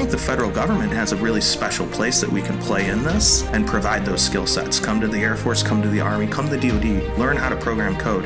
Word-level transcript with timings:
think 0.00 0.10
the 0.10 0.16
federal 0.16 0.50
government 0.50 0.90
has 0.90 1.12
a 1.12 1.16
really 1.16 1.42
special 1.42 1.86
place 1.88 2.22
that 2.22 2.32
we 2.32 2.40
can 2.40 2.58
play 2.60 2.88
in 2.88 3.02
this 3.02 3.42
and 3.48 3.66
provide 3.66 4.02
those 4.02 4.24
skill 4.24 4.46
sets. 4.46 4.80
Come 4.80 4.98
to 4.98 5.06
the 5.06 5.18
Air 5.18 5.36
Force, 5.36 5.62
come 5.62 5.82
to 5.82 5.90
the 5.90 6.00
Army, 6.00 6.26
come 6.26 6.48
to 6.48 6.56
the 6.56 6.68
DoD, 6.68 7.18
learn 7.18 7.36
how 7.36 7.50
to 7.50 7.56
program 7.56 7.94
code. 7.98 8.24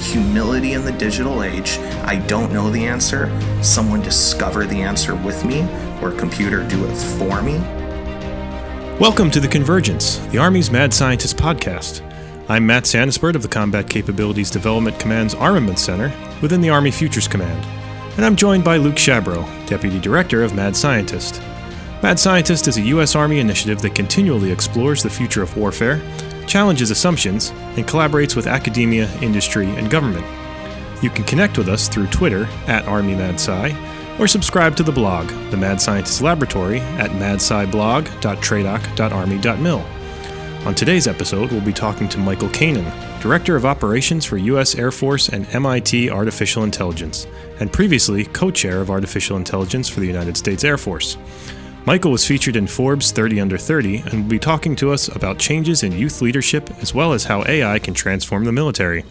Humility 0.00 0.74
in 0.74 0.84
the 0.84 0.92
digital 0.92 1.42
age. 1.42 1.78
I 2.04 2.24
don't 2.28 2.52
know 2.52 2.70
the 2.70 2.86
answer. 2.86 3.28
Someone 3.60 4.02
discover 4.02 4.66
the 4.66 4.80
answer 4.80 5.16
with 5.16 5.44
me, 5.44 5.62
or 6.00 6.12
computer 6.12 6.62
do 6.68 6.84
it 6.84 6.94
for 6.94 7.42
me. 7.42 7.58
Welcome 9.00 9.32
to 9.32 9.40
The 9.40 9.48
Convergence, 9.48 10.18
the 10.28 10.38
Army's 10.38 10.70
Mad 10.70 10.94
Scientist 10.94 11.36
podcast. 11.36 12.08
I'm 12.48 12.64
Matt 12.64 12.84
Santaspirt 12.84 13.34
of 13.34 13.42
the 13.42 13.48
Combat 13.48 13.90
Capabilities 13.90 14.48
Development 14.52 14.96
Command's 15.00 15.34
Armament 15.34 15.80
Center 15.80 16.12
within 16.40 16.60
the 16.60 16.70
Army 16.70 16.92
Futures 16.92 17.26
Command 17.26 17.81
and 18.16 18.24
I'm 18.24 18.36
joined 18.36 18.64
by 18.64 18.76
Luke 18.76 18.96
Shabro, 18.96 19.46
Deputy 19.66 19.98
Director 19.98 20.42
of 20.42 20.54
Mad 20.54 20.76
Scientist. 20.76 21.40
Mad 22.02 22.18
Scientist 22.18 22.68
is 22.68 22.76
a 22.76 22.82
U.S. 22.82 23.14
Army 23.14 23.38
initiative 23.38 23.80
that 23.82 23.94
continually 23.94 24.50
explores 24.50 25.02
the 25.02 25.10
future 25.10 25.42
of 25.42 25.56
warfare, 25.56 26.02
challenges 26.46 26.90
assumptions, 26.90 27.50
and 27.76 27.86
collaborates 27.86 28.36
with 28.36 28.46
academia, 28.46 29.10
industry, 29.20 29.66
and 29.66 29.90
government. 29.90 30.26
You 31.02 31.10
can 31.10 31.24
connect 31.24 31.58
with 31.58 31.68
us 31.68 31.88
through 31.88 32.06
Twitter 32.08 32.44
at 32.66 32.84
ArmyMadSci 32.84 34.18
or 34.18 34.28
subscribe 34.28 34.76
to 34.76 34.82
the 34.82 34.92
blog, 34.92 35.28
The 35.50 35.56
Mad 35.56 35.80
Scientist 35.80 36.20
Laboratory, 36.20 36.80
at 36.80 37.10
madsciblog.tradoc.army.mil. 37.12 40.01
On 40.64 40.76
today's 40.76 41.08
episode, 41.08 41.50
we'll 41.50 41.60
be 41.60 41.72
talking 41.72 42.08
to 42.08 42.20
Michael 42.20 42.48
Kanaan, 42.50 43.20
Director 43.20 43.56
of 43.56 43.66
Operations 43.66 44.24
for 44.24 44.36
U.S. 44.36 44.76
Air 44.76 44.92
Force 44.92 45.28
and 45.28 45.44
MIT 45.52 46.08
Artificial 46.08 46.62
Intelligence, 46.62 47.26
and 47.58 47.72
previously 47.72 48.26
co 48.26 48.48
chair 48.48 48.80
of 48.80 48.88
Artificial 48.88 49.36
Intelligence 49.36 49.88
for 49.88 49.98
the 49.98 50.06
United 50.06 50.36
States 50.36 50.62
Air 50.62 50.78
Force. 50.78 51.18
Michael 51.84 52.12
was 52.12 52.24
featured 52.24 52.54
in 52.54 52.68
Forbes 52.68 53.10
30 53.10 53.40
Under 53.40 53.58
30 53.58 54.02
and 54.02 54.22
will 54.22 54.30
be 54.30 54.38
talking 54.38 54.76
to 54.76 54.92
us 54.92 55.08
about 55.08 55.36
changes 55.36 55.82
in 55.82 55.90
youth 55.90 56.22
leadership 56.22 56.70
as 56.80 56.94
well 56.94 57.12
as 57.12 57.24
how 57.24 57.42
AI 57.48 57.80
can 57.80 57.92
transform 57.92 58.44
the 58.44 58.52
military. 58.52 59.04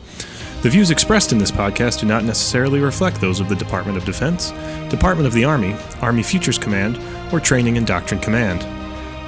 The 0.61 0.69
views 0.69 0.89
expressed 0.89 1.33
in 1.33 1.38
this 1.38 1.52
podcast 1.52 1.99
do 1.99 2.07
not 2.07 2.23
necessarily 2.23 2.79
reflect 2.79 3.19
those 3.19 3.41
of 3.41 3.49
the 3.49 3.57
Department 3.57 3.97
of 3.97 4.05
Defense, 4.05 4.52
Department 4.89 5.27
of 5.27 5.33
the 5.33 5.44
Army, 5.44 5.75
Army 5.99 6.23
Futures 6.23 6.57
Command, 6.57 6.97
or 7.33 7.41
Training 7.41 7.77
and 7.77 7.85
Doctrine 7.85 8.22
Command. 8.22 8.66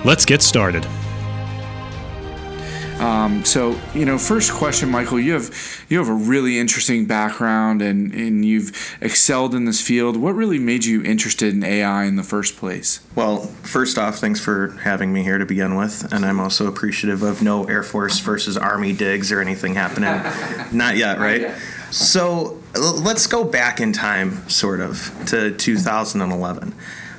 Let's 0.05 0.23
get 0.23 0.41
started. 0.41 0.88
Um, 3.03 3.43
so, 3.43 3.77
you 3.93 4.05
know, 4.05 4.17
first 4.17 4.53
question, 4.53 4.89
Michael, 4.89 5.19
you 5.19 5.33
have 5.33 5.85
you 5.89 5.97
have 5.97 6.07
a 6.07 6.13
really 6.13 6.57
interesting 6.57 7.05
background 7.05 7.81
and, 7.81 8.13
and 8.13 8.45
you've 8.45 8.97
excelled 9.01 9.53
in 9.53 9.65
this 9.65 9.81
field. 9.81 10.15
What 10.15 10.35
really 10.35 10.57
made 10.57 10.85
you 10.85 11.03
interested 11.03 11.53
in 11.53 11.65
AI 11.65 12.05
in 12.05 12.15
the 12.15 12.23
first 12.23 12.55
place? 12.55 13.01
Well, 13.13 13.39
first 13.63 13.97
off, 13.97 14.19
thanks 14.19 14.39
for 14.39 14.69
having 14.83 15.11
me 15.11 15.21
here 15.21 15.37
to 15.37 15.45
begin 15.45 15.75
with, 15.75 16.13
and 16.13 16.25
I'm 16.25 16.39
also 16.39 16.65
appreciative 16.67 17.23
of 17.23 17.41
no 17.41 17.65
Air 17.65 17.83
Force 17.83 18.19
versus 18.19 18.55
Army 18.55 18.93
digs 18.93 19.33
or 19.33 19.41
anything 19.41 19.75
happening. 19.75 20.21
Not 20.71 20.95
yet, 20.95 21.19
right? 21.19 21.41
Not 21.41 21.49
yet. 21.49 21.61
So 21.91 22.57
let's 22.73 23.27
go 23.27 23.43
back 23.43 23.81
in 23.81 23.91
time, 23.91 24.47
sort 24.49 24.79
of, 24.79 25.13
to 25.27 25.53
2011. 25.55 26.73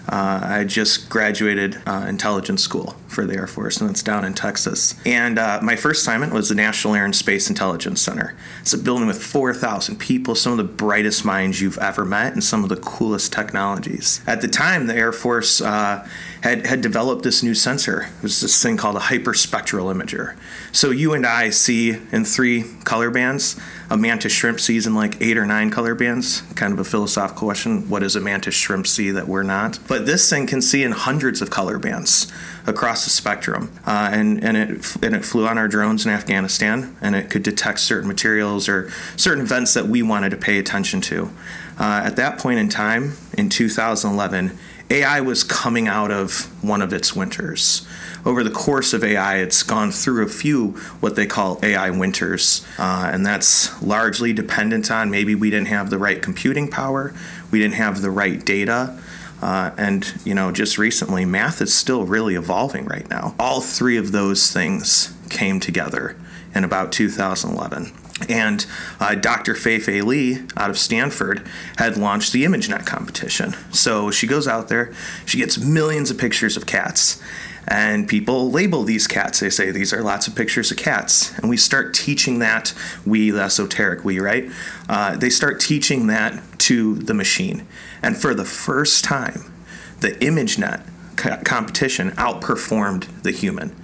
Uh, 0.08 0.40
I 0.42 0.64
just 0.64 1.08
graduated 1.08 1.80
uh, 1.86 2.06
intelligence 2.08 2.62
school 2.62 2.96
for 3.08 3.24
the 3.24 3.34
Air 3.34 3.46
Force, 3.46 3.80
and 3.80 3.88
it's 3.90 4.02
down 4.02 4.24
in 4.24 4.34
Texas. 4.34 4.94
And 5.06 5.38
uh, 5.38 5.60
my 5.62 5.76
first 5.76 6.02
assignment 6.02 6.32
was 6.32 6.48
the 6.48 6.54
National 6.54 6.94
Air 6.94 7.04
and 7.04 7.16
Space 7.16 7.48
Intelligence 7.48 8.02
Center. 8.02 8.34
It's 8.60 8.74
a 8.74 8.78
building 8.78 9.06
with 9.06 9.22
4,000 9.22 9.96
people, 9.98 10.34
some 10.34 10.52
of 10.52 10.58
the 10.58 10.64
brightest 10.64 11.24
minds 11.24 11.60
you've 11.60 11.78
ever 11.78 12.04
met, 12.04 12.32
and 12.34 12.44
some 12.44 12.62
of 12.62 12.68
the 12.68 12.76
coolest 12.76 13.32
technologies. 13.32 14.20
At 14.26 14.40
the 14.40 14.48
time, 14.48 14.86
the 14.86 14.94
Air 14.94 15.12
Force 15.12 15.60
uh, 15.60 16.06
had, 16.42 16.66
had 16.66 16.80
developed 16.82 17.22
this 17.22 17.42
new 17.42 17.54
sensor. 17.54 18.08
It 18.18 18.22
was 18.22 18.40
this 18.40 18.62
thing 18.62 18.76
called 18.76 18.96
a 18.96 19.00
hyperspectral 19.00 19.94
imager. 19.94 20.36
So 20.72 20.90
you 20.90 21.14
and 21.14 21.24
I 21.24 21.50
see 21.50 21.98
in 22.12 22.24
three 22.24 22.64
color 22.84 23.10
bands. 23.10 23.58
A 23.90 23.96
mantis 23.96 24.32
shrimp 24.32 24.60
sees 24.60 24.86
in 24.86 24.94
like 24.94 25.20
eight 25.20 25.36
or 25.36 25.44
nine 25.44 25.70
color 25.70 25.94
bands. 25.94 26.42
Kind 26.54 26.72
of 26.72 26.78
a 26.78 26.84
philosophical 26.84 27.48
question. 27.48 27.88
What 27.88 28.00
does 28.00 28.16
a 28.16 28.20
mantis 28.20 28.54
shrimp 28.54 28.86
see 28.86 29.10
that 29.10 29.28
we're 29.28 29.42
not? 29.42 29.78
But 29.86 30.06
this 30.06 30.28
thing 30.28 30.46
can 30.46 30.62
see 30.62 30.82
in 30.82 30.92
hundreds 30.92 31.42
of 31.42 31.50
color 31.50 31.78
bands 31.78 32.32
across 32.66 33.04
the 33.04 33.10
spectrum. 33.10 33.70
Uh, 33.86 34.10
and, 34.12 34.42
and, 34.42 34.56
it, 34.56 34.96
and 35.02 35.14
it 35.14 35.24
flew 35.24 35.46
on 35.46 35.58
our 35.58 35.68
drones 35.68 36.06
in 36.06 36.12
Afghanistan, 36.12 36.96
and 37.00 37.14
it 37.14 37.28
could 37.28 37.42
detect 37.42 37.80
certain 37.80 38.08
materials 38.08 38.68
or 38.68 38.90
certain 39.16 39.42
events 39.42 39.74
that 39.74 39.86
we 39.86 40.02
wanted 40.02 40.30
to 40.30 40.36
pay 40.36 40.58
attention 40.58 41.00
to. 41.02 41.30
Uh, 41.78 42.02
at 42.04 42.16
that 42.16 42.38
point 42.38 42.58
in 42.58 42.68
time, 42.68 43.16
in 43.36 43.48
2011, 43.48 44.56
AI 44.90 45.20
was 45.20 45.42
coming 45.42 45.88
out 45.88 46.10
of 46.10 46.44
one 46.62 46.82
of 46.82 46.92
its 46.92 47.16
winters. 47.16 47.86
Over 48.24 48.44
the 48.44 48.50
course 48.50 48.92
of 48.92 49.02
AI, 49.02 49.38
it's 49.38 49.62
gone 49.62 49.90
through 49.90 50.24
a 50.24 50.28
few 50.28 50.72
what 51.00 51.16
they 51.16 51.26
call 51.26 51.58
AI 51.62 51.90
winters, 51.90 52.64
uh, 52.78 53.10
and 53.12 53.24
that's 53.24 53.82
largely 53.82 54.32
dependent 54.32 54.90
on 54.90 55.10
maybe 55.10 55.34
we 55.34 55.50
didn't 55.50 55.68
have 55.68 55.90
the 55.90 55.98
right 55.98 56.20
computing 56.22 56.68
power, 56.68 57.14
we 57.50 57.58
didn't 57.58 57.74
have 57.74 58.02
the 58.02 58.10
right 58.10 58.44
data, 58.44 58.98
uh, 59.42 59.72
and 59.76 60.14
you 60.24 60.34
know, 60.34 60.50
just 60.50 60.78
recently, 60.78 61.24
math 61.24 61.60
is 61.60 61.74
still 61.74 62.04
really 62.04 62.34
evolving 62.34 62.86
right 62.86 63.08
now. 63.10 63.34
All 63.38 63.60
three 63.60 63.96
of 63.96 64.12
those 64.12 64.50
things 64.50 65.14
came 65.28 65.60
together 65.60 66.16
in 66.54 66.64
about 66.64 66.92
2011. 66.92 67.92
And 68.28 68.64
uh, 69.00 69.16
Dr. 69.16 69.54
Fei 69.54 69.80
Fei 69.80 70.00
Li 70.00 70.42
out 70.56 70.70
of 70.70 70.78
Stanford 70.78 71.46
had 71.78 71.96
launched 71.96 72.32
the 72.32 72.44
ImageNet 72.44 72.86
competition. 72.86 73.54
So 73.72 74.10
she 74.10 74.26
goes 74.26 74.46
out 74.46 74.68
there, 74.68 74.92
she 75.26 75.38
gets 75.38 75.58
millions 75.58 76.10
of 76.10 76.18
pictures 76.18 76.56
of 76.56 76.64
cats, 76.64 77.20
and 77.66 78.06
people 78.06 78.50
label 78.50 78.84
these 78.84 79.06
cats. 79.06 79.40
They 79.40 79.50
say 79.50 79.70
these 79.70 79.92
are 79.92 80.02
lots 80.02 80.28
of 80.28 80.36
pictures 80.36 80.70
of 80.70 80.76
cats, 80.76 81.36
and 81.38 81.48
we 81.48 81.56
start 81.56 81.92
teaching 81.94 82.38
that. 82.38 82.72
We, 83.04 83.30
the 83.30 83.42
esoteric 83.42 84.04
we, 84.04 84.20
right? 84.20 84.48
Uh, 84.88 85.16
they 85.16 85.30
start 85.30 85.60
teaching 85.60 86.06
that 86.06 86.40
to 86.60 86.94
the 86.94 87.14
machine, 87.14 87.66
and 88.00 88.16
for 88.16 88.34
the 88.34 88.44
first 88.44 89.02
time, 89.02 89.52
the 90.00 90.10
ImageNet 90.12 90.86
co- 91.16 91.38
competition 91.44 92.10
outperformed 92.12 93.22
the 93.22 93.30
human. 93.30 93.74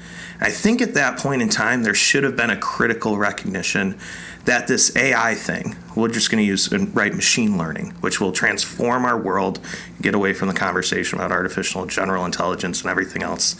I 0.40 0.50
think 0.50 0.80
at 0.80 0.94
that 0.94 1.18
point 1.18 1.42
in 1.42 1.50
time, 1.50 1.82
there 1.82 1.94
should 1.94 2.24
have 2.24 2.34
been 2.34 2.48
a 2.48 2.56
critical 2.56 3.18
recognition 3.18 3.98
that 4.46 4.66
this 4.66 4.96
AI 4.96 5.34
thing, 5.34 5.76
we're 5.94 6.08
just 6.08 6.30
going 6.30 6.42
to 6.42 6.46
use 6.46 6.72
and 6.72 6.94
write 6.96 7.14
machine 7.14 7.58
learning, 7.58 7.90
which 8.00 8.20
will 8.20 8.32
transform 8.32 9.04
our 9.04 9.18
world, 9.18 9.60
get 10.00 10.14
away 10.14 10.32
from 10.32 10.48
the 10.48 10.54
conversation 10.54 11.18
about 11.18 11.30
artificial 11.30 11.84
general 11.84 12.24
intelligence 12.24 12.80
and 12.80 12.90
everything 12.90 13.22
else. 13.22 13.54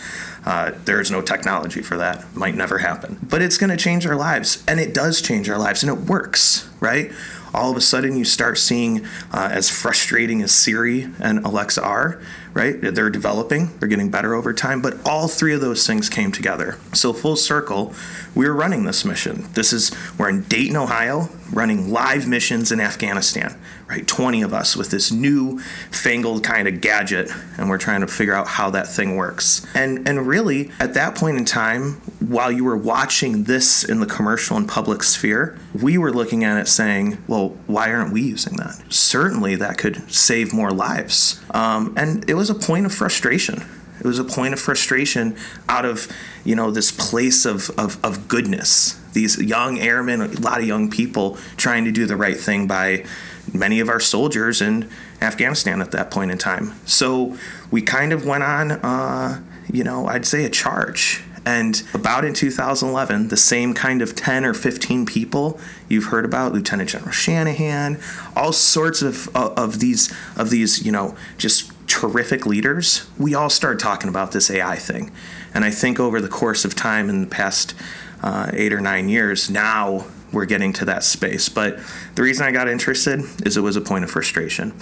Uh, 0.47 0.73
there 0.87 0.99
is 1.01 1.11
no 1.11 1.21
technology 1.21 1.83
for 1.83 1.99
that. 1.99 2.35
Might 2.35 2.55
never 2.55 2.79
happen. 2.79 3.19
But 3.23 3.43
it's 3.43 3.59
going 3.59 3.71
to 3.71 3.77
change 3.77 4.07
our 4.07 4.17
lives, 4.17 4.65
and 4.67 4.81
it 4.81 4.95
does 4.95 5.21
change 5.21 5.51
our 5.51 5.59
lives, 5.59 5.83
and 5.83 5.93
it 5.93 6.09
works, 6.09 6.69
right? 6.81 7.13
all 7.53 7.71
of 7.71 7.77
a 7.77 7.81
sudden 7.81 8.17
you 8.17 8.25
start 8.25 8.59
seeing 8.59 9.05
uh, 9.33 9.49
as 9.51 9.69
frustrating 9.69 10.43
as 10.43 10.53
Siri 10.53 11.11
and 11.19 11.45
Alexa 11.45 11.83
are, 11.83 12.21
right? 12.55 12.81
They're 12.81 13.11
developing, 13.11 13.71
they're 13.79 13.89
getting 13.89 14.11
better 14.11 14.35
over 14.35 14.53
time, 14.53 14.83
but 14.83 14.97
all 15.07 15.29
three 15.29 15.55
of 15.55 15.61
those 15.61 15.87
things 15.87 16.09
came 16.09 16.33
together. 16.33 16.79
So, 16.93 17.13
full 17.13 17.37
circle, 17.37 17.95
we 18.35 18.47
are 18.47 18.55
running 18.55 18.85
this 18.85 19.05
mission. 19.05 19.47
This 19.55 19.73
is, 19.73 19.91
we're 20.19 20.29
in 20.29 20.43
Dayton, 20.45 20.77
Ohio, 20.77 21.29
running 21.53 21.91
live 21.91 22.29
missions 22.29 22.71
in 22.71 22.81
Afghanistan, 22.81 23.59
right? 23.89 24.07
20 24.07 24.43
of 24.43 24.55
us 24.55 24.77
with 24.77 24.91
this 24.91 25.11
new 25.11 25.59
fangled 25.91 26.45
kind 26.45 26.69
of 26.69 26.81
gadget, 26.81 27.31
and 27.59 27.69
we're 27.69 27.79
trying 27.79 28.03
to 28.03 28.07
figure 28.07 28.35
out 28.35 28.47
how 28.47 28.71
that 28.71 28.87
thing 28.87 29.17
works. 29.17 29.67
And, 29.75 30.09
and 30.09 30.27
really, 30.27 30.71
at 30.79 30.95
that 30.95 31.17
point 31.17 31.39
in 31.39 31.45
time, 31.45 31.95
while 32.21 32.53
you 32.53 32.65
were 32.65 32.77
watching 32.77 33.45
this 33.45 33.83
in 33.83 34.01
the 34.01 34.07
commercial 34.07 34.57
and 34.57 34.69
public 34.69 35.03
sphere, 35.03 35.59
we 35.81 35.99
were 35.99 36.13
looking 36.13 36.45
at 36.45 36.61
it 36.61 36.69
saying, 36.69 37.19
well, 37.27 37.51
why 37.67 37.93
aren't 37.93 38.13
we 38.13 38.23
using 38.23 38.57
that? 38.57 38.81
Certainly 38.93 39.57
that 39.57 39.77
could 39.77 40.13
save 40.13 40.53
more 40.53 40.71
lives. 40.71 41.41
Um, 41.51 41.95
and 41.97 42.29
it 42.31 42.35
was 42.35 42.51
a 42.51 42.55
point 42.55 42.87
of 42.87 42.95
frustration. 42.95 43.65
It 44.01 44.07
was 44.07 44.19
a 44.19 44.25
point 44.25 44.55
of 44.55 44.61
frustration 44.61 45.37
out 45.69 45.85
of, 45.85 46.09
you 46.45 46.57
know, 46.57 46.71
this 46.71 46.91
place 46.91 47.45
of, 47.45 47.71
of, 47.79 48.03
of 48.05 48.29
goodness. 48.29 48.99
These 49.13 49.39
young 49.39 49.79
airmen, 49.79 50.21
a 50.21 50.29
lot 50.41 50.61
of 50.61 50.67
young 50.67 50.91
people 50.91 51.37
trying 51.57 51.85
to 51.85 51.93
do 51.93 52.07
the 52.07 52.17
right 52.17 52.39
thing 52.39 52.67
by 52.67 53.05
many 53.53 53.81
of 53.81 53.89
our 53.89 54.01
soldiers 54.01 54.63
in 54.63 54.89
Afghanistan 55.21 55.81
at 55.81 55.91
that 55.91 56.11
point 56.11 56.31
in 56.31 56.39
time. 56.39 56.75
So 56.87 57.37
we 57.71 57.83
kind 57.83 58.13
of 58.13 58.25
went 58.25 58.43
on, 58.43 58.73
uh, 58.73 59.43
you 59.71 59.85
know, 59.85 60.07
I'd 60.07 60.27
say 60.27 60.45
a 60.45 60.51
charge. 60.51 61.23
And 61.47 61.83
about 61.95 62.25
in 62.25 62.35
2011, 62.35 63.29
the 63.29 63.37
same 63.37 63.73
kind 63.73 64.03
of 64.03 64.15
10 64.15 64.45
or 64.45 64.53
15 64.53 65.07
people 65.07 65.59
you've 65.89 66.07
heard 66.07 66.25
about, 66.25 66.53
Lieutenant 66.53 66.91
General 66.91 67.13
Shanahan, 67.13 67.99
all 68.37 68.53
sorts 68.53 69.01
of, 69.01 69.35
of, 69.35 69.59
of 69.59 69.81
these 69.81 70.13
of 70.37 70.51
these, 70.51 70.85
you 70.85 70.93
know, 70.93 71.17
just 71.39 71.70
terrific 71.91 72.47
leaders, 72.47 73.11
we 73.19 73.35
all 73.35 73.51
started 73.51 73.81
talking 73.81 74.09
about 74.09 74.31
this 74.31 74.49
AI 74.49 74.77
thing. 74.77 75.11
And 75.53 75.65
I 75.65 75.71
think 75.71 75.99
over 75.99 76.21
the 76.21 76.29
course 76.29 76.65
of 76.65 76.77
time 76.77 77.11
in 77.11 77.21
the 77.21 77.27
past 77.27 77.75
uh, 78.23 78.49
eight 78.53 78.73
or 78.73 78.81
nine 78.81 79.09
years, 79.09 79.51
now 79.51 80.07
we're 80.33 80.45
getting 80.45 80.73
to 80.75 80.85
that 80.85 81.03
space. 81.03 81.49
But 81.49 81.81
the 82.15 82.23
reason 82.23 82.47
I 82.47 82.53
got 82.53 82.69
interested 82.69 83.25
is 83.45 83.57
it 83.57 83.63
was 83.63 83.75
a 83.75 83.81
point 83.81 84.05
of 84.05 84.11
frustration. 84.11 84.73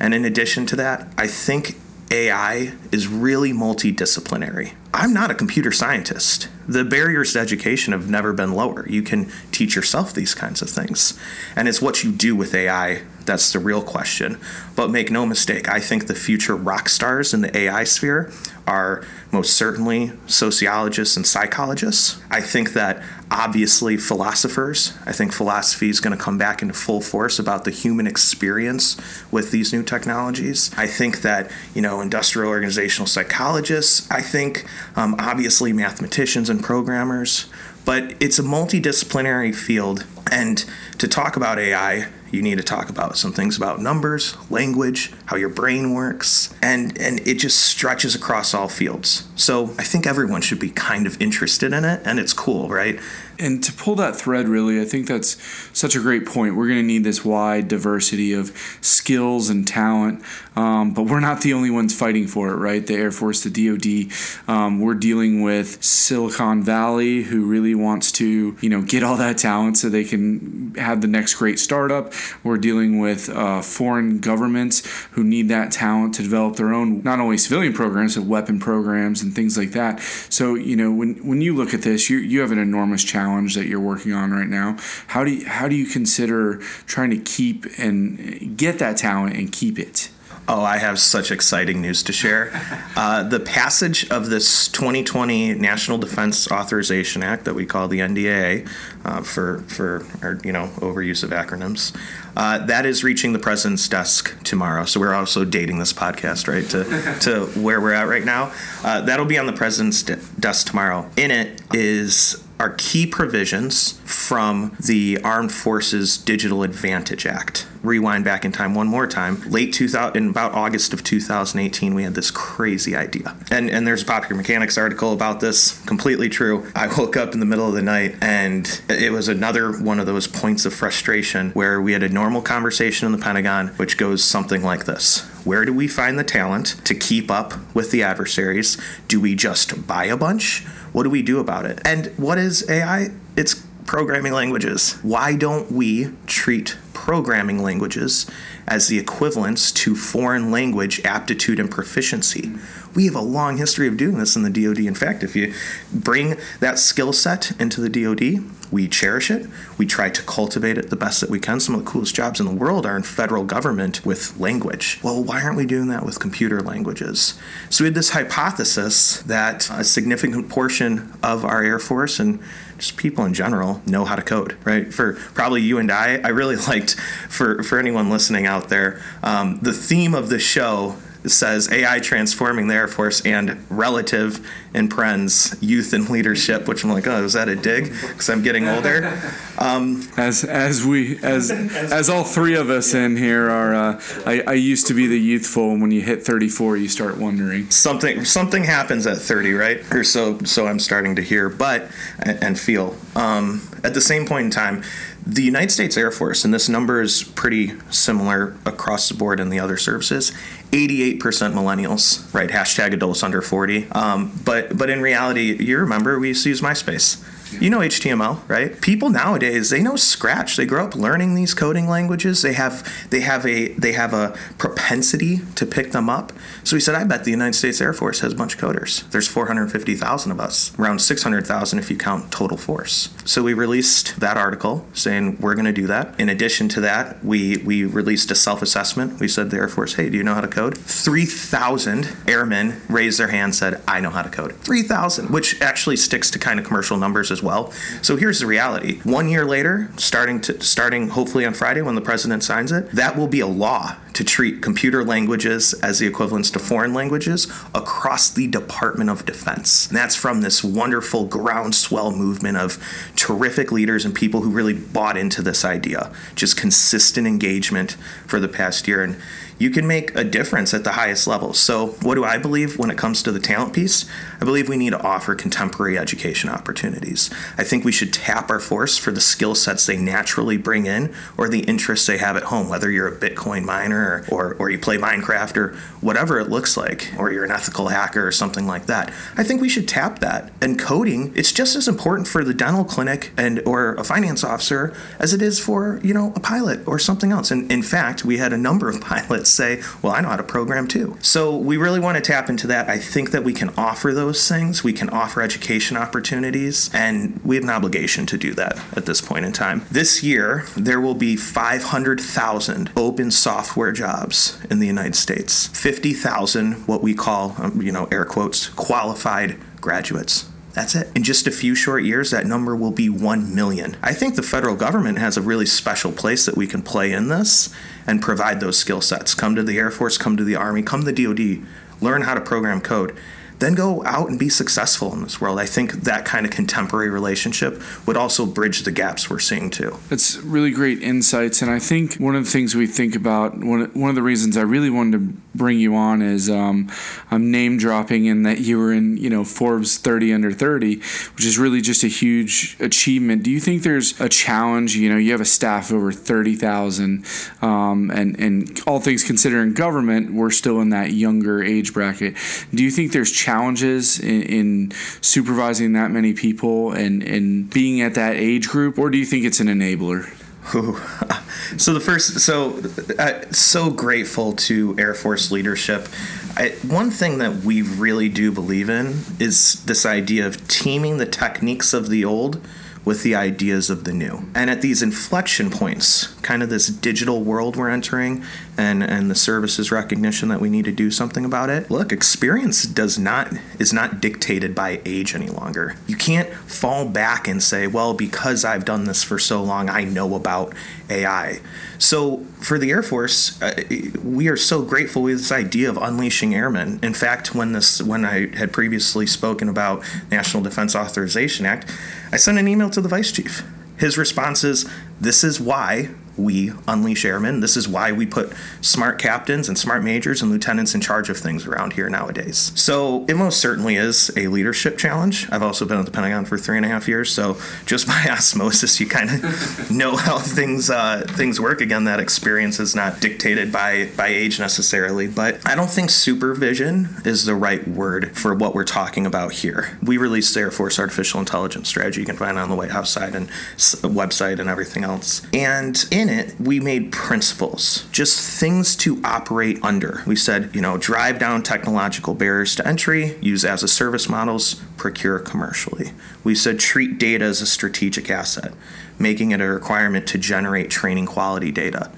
And 0.00 0.12
in 0.12 0.24
addition 0.24 0.66
to 0.66 0.76
that, 0.76 1.06
I 1.16 1.28
think 1.28 1.76
AI 2.10 2.72
is 2.90 3.06
really 3.06 3.52
multidisciplinary. 3.52 4.74
I'm 4.92 5.12
not 5.12 5.30
a 5.30 5.34
computer 5.34 5.70
scientist. 5.70 6.48
The 6.66 6.84
barriers 6.84 7.34
to 7.34 7.38
education 7.38 7.92
have 7.92 8.10
never 8.10 8.32
been 8.32 8.54
lower. 8.54 8.88
You 8.88 9.02
can 9.02 9.30
teach 9.52 9.76
yourself 9.76 10.12
these 10.12 10.34
kinds 10.34 10.62
of 10.62 10.68
things. 10.68 11.16
And 11.54 11.68
it's 11.68 11.80
what 11.80 12.02
you 12.02 12.10
do 12.10 12.34
with 12.34 12.54
AI 12.54 13.02
that's 13.26 13.52
the 13.52 13.58
real 13.58 13.82
question. 13.82 14.38
But 14.74 14.90
make 14.90 15.10
no 15.10 15.26
mistake, 15.26 15.68
I 15.68 15.80
think 15.80 16.06
the 16.06 16.14
future 16.14 16.56
rock 16.56 16.88
stars 16.88 17.34
in 17.34 17.40
the 17.40 17.56
AI 17.56 17.84
sphere 17.84 18.32
are 18.66 19.04
most 19.30 19.52
certainly 19.54 20.12
sociologists 20.26 21.16
and 21.16 21.26
psychologists. 21.26 22.20
I 22.30 22.40
think 22.40 22.72
that 22.72 23.02
obviously 23.30 23.96
philosophers. 23.96 24.96
I 25.04 25.12
think 25.12 25.32
philosophy 25.32 25.88
is 25.88 26.00
going 26.00 26.16
to 26.16 26.22
come 26.22 26.38
back 26.38 26.62
into 26.62 26.74
full 26.74 27.00
force 27.00 27.38
about 27.38 27.64
the 27.64 27.70
human 27.70 28.06
experience 28.06 28.96
with 29.30 29.50
these 29.50 29.72
new 29.72 29.82
technologies. 29.82 30.70
I 30.76 30.86
think 30.86 31.22
that, 31.22 31.50
you 31.74 31.82
know, 31.82 32.00
industrial 32.00 32.48
organizational 32.48 33.06
psychologists, 33.06 34.08
I 34.10 34.22
think 34.22 34.66
um, 34.96 35.16
obviously 35.18 35.72
mathematicians 35.72 36.48
and 36.48 36.62
programmers, 36.62 37.46
but 37.84 38.14
it's 38.20 38.38
a 38.38 38.42
multidisciplinary 38.42 39.54
field. 39.54 40.04
And 40.30 40.64
to 40.98 41.06
talk 41.06 41.36
about 41.36 41.58
AI, 41.58 42.08
you 42.36 42.42
need 42.42 42.58
to 42.58 42.64
talk 42.64 42.88
about 42.90 43.16
some 43.16 43.32
things 43.32 43.56
about 43.56 43.80
numbers, 43.80 44.36
language, 44.50 45.12
how 45.24 45.36
your 45.36 45.48
brain 45.48 45.94
works, 45.94 46.54
and 46.62 46.96
and 47.00 47.26
it 47.26 47.38
just 47.38 47.62
stretches 47.62 48.14
across 48.14 48.54
all 48.54 48.68
fields. 48.68 49.26
So 49.34 49.74
I 49.78 49.84
think 49.84 50.06
everyone 50.06 50.42
should 50.42 50.60
be 50.60 50.70
kind 50.70 51.06
of 51.06 51.20
interested 51.20 51.72
in 51.72 51.84
it, 51.84 52.02
and 52.04 52.20
it's 52.20 52.32
cool, 52.32 52.68
right? 52.68 53.00
And 53.38 53.62
to 53.64 53.72
pull 53.72 53.96
that 53.96 54.16
thread, 54.16 54.48
really, 54.48 54.80
I 54.80 54.84
think 54.84 55.06
that's 55.06 55.36
such 55.76 55.94
a 55.94 56.00
great 56.00 56.24
point. 56.24 56.56
We're 56.56 56.68
going 56.68 56.80
to 56.80 56.86
need 56.86 57.04
this 57.04 57.24
wide 57.24 57.68
diversity 57.68 58.32
of 58.32 58.56
skills 58.80 59.50
and 59.50 59.66
talent, 59.66 60.22
um, 60.56 60.94
but 60.94 61.02
we're 61.04 61.20
not 61.20 61.42
the 61.42 61.52
only 61.52 61.68
ones 61.68 61.94
fighting 61.94 62.26
for 62.26 62.48
it, 62.48 62.56
right? 62.56 62.86
The 62.86 62.94
Air 62.94 63.12
Force, 63.12 63.42
the 63.42 63.50
DoD, 63.50 64.10
um, 64.48 64.80
we're 64.80 64.94
dealing 64.94 65.42
with 65.42 65.82
Silicon 65.84 66.62
Valley, 66.62 67.24
who 67.24 67.44
really 67.44 67.74
wants 67.74 68.10
to, 68.12 68.56
you 68.60 68.70
know, 68.70 68.80
get 68.80 69.02
all 69.02 69.18
that 69.18 69.36
talent 69.36 69.76
so 69.76 69.90
they 69.90 70.04
can 70.04 70.74
have 70.76 71.02
the 71.02 71.08
next 71.08 71.34
great 71.34 71.58
startup. 71.58 72.14
We're 72.42 72.58
dealing 72.58 73.00
with 73.00 73.28
uh, 73.28 73.60
foreign 73.60 74.18
governments 74.20 74.82
who 75.12 75.22
need 75.22 75.48
that 75.48 75.72
talent 75.72 76.14
to 76.14 76.22
develop 76.22 76.56
their 76.56 76.72
own, 76.72 77.02
not 77.02 77.20
only 77.20 77.36
civilian 77.36 77.74
programs, 77.74 78.16
but 78.16 78.24
weapon 78.24 78.58
programs 78.58 79.20
and 79.20 79.34
things 79.34 79.58
like 79.58 79.72
that. 79.72 80.00
So, 80.30 80.54
you 80.54 80.76
know, 80.76 80.90
when 80.90 81.16
when 81.26 81.42
you 81.42 81.54
look 81.54 81.74
at 81.74 81.82
this, 81.82 82.08
you 82.08 82.16
you 82.18 82.40
have 82.40 82.52
an 82.52 82.58
enormous 82.58 83.04
challenge 83.04 83.25
challenge 83.26 83.54
that 83.56 83.66
you're 83.66 83.80
working 83.80 84.12
on 84.12 84.30
right 84.30 84.48
now. 84.48 84.76
How 85.08 85.24
do 85.24 85.32
you, 85.32 85.46
how 85.46 85.68
do 85.68 85.74
you 85.74 85.86
consider 85.86 86.58
trying 86.86 87.10
to 87.10 87.18
keep 87.18 87.66
and 87.78 88.56
get 88.56 88.78
that 88.78 88.96
talent 88.96 89.36
and 89.36 89.52
keep 89.52 89.78
it? 89.78 90.10
Oh, 90.48 90.62
I 90.62 90.78
have 90.78 91.00
such 91.00 91.32
exciting 91.32 91.82
news 91.82 92.02
to 92.04 92.12
share. 92.12 92.52
Uh, 92.98 93.22
the 93.22 93.40
passage 93.40 94.08
of 94.08 94.30
this 94.30 94.68
2020 94.68 95.52
National 95.52 95.98
Defense 95.98 96.50
Authorization 96.50 97.22
Act 97.22 97.44
that 97.44 97.54
we 97.54 97.66
call 97.66 97.88
the 97.88 97.98
NDAA 97.98 98.66
uh, 99.04 99.20
for, 99.20 99.58
for 99.68 100.06
our, 100.22 100.40
you 100.42 100.50
know, 100.50 100.68
overuse 100.76 101.22
of 101.22 101.28
acronyms, 101.28 101.94
uh, 102.38 102.64
that 102.64 102.86
is 102.86 103.04
reaching 103.04 103.34
the 103.34 103.38
president's 103.38 103.86
desk 103.86 104.34
tomorrow. 104.44 104.86
So 104.86 104.98
we're 104.98 105.12
also 105.12 105.44
dating 105.44 105.78
this 105.78 105.92
podcast, 105.92 106.48
right, 106.48 106.68
to, 106.70 107.18
to 107.20 107.60
where 107.60 107.78
we're 107.78 107.92
at 107.92 108.08
right 108.08 108.24
now. 108.24 108.50
Uh, 108.82 109.02
that'll 109.02 109.26
be 109.26 109.36
on 109.36 109.44
the 109.44 109.52
president's 109.52 110.02
de- 110.02 110.16
desk 110.40 110.68
tomorrow. 110.68 111.06
In 111.18 111.30
it 111.30 111.60
is 111.74 112.42
are 112.58 112.70
key 112.70 113.06
provisions 113.06 114.00
from 114.04 114.74
the 114.84 115.18
Armed 115.22 115.52
Forces 115.52 116.16
Digital 116.16 116.62
Advantage 116.62 117.26
Act. 117.26 117.66
Rewind 117.82 118.24
back 118.24 118.44
in 118.44 118.52
time 118.52 118.74
one 118.74 118.88
more 118.88 119.06
time. 119.06 119.40
Late 119.48 119.72
2000, 119.72 120.16
in 120.16 120.30
about 120.30 120.52
August 120.52 120.92
of 120.92 121.04
2018, 121.04 121.94
we 121.94 122.02
had 122.02 122.14
this 122.14 122.30
crazy 122.30 122.96
idea. 122.96 123.36
And, 123.50 123.70
and 123.70 123.86
there's 123.86 124.02
a 124.02 124.06
Popular 124.06 124.36
Mechanics 124.36 124.78
article 124.78 125.12
about 125.12 125.40
this, 125.40 125.84
completely 125.84 126.28
true. 126.28 126.66
I 126.74 126.86
woke 126.98 127.16
up 127.16 127.34
in 127.34 127.40
the 127.40 127.46
middle 127.46 127.68
of 127.68 127.74
the 127.74 127.82
night 127.82 128.16
and 128.20 128.80
it 128.88 129.12
was 129.12 129.28
another 129.28 129.78
one 129.78 130.00
of 130.00 130.06
those 130.06 130.26
points 130.26 130.64
of 130.64 130.74
frustration 130.74 131.50
where 131.50 131.80
we 131.80 131.92
had 131.92 132.02
a 132.02 132.08
normal 132.08 132.42
conversation 132.42 133.06
in 133.06 133.12
the 133.12 133.18
Pentagon, 133.18 133.68
which 133.76 133.98
goes 133.98 134.24
something 134.24 134.62
like 134.62 134.86
this 134.86 135.30
Where 135.46 135.64
do 135.64 135.72
we 135.72 135.86
find 135.86 136.18
the 136.18 136.24
talent 136.24 136.74
to 136.86 136.92
keep 136.92 137.30
up 137.30 137.54
with 137.72 137.92
the 137.92 138.02
adversaries? 138.02 138.76
Do 139.06 139.20
we 139.20 139.36
just 139.36 139.86
buy 139.86 140.06
a 140.06 140.16
bunch? 140.16 140.64
What 140.92 141.04
do 141.04 141.10
we 141.10 141.22
do 141.22 141.38
about 141.38 141.66
it? 141.66 141.80
And 141.84 142.06
what 142.16 142.36
is 142.36 142.68
AI? 142.68 143.10
It's 143.36 143.54
programming 143.84 144.32
languages. 144.32 144.94
Why 145.04 145.36
don't 145.36 145.70
we 145.70 146.10
treat 146.26 146.76
programming 146.94 147.62
languages 147.62 148.28
as 148.66 148.88
the 148.88 148.98
equivalents 148.98 149.70
to 149.70 149.94
foreign 149.94 150.50
language 150.50 151.00
aptitude 151.04 151.60
and 151.60 151.70
proficiency? 151.70 152.50
We 152.96 153.04
have 153.04 153.14
a 153.14 153.20
long 153.20 153.58
history 153.58 153.86
of 153.86 153.96
doing 153.96 154.18
this 154.18 154.34
in 154.34 154.42
the 154.42 154.50
DoD. 154.50 154.80
In 154.80 154.96
fact, 154.96 155.22
if 155.22 155.36
you 155.36 155.54
bring 155.92 156.38
that 156.58 156.80
skill 156.80 157.12
set 157.12 157.52
into 157.60 157.80
the 157.80 157.88
DoD, 157.88 158.42
we 158.70 158.88
cherish 158.88 159.30
it. 159.30 159.46
We 159.78 159.86
try 159.86 160.10
to 160.10 160.22
cultivate 160.22 160.78
it 160.78 160.90
the 160.90 160.96
best 160.96 161.20
that 161.20 161.30
we 161.30 161.38
can. 161.38 161.60
Some 161.60 161.74
of 161.74 161.84
the 161.84 161.90
coolest 161.90 162.14
jobs 162.14 162.40
in 162.40 162.46
the 162.46 162.52
world 162.52 162.86
are 162.86 162.96
in 162.96 163.02
federal 163.02 163.44
government 163.44 164.04
with 164.04 164.38
language. 164.38 165.00
Well, 165.02 165.22
why 165.22 165.42
aren't 165.42 165.56
we 165.56 165.66
doing 165.66 165.88
that 165.88 166.04
with 166.04 166.18
computer 166.18 166.60
languages? 166.60 167.38
So 167.70 167.84
we 167.84 167.86
had 167.86 167.94
this 167.94 168.10
hypothesis 168.10 169.22
that 169.22 169.70
a 169.70 169.84
significant 169.84 170.48
portion 170.48 171.12
of 171.22 171.44
our 171.44 171.62
Air 171.62 171.78
Force 171.78 172.18
and 172.18 172.40
just 172.78 172.96
people 172.96 173.24
in 173.24 173.32
general 173.34 173.80
know 173.86 174.04
how 174.04 174.16
to 174.16 174.22
code, 174.22 174.56
right? 174.64 174.92
For 174.92 175.14
probably 175.34 175.62
you 175.62 175.78
and 175.78 175.90
I, 175.90 176.18
I 176.18 176.28
really 176.28 176.56
liked 176.68 176.94
for 177.28 177.62
for 177.62 177.78
anyone 177.78 178.10
listening 178.10 178.46
out 178.46 178.68
there, 178.68 179.00
um, 179.22 179.58
the 179.62 179.72
theme 179.72 180.14
of 180.14 180.28
the 180.28 180.38
show 180.38 180.96
says 181.30 181.70
AI 181.70 182.00
transforming 182.00 182.68
the 182.68 182.74
Air 182.74 182.88
Force 182.88 183.24
and 183.24 183.64
relative 183.70 184.46
in 184.74 184.88
Pren's 184.88 185.56
youth 185.62 185.92
and 185.92 186.08
leadership, 186.08 186.68
which 186.68 186.84
I'm 186.84 186.90
like, 186.90 187.06
oh, 187.06 187.24
is 187.24 187.32
that 187.32 187.48
a 187.48 187.56
dig? 187.56 187.84
Because 187.84 188.28
I'm 188.28 188.42
getting 188.42 188.68
older. 188.68 189.20
Um, 189.58 190.06
as 190.18 190.44
as 190.44 190.84
we 190.84 191.16
as 191.22 191.50
as 191.50 192.10
all 192.10 192.24
three 192.24 192.56
of 192.56 192.68
us 192.68 192.92
in 192.92 193.16
here 193.16 193.48
are, 193.48 193.74
uh, 193.74 194.02
I, 194.26 194.42
I 194.46 194.52
used 194.52 194.86
to 194.88 194.94
be 194.94 195.06
the 195.06 195.18
youthful, 195.18 195.70
and 195.70 195.80
when 195.80 195.90
you 195.90 196.02
hit 196.02 196.22
34, 196.22 196.76
you 196.76 196.88
start 196.88 197.16
wondering. 197.16 197.70
Something 197.70 198.26
something 198.26 198.64
happens 198.64 199.06
at 199.06 199.16
30, 199.16 199.54
right? 199.54 199.94
Or 199.94 200.04
so 200.04 200.40
so 200.40 200.66
I'm 200.66 200.78
starting 200.78 201.16
to 201.16 201.22
hear, 201.22 201.48
but 201.48 201.90
and 202.18 202.60
feel. 202.60 202.96
Um, 203.14 203.66
at 203.82 203.94
the 203.94 204.02
same 204.02 204.26
point 204.26 204.44
in 204.44 204.50
time, 204.50 204.82
the 205.26 205.42
United 205.42 205.72
States 205.72 205.96
Air 205.96 206.12
Force, 206.12 206.44
and 206.44 206.54
this 206.54 206.68
number 206.68 207.02
is 207.02 207.24
pretty 207.24 207.72
similar 207.90 208.56
across 208.64 209.08
the 209.08 209.14
board 209.14 209.40
in 209.40 209.50
the 209.50 209.58
other 209.58 209.76
services, 209.76 210.30
88% 210.72 211.18
millennials, 211.52 212.32
right? 212.34 212.50
Hashtag 212.50 212.92
adults 212.92 213.22
under 213.22 213.40
40. 213.40 213.90
Um, 213.90 214.38
but 214.44 214.76
but 214.76 214.90
in 214.90 215.00
reality, 215.00 215.56
you 215.62 215.78
remember 215.78 216.18
we 216.18 216.28
used 216.28 216.42
to 216.44 216.50
use 216.50 216.60
MySpace. 216.60 217.22
You 217.60 217.70
know 217.70 217.78
HTML, 217.78 218.46
right? 218.48 218.78
People 218.80 219.08
nowadays 219.08 219.70
they 219.70 219.80
know 219.80 219.96
Scratch. 219.96 220.56
They 220.56 220.66
grow 220.66 220.84
up 220.84 220.96
learning 220.96 221.34
these 221.34 221.54
coding 221.54 221.88
languages. 221.88 222.42
They 222.42 222.54
have 222.54 222.86
they 223.10 223.20
have 223.20 223.46
a 223.46 223.68
they 223.74 223.92
have 223.92 224.12
a 224.12 224.36
propensity 224.58 225.40
to 225.54 225.64
pick 225.64 225.92
them 225.92 226.10
up. 226.10 226.32
So 226.64 226.74
he 226.74 226.80
said, 226.80 226.96
I 226.96 227.04
bet 227.04 227.24
the 227.24 227.30
United 227.30 227.54
States 227.54 227.80
Air 227.80 227.92
Force 227.92 228.20
has 228.20 228.32
a 228.32 228.36
bunch 228.36 228.54
of 228.54 228.60
coders. 228.60 229.08
There's 229.10 229.28
450,000 229.28 230.32
of 230.32 230.40
us, 230.40 230.76
around 230.78 231.00
600,000 231.00 231.78
if 231.78 231.90
you 231.90 231.96
count 231.96 232.32
total 232.32 232.56
force. 232.56 233.15
So 233.26 233.42
we 233.42 233.54
released 233.54 234.20
that 234.20 234.36
article 234.36 234.86
saying 234.94 235.38
we're 235.40 235.54
going 235.54 235.66
to 235.66 235.72
do 235.72 235.88
that. 235.88 236.18
In 236.18 236.28
addition 236.28 236.68
to 236.70 236.80
that, 236.82 237.24
we 237.24 237.56
we 237.58 237.84
released 237.84 238.30
a 238.30 238.36
self-assessment. 238.36 239.18
We 239.18 239.26
said 239.26 239.50
the 239.50 239.56
Air 239.56 239.68
Force, 239.68 239.94
Hey, 239.94 240.08
do 240.08 240.16
you 240.16 240.22
know 240.22 240.34
how 240.34 240.40
to 240.40 240.48
code? 240.48 240.78
3,000 240.78 242.16
airmen 242.28 242.80
raised 242.88 243.18
their 243.18 243.28
hand, 243.28 243.54
said, 243.56 243.82
I 243.88 243.98
know 244.00 244.10
how 244.10 244.22
to 244.22 244.30
code. 244.30 244.54
3,000, 244.54 245.30
which 245.30 245.60
actually 245.60 245.96
sticks 245.96 246.30
to 246.30 246.38
kind 246.38 246.60
of 246.60 246.66
commercial 246.66 246.96
numbers 246.96 247.32
as 247.32 247.42
well. 247.42 247.72
So 248.00 248.16
here's 248.16 248.38
the 248.38 248.46
reality. 248.46 249.00
One 249.00 249.28
year 249.28 249.44
later, 249.44 249.90
starting 249.96 250.40
to 250.42 250.60
starting 250.62 251.08
hopefully 251.08 251.44
on 251.44 251.54
Friday 251.54 251.82
when 251.82 251.96
the 251.96 252.00
president 252.00 252.44
signs 252.44 252.70
it, 252.70 252.90
that 252.92 253.16
will 253.16 253.28
be 253.28 253.40
a 253.40 253.46
law 253.46 253.96
to 254.16 254.24
treat 254.24 254.62
computer 254.62 255.04
languages 255.04 255.74
as 255.82 255.98
the 255.98 256.06
equivalents 256.06 256.50
to 256.50 256.58
foreign 256.58 256.94
languages 256.94 257.52
across 257.74 258.30
the 258.30 258.46
Department 258.46 259.10
of 259.10 259.26
Defense. 259.26 259.88
And 259.88 259.96
that's 259.96 260.16
from 260.16 260.40
this 260.40 260.64
wonderful 260.64 261.26
groundswell 261.26 262.12
movement 262.12 262.56
of 262.56 262.82
terrific 263.16 263.72
leaders 263.72 264.04
and 264.04 264.14
people 264.14 264.42
who 264.42 264.50
really 264.50 264.74
bought 264.74 265.16
into 265.16 265.42
this 265.42 265.64
idea. 265.64 266.12
Just 266.34 266.56
consistent 266.56 267.26
engagement 267.26 267.92
for 268.26 268.38
the 268.38 268.48
past 268.48 268.86
year. 268.86 269.02
And 269.02 269.16
you 269.58 269.70
can 269.70 269.86
make 269.86 270.14
a 270.14 270.24
difference 270.24 270.74
at 270.74 270.84
the 270.84 270.92
highest 270.92 271.26
level. 271.26 271.54
So, 271.54 271.88
what 272.02 272.14
do 272.16 272.24
I 272.24 272.38
believe 272.38 272.78
when 272.78 272.90
it 272.90 272.98
comes 272.98 273.22
to 273.22 273.32
the 273.32 273.40
talent 273.40 273.72
piece? 273.72 274.08
I 274.40 274.44
believe 274.44 274.68
we 274.68 274.76
need 274.76 274.90
to 274.90 275.00
offer 275.00 275.34
contemporary 275.34 275.98
education 275.98 276.50
opportunities. 276.50 277.30
I 277.56 277.64
think 277.64 277.84
we 277.84 277.92
should 277.92 278.12
tap 278.12 278.50
our 278.50 278.60
force 278.60 278.98
for 278.98 279.10
the 279.10 279.20
skill 279.20 279.54
sets 279.54 279.86
they 279.86 279.96
naturally 279.96 280.56
bring 280.56 280.86
in 280.86 281.14
or 281.38 281.48
the 281.48 281.60
interests 281.60 282.06
they 282.06 282.18
have 282.18 282.36
at 282.36 282.44
home, 282.44 282.68
whether 282.68 282.90
you're 282.90 283.08
a 283.08 283.16
Bitcoin 283.16 283.64
miner 283.64 284.24
or, 284.30 284.52
or, 284.52 284.56
or 284.58 284.70
you 284.70 284.78
play 284.78 284.98
Minecraft 284.98 285.56
or 285.56 285.76
whatever 286.00 286.38
it 286.38 286.50
looks 286.50 286.76
like, 286.76 287.12
or 287.18 287.32
you're 287.32 287.44
an 287.44 287.50
ethical 287.50 287.88
hacker 287.88 288.26
or 288.26 288.32
something 288.32 288.66
like 288.66 288.86
that. 288.86 289.12
I 289.36 289.44
think 289.44 289.60
we 289.60 289.68
should 289.68 289.88
tap 289.88 290.18
that. 290.18 290.52
And 290.60 290.78
coding, 290.78 291.32
it's 291.34 291.52
just 291.52 291.76
as 291.76 291.88
important 291.88 292.28
for 292.28 292.44
the 292.44 292.54
dental 292.54 292.84
clinic 292.84 293.32
and 293.36 293.62
or 293.66 293.94
a 293.94 294.04
finance 294.04 294.44
officer 294.44 294.94
as 295.18 295.32
it 295.32 295.40
is 295.40 295.58
for, 295.58 296.00
you 296.02 296.12
know, 296.12 296.32
a 296.36 296.40
pilot 296.40 296.86
or 296.86 296.98
something 296.98 297.32
else. 297.32 297.50
And 297.50 297.70
in 297.72 297.82
fact, 297.82 298.24
we 298.24 298.36
had 298.36 298.52
a 298.52 298.58
number 298.58 298.88
of 298.88 299.00
pilots 299.06 299.45
say, 299.52 299.82
well, 300.02 300.12
I 300.12 300.20
know 300.20 300.28
how 300.28 300.36
to 300.36 300.42
program 300.42 300.88
too. 300.88 301.16
So 301.20 301.56
we 301.56 301.76
really 301.76 302.00
want 302.00 302.16
to 302.16 302.20
tap 302.20 302.48
into 302.48 302.66
that. 302.68 302.88
I 302.88 302.98
think 302.98 303.30
that 303.30 303.44
we 303.44 303.52
can 303.52 303.70
offer 303.70 304.12
those 304.12 304.46
things. 304.48 304.84
We 304.84 304.92
can 304.92 305.10
offer 305.10 305.42
education 305.42 305.96
opportunities, 305.96 306.90
and 306.94 307.40
we 307.44 307.56
have 307.56 307.64
an 307.64 307.70
obligation 307.70 308.26
to 308.26 308.36
do 308.36 308.54
that 308.54 308.78
at 308.96 309.06
this 309.06 309.20
point 309.20 309.44
in 309.44 309.52
time. 309.52 309.84
This 309.90 310.22
year, 310.22 310.64
there 310.76 311.00
will 311.00 311.14
be 311.14 311.36
500,000 311.36 312.90
open 312.96 313.30
software 313.30 313.92
jobs 313.92 314.58
in 314.70 314.78
the 314.78 314.86
United 314.86 315.16
States, 315.16 315.68
50,000 315.68 316.86
what 316.86 317.02
we 317.02 317.14
call, 317.14 317.54
um, 317.58 317.80
you 317.82 317.92
know, 317.92 318.06
air 318.10 318.24
quotes, 318.24 318.68
qualified 318.70 319.56
graduates. 319.80 320.48
That's 320.76 320.94
it. 320.94 321.10
In 321.14 321.22
just 321.22 321.46
a 321.46 321.50
few 321.50 321.74
short 321.74 322.04
years, 322.04 322.32
that 322.32 322.44
number 322.44 322.76
will 322.76 322.90
be 322.90 323.08
1 323.08 323.54
million. 323.54 323.96
I 324.02 324.12
think 324.12 324.34
the 324.34 324.42
federal 324.42 324.76
government 324.76 325.18
has 325.18 325.38
a 325.38 325.40
really 325.40 325.64
special 325.64 326.12
place 326.12 326.44
that 326.44 326.54
we 326.54 326.66
can 326.66 326.82
play 326.82 327.12
in 327.12 327.28
this 327.28 327.74
and 328.06 328.20
provide 328.20 328.60
those 328.60 328.76
skill 328.76 329.00
sets. 329.00 329.34
Come 329.34 329.56
to 329.56 329.62
the 329.62 329.78
Air 329.78 329.90
Force, 329.90 330.18
come 330.18 330.36
to 330.36 330.44
the 330.44 330.54
Army, 330.54 330.82
come 330.82 331.02
to 331.02 331.10
the 331.10 331.24
DoD, 331.24 331.66
learn 332.02 332.20
how 332.20 332.34
to 332.34 332.42
program 332.42 332.82
code 332.82 333.16
then 333.58 333.74
go 333.74 334.04
out 334.04 334.28
and 334.28 334.38
be 334.38 334.48
successful 334.48 335.12
in 335.12 335.22
this 335.22 335.40
world. 335.40 335.58
I 335.58 335.66
think 335.66 335.92
that 336.02 336.24
kind 336.24 336.44
of 336.44 336.52
contemporary 336.52 337.08
relationship 337.08 337.80
would 338.06 338.16
also 338.16 338.46
bridge 338.46 338.82
the 338.82 338.92
gaps 338.92 339.30
we're 339.30 339.38
seeing 339.38 339.70
too. 339.70 339.96
That's 340.08 340.36
really 340.38 340.70
great 340.70 341.02
insights, 341.02 341.62
and 341.62 341.70
I 341.70 341.78
think 341.78 342.14
one 342.16 342.34
of 342.34 342.44
the 342.44 342.50
things 342.50 342.74
we 342.74 342.86
think 342.86 343.16
about 343.16 343.58
one 343.58 343.86
one 343.94 344.10
of 344.10 344.16
the 344.16 344.22
reasons 344.22 344.56
I 344.56 344.62
really 344.62 344.90
wanted 344.90 345.12
to 345.12 345.36
bring 345.54 345.78
you 345.78 345.94
on 345.94 346.22
is 346.22 346.50
um, 346.50 346.90
I'm 347.30 347.50
name 347.50 347.78
dropping 347.78 348.26
in 348.26 348.42
that 348.42 348.60
you 348.60 348.78
were 348.78 348.92
in 348.92 349.16
you 349.16 349.30
know 349.30 349.44
Forbes 349.44 349.98
30 349.98 350.32
under 350.34 350.52
30, 350.52 350.96
which 350.96 351.44
is 351.44 351.58
really 351.58 351.80
just 351.80 352.04
a 352.04 352.08
huge 352.08 352.76
achievement. 352.80 353.42
Do 353.42 353.50
you 353.50 353.60
think 353.60 353.82
there's 353.82 354.20
a 354.20 354.28
challenge? 354.28 354.96
You 354.96 355.08
know, 355.08 355.16
you 355.16 355.32
have 355.32 355.40
a 355.40 355.46
staff 355.46 355.92
over 355.92 356.12
30,000, 356.12 357.24
um, 357.62 358.10
and 358.10 358.38
and 358.38 358.80
all 358.86 359.00
things 359.00 359.24
considering 359.24 359.72
government, 359.72 360.32
we're 360.32 360.50
still 360.50 360.80
in 360.80 360.90
that 360.90 361.12
younger 361.12 361.62
age 361.62 361.92
bracket. 361.92 362.36
Do 362.74 362.82
you 362.82 362.90
think 362.90 363.12
there's 363.12 363.32
challenges 363.46 364.18
in, 364.18 364.42
in 364.42 364.92
supervising 365.20 365.92
that 365.92 366.10
many 366.10 366.32
people 366.32 366.90
and, 366.90 367.22
and 367.22 367.70
being 367.70 368.00
at 368.00 368.14
that 368.14 368.34
age 368.34 368.68
group, 368.68 368.98
or 368.98 369.08
do 369.08 369.16
you 369.16 369.24
think 369.24 369.44
it's 369.44 369.60
an 369.60 369.68
enabler? 369.68 370.24
so 371.78 371.94
the 371.94 372.00
first, 372.00 372.40
so 372.40 372.82
uh, 373.20 373.42
so 373.52 373.88
grateful 373.88 374.52
to 374.52 374.96
Air 374.98 375.14
Force 375.14 375.52
leadership. 375.52 376.08
I, 376.56 376.70
one 376.88 377.10
thing 377.10 377.38
that 377.38 377.58
we 377.58 377.82
really 377.82 378.28
do 378.28 378.50
believe 378.50 378.90
in 378.90 379.20
is 379.38 379.84
this 379.84 380.04
idea 380.04 380.44
of 380.44 380.66
teaming 380.66 381.18
the 381.18 381.26
techniques 381.26 381.94
of 381.94 382.08
the 382.08 382.24
old 382.24 382.60
with 383.06 383.22
the 383.22 383.36
ideas 383.36 383.88
of 383.88 384.02
the 384.02 384.12
new. 384.12 384.50
And 384.52 384.68
at 384.68 384.82
these 384.82 385.00
inflection 385.00 385.70
points, 385.70 386.26
kind 386.42 386.60
of 386.60 386.68
this 386.68 386.88
digital 386.88 387.40
world 387.40 387.76
we're 387.76 387.88
entering 387.88 388.44
and, 388.76 389.02
and 389.02 389.30
the 389.30 389.34
services 389.36 389.92
recognition 389.92 390.48
that 390.48 390.60
we 390.60 390.68
need 390.68 390.84
to 390.86 390.92
do 390.92 391.12
something 391.12 391.44
about 391.44 391.70
it. 391.70 391.88
Look, 391.88 392.10
experience 392.10 392.82
does 392.82 393.16
not 393.16 393.52
is 393.78 393.92
not 393.92 394.20
dictated 394.20 394.74
by 394.74 395.00
age 395.06 395.36
any 395.36 395.48
longer. 395.48 395.94
You 396.08 396.16
can't 396.16 396.52
fall 396.52 397.08
back 397.08 397.46
and 397.46 397.62
say, 397.62 397.86
well, 397.86 398.12
because 398.12 398.64
I've 398.64 398.84
done 398.84 399.04
this 399.04 399.22
for 399.22 399.38
so 399.38 399.62
long, 399.62 399.88
I 399.88 400.02
know 400.02 400.34
about 400.34 400.74
AI. 401.08 401.60
So 401.98 402.38
for 402.60 402.78
the 402.78 402.90
Air 402.90 403.02
Force, 403.02 403.60
uh, 403.62 403.84
we 404.22 404.48
are 404.48 404.56
so 404.56 404.82
grateful 404.82 405.22
with 405.22 405.38
this 405.38 405.52
idea 405.52 405.88
of 405.88 405.96
unleashing 405.96 406.54
airmen. 406.54 406.98
In 407.02 407.14
fact, 407.14 407.54
when 407.54 407.72
this 407.72 408.02
when 408.02 408.24
I 408.24 408.54
had 408.56 408.72
previously 408.72 409.26
spoken 409.26 409.68
about 409.68 410.04
National 410.30 410.62
Defense 410.62 410.96
Authorization 410.96 411.66
Act, 411.66 411.90
I 412.32 412.36
sent 412.36 412.58
an 412.58 412.68
email 412.68 412.90
to 412.90 413.00
the 413.00 413.08
vice 413.08 413.32
chief. 413.32 413.62
His 413.96 414.18
response 414.18 414.64
is, 414.64 414.84
"This 415.20 415.44
is 415.44 415.60
why 415.60 416.10
we 416.36 416.72
unleash 416.86 417.24
airmen. 417.24 417.60
This 417.60 417.76
is 417.76 417.88
why 417.88 418.12
we 418.12 418.26
put 418.26 418.52
smart 418.80 419.18
captains 419.18 419.68
and 419.68 419.78
smart 419.78 420.04
majors 420.04 420.42
and 420.42 420.50
lieutenants 420.50 420.94
in 420.94 421.00
charge 421.00 421.30
of 421.30 421.36
things 421.36 421.66
around 421.66 421.94
here 421.94 422.08
nowadays. 422.08 422.72
So 422.74 423.24
it 423.28 423.34
most 423.34 423.60
certainly 423.60 423.96
is 423.96 424.30
a 424.36 424.48
leadership 424.48 424.98
challenge. 424.98 425.48
I've 425.50 425.62
also 425.62 425.84
been 425.84 425.98
at 425.98 426.04
the 426.04 426.10
Pentagon 426.10 426.44
for 426.44 426.58
three 426.58 426.76
and 426.76 426.86
a 426.86 426.88
half 426.88 427.08
years, 427.08 427.30
so 427.32 427.58
just 427.84 428.06
by 428.06 428.26
osmosis, 428.30 429.00
you 429.00 429.06
kind 429.06 429.30
of 429.30 429.90
know 429.90 430.16
how 430.16 430.38
things 430.38 430.90
uh, 430.90 431.26
things 431.28 431.60
work. 431.60 431.80
Again, 431.80 432.04
that 432.04 432.20
experience 432.20 432.80
is 432.80 432.94
not 432.94 433.20
dictated 433.20 433.72
by 433.72 434.10
by 434.16 434.28
age 434.28 434.58
necessarily, 434.58 435.26
but 435.28 435.60
I 435.66 435.74
don't 435.74 435.90
think 435.90 436.10
supervision 436.10 437.08
is 437.24 437.44
the 437.44 437.54
right 437.54 437.86
word 437.86 438.36
for 438.36 438.54
what 438.54 438.74
we're 438.74 438.84
talking 438.84 439.26
about 439.26 439.52
here. 439.52 439.98
We 440.02 440.16
released 440.18 440.54
the 440.54 440.60
Air 440.60 440.70
Force 440.70 440.98
Artificial 440.98 441.40
Intelligence 441.40 441.88
Strategy. 441.88 442.20
You 442.20 442.26
can 442.26 442.36
find 442.36 442.58
it 442.58 442.60
on 442.60 442.70
the 442.70 442.76
White 442.76 442.90
House 442.90 443.10
side 443.10 443.34
and 443.34 443.48
website 443.48 444.58
and 444.58 444.68
everything 444.68 445.04
else. 445.04 445.46
And 445.52 446.04
in 446.10 446.25
in 446.28 446.38
it, 446.38 446.60
we 446.60 446.80
made 446.80 447.12
principles, 447.12 448.06
just 448.12 448.38
things 448.60 448.96
to 448.96 449.20
operate 449.24 449.78
under. 449.82 450.22
We 450.26 450.36
said, 450.36 450.74
you 450.74 450.80
know, 450.80 450.98
drive 450.98 451.38
down 451.38 451.62
technological 451.62 452.34
barriers 452.34 452.74
to 452.76 452.86
entry, 452.86 453.36
use 453.40 453.64
as 453.64 453.82
a 453.82 453.88
service 453.88 454.28
models, 454.28 454.74
procure 454.96 455.38
commercially. 455.38 456.12
We 456.44 456.54
said 456.54 456.78
treat 456.78 457.18
data 457.18 457.44
as 457.44 457.60
a 457.60 457.66
strategic 457.66 458.30
asset, 458.30 458.72
making 459.18 459.50
it 459.52 459.60
a 459.60 459.68
requirement 459.68 460.26
to 460.28 460.38
generate 460.38 460.90
training 460.90 461.26
quality 461.26 461.70
data. 461.70 462.10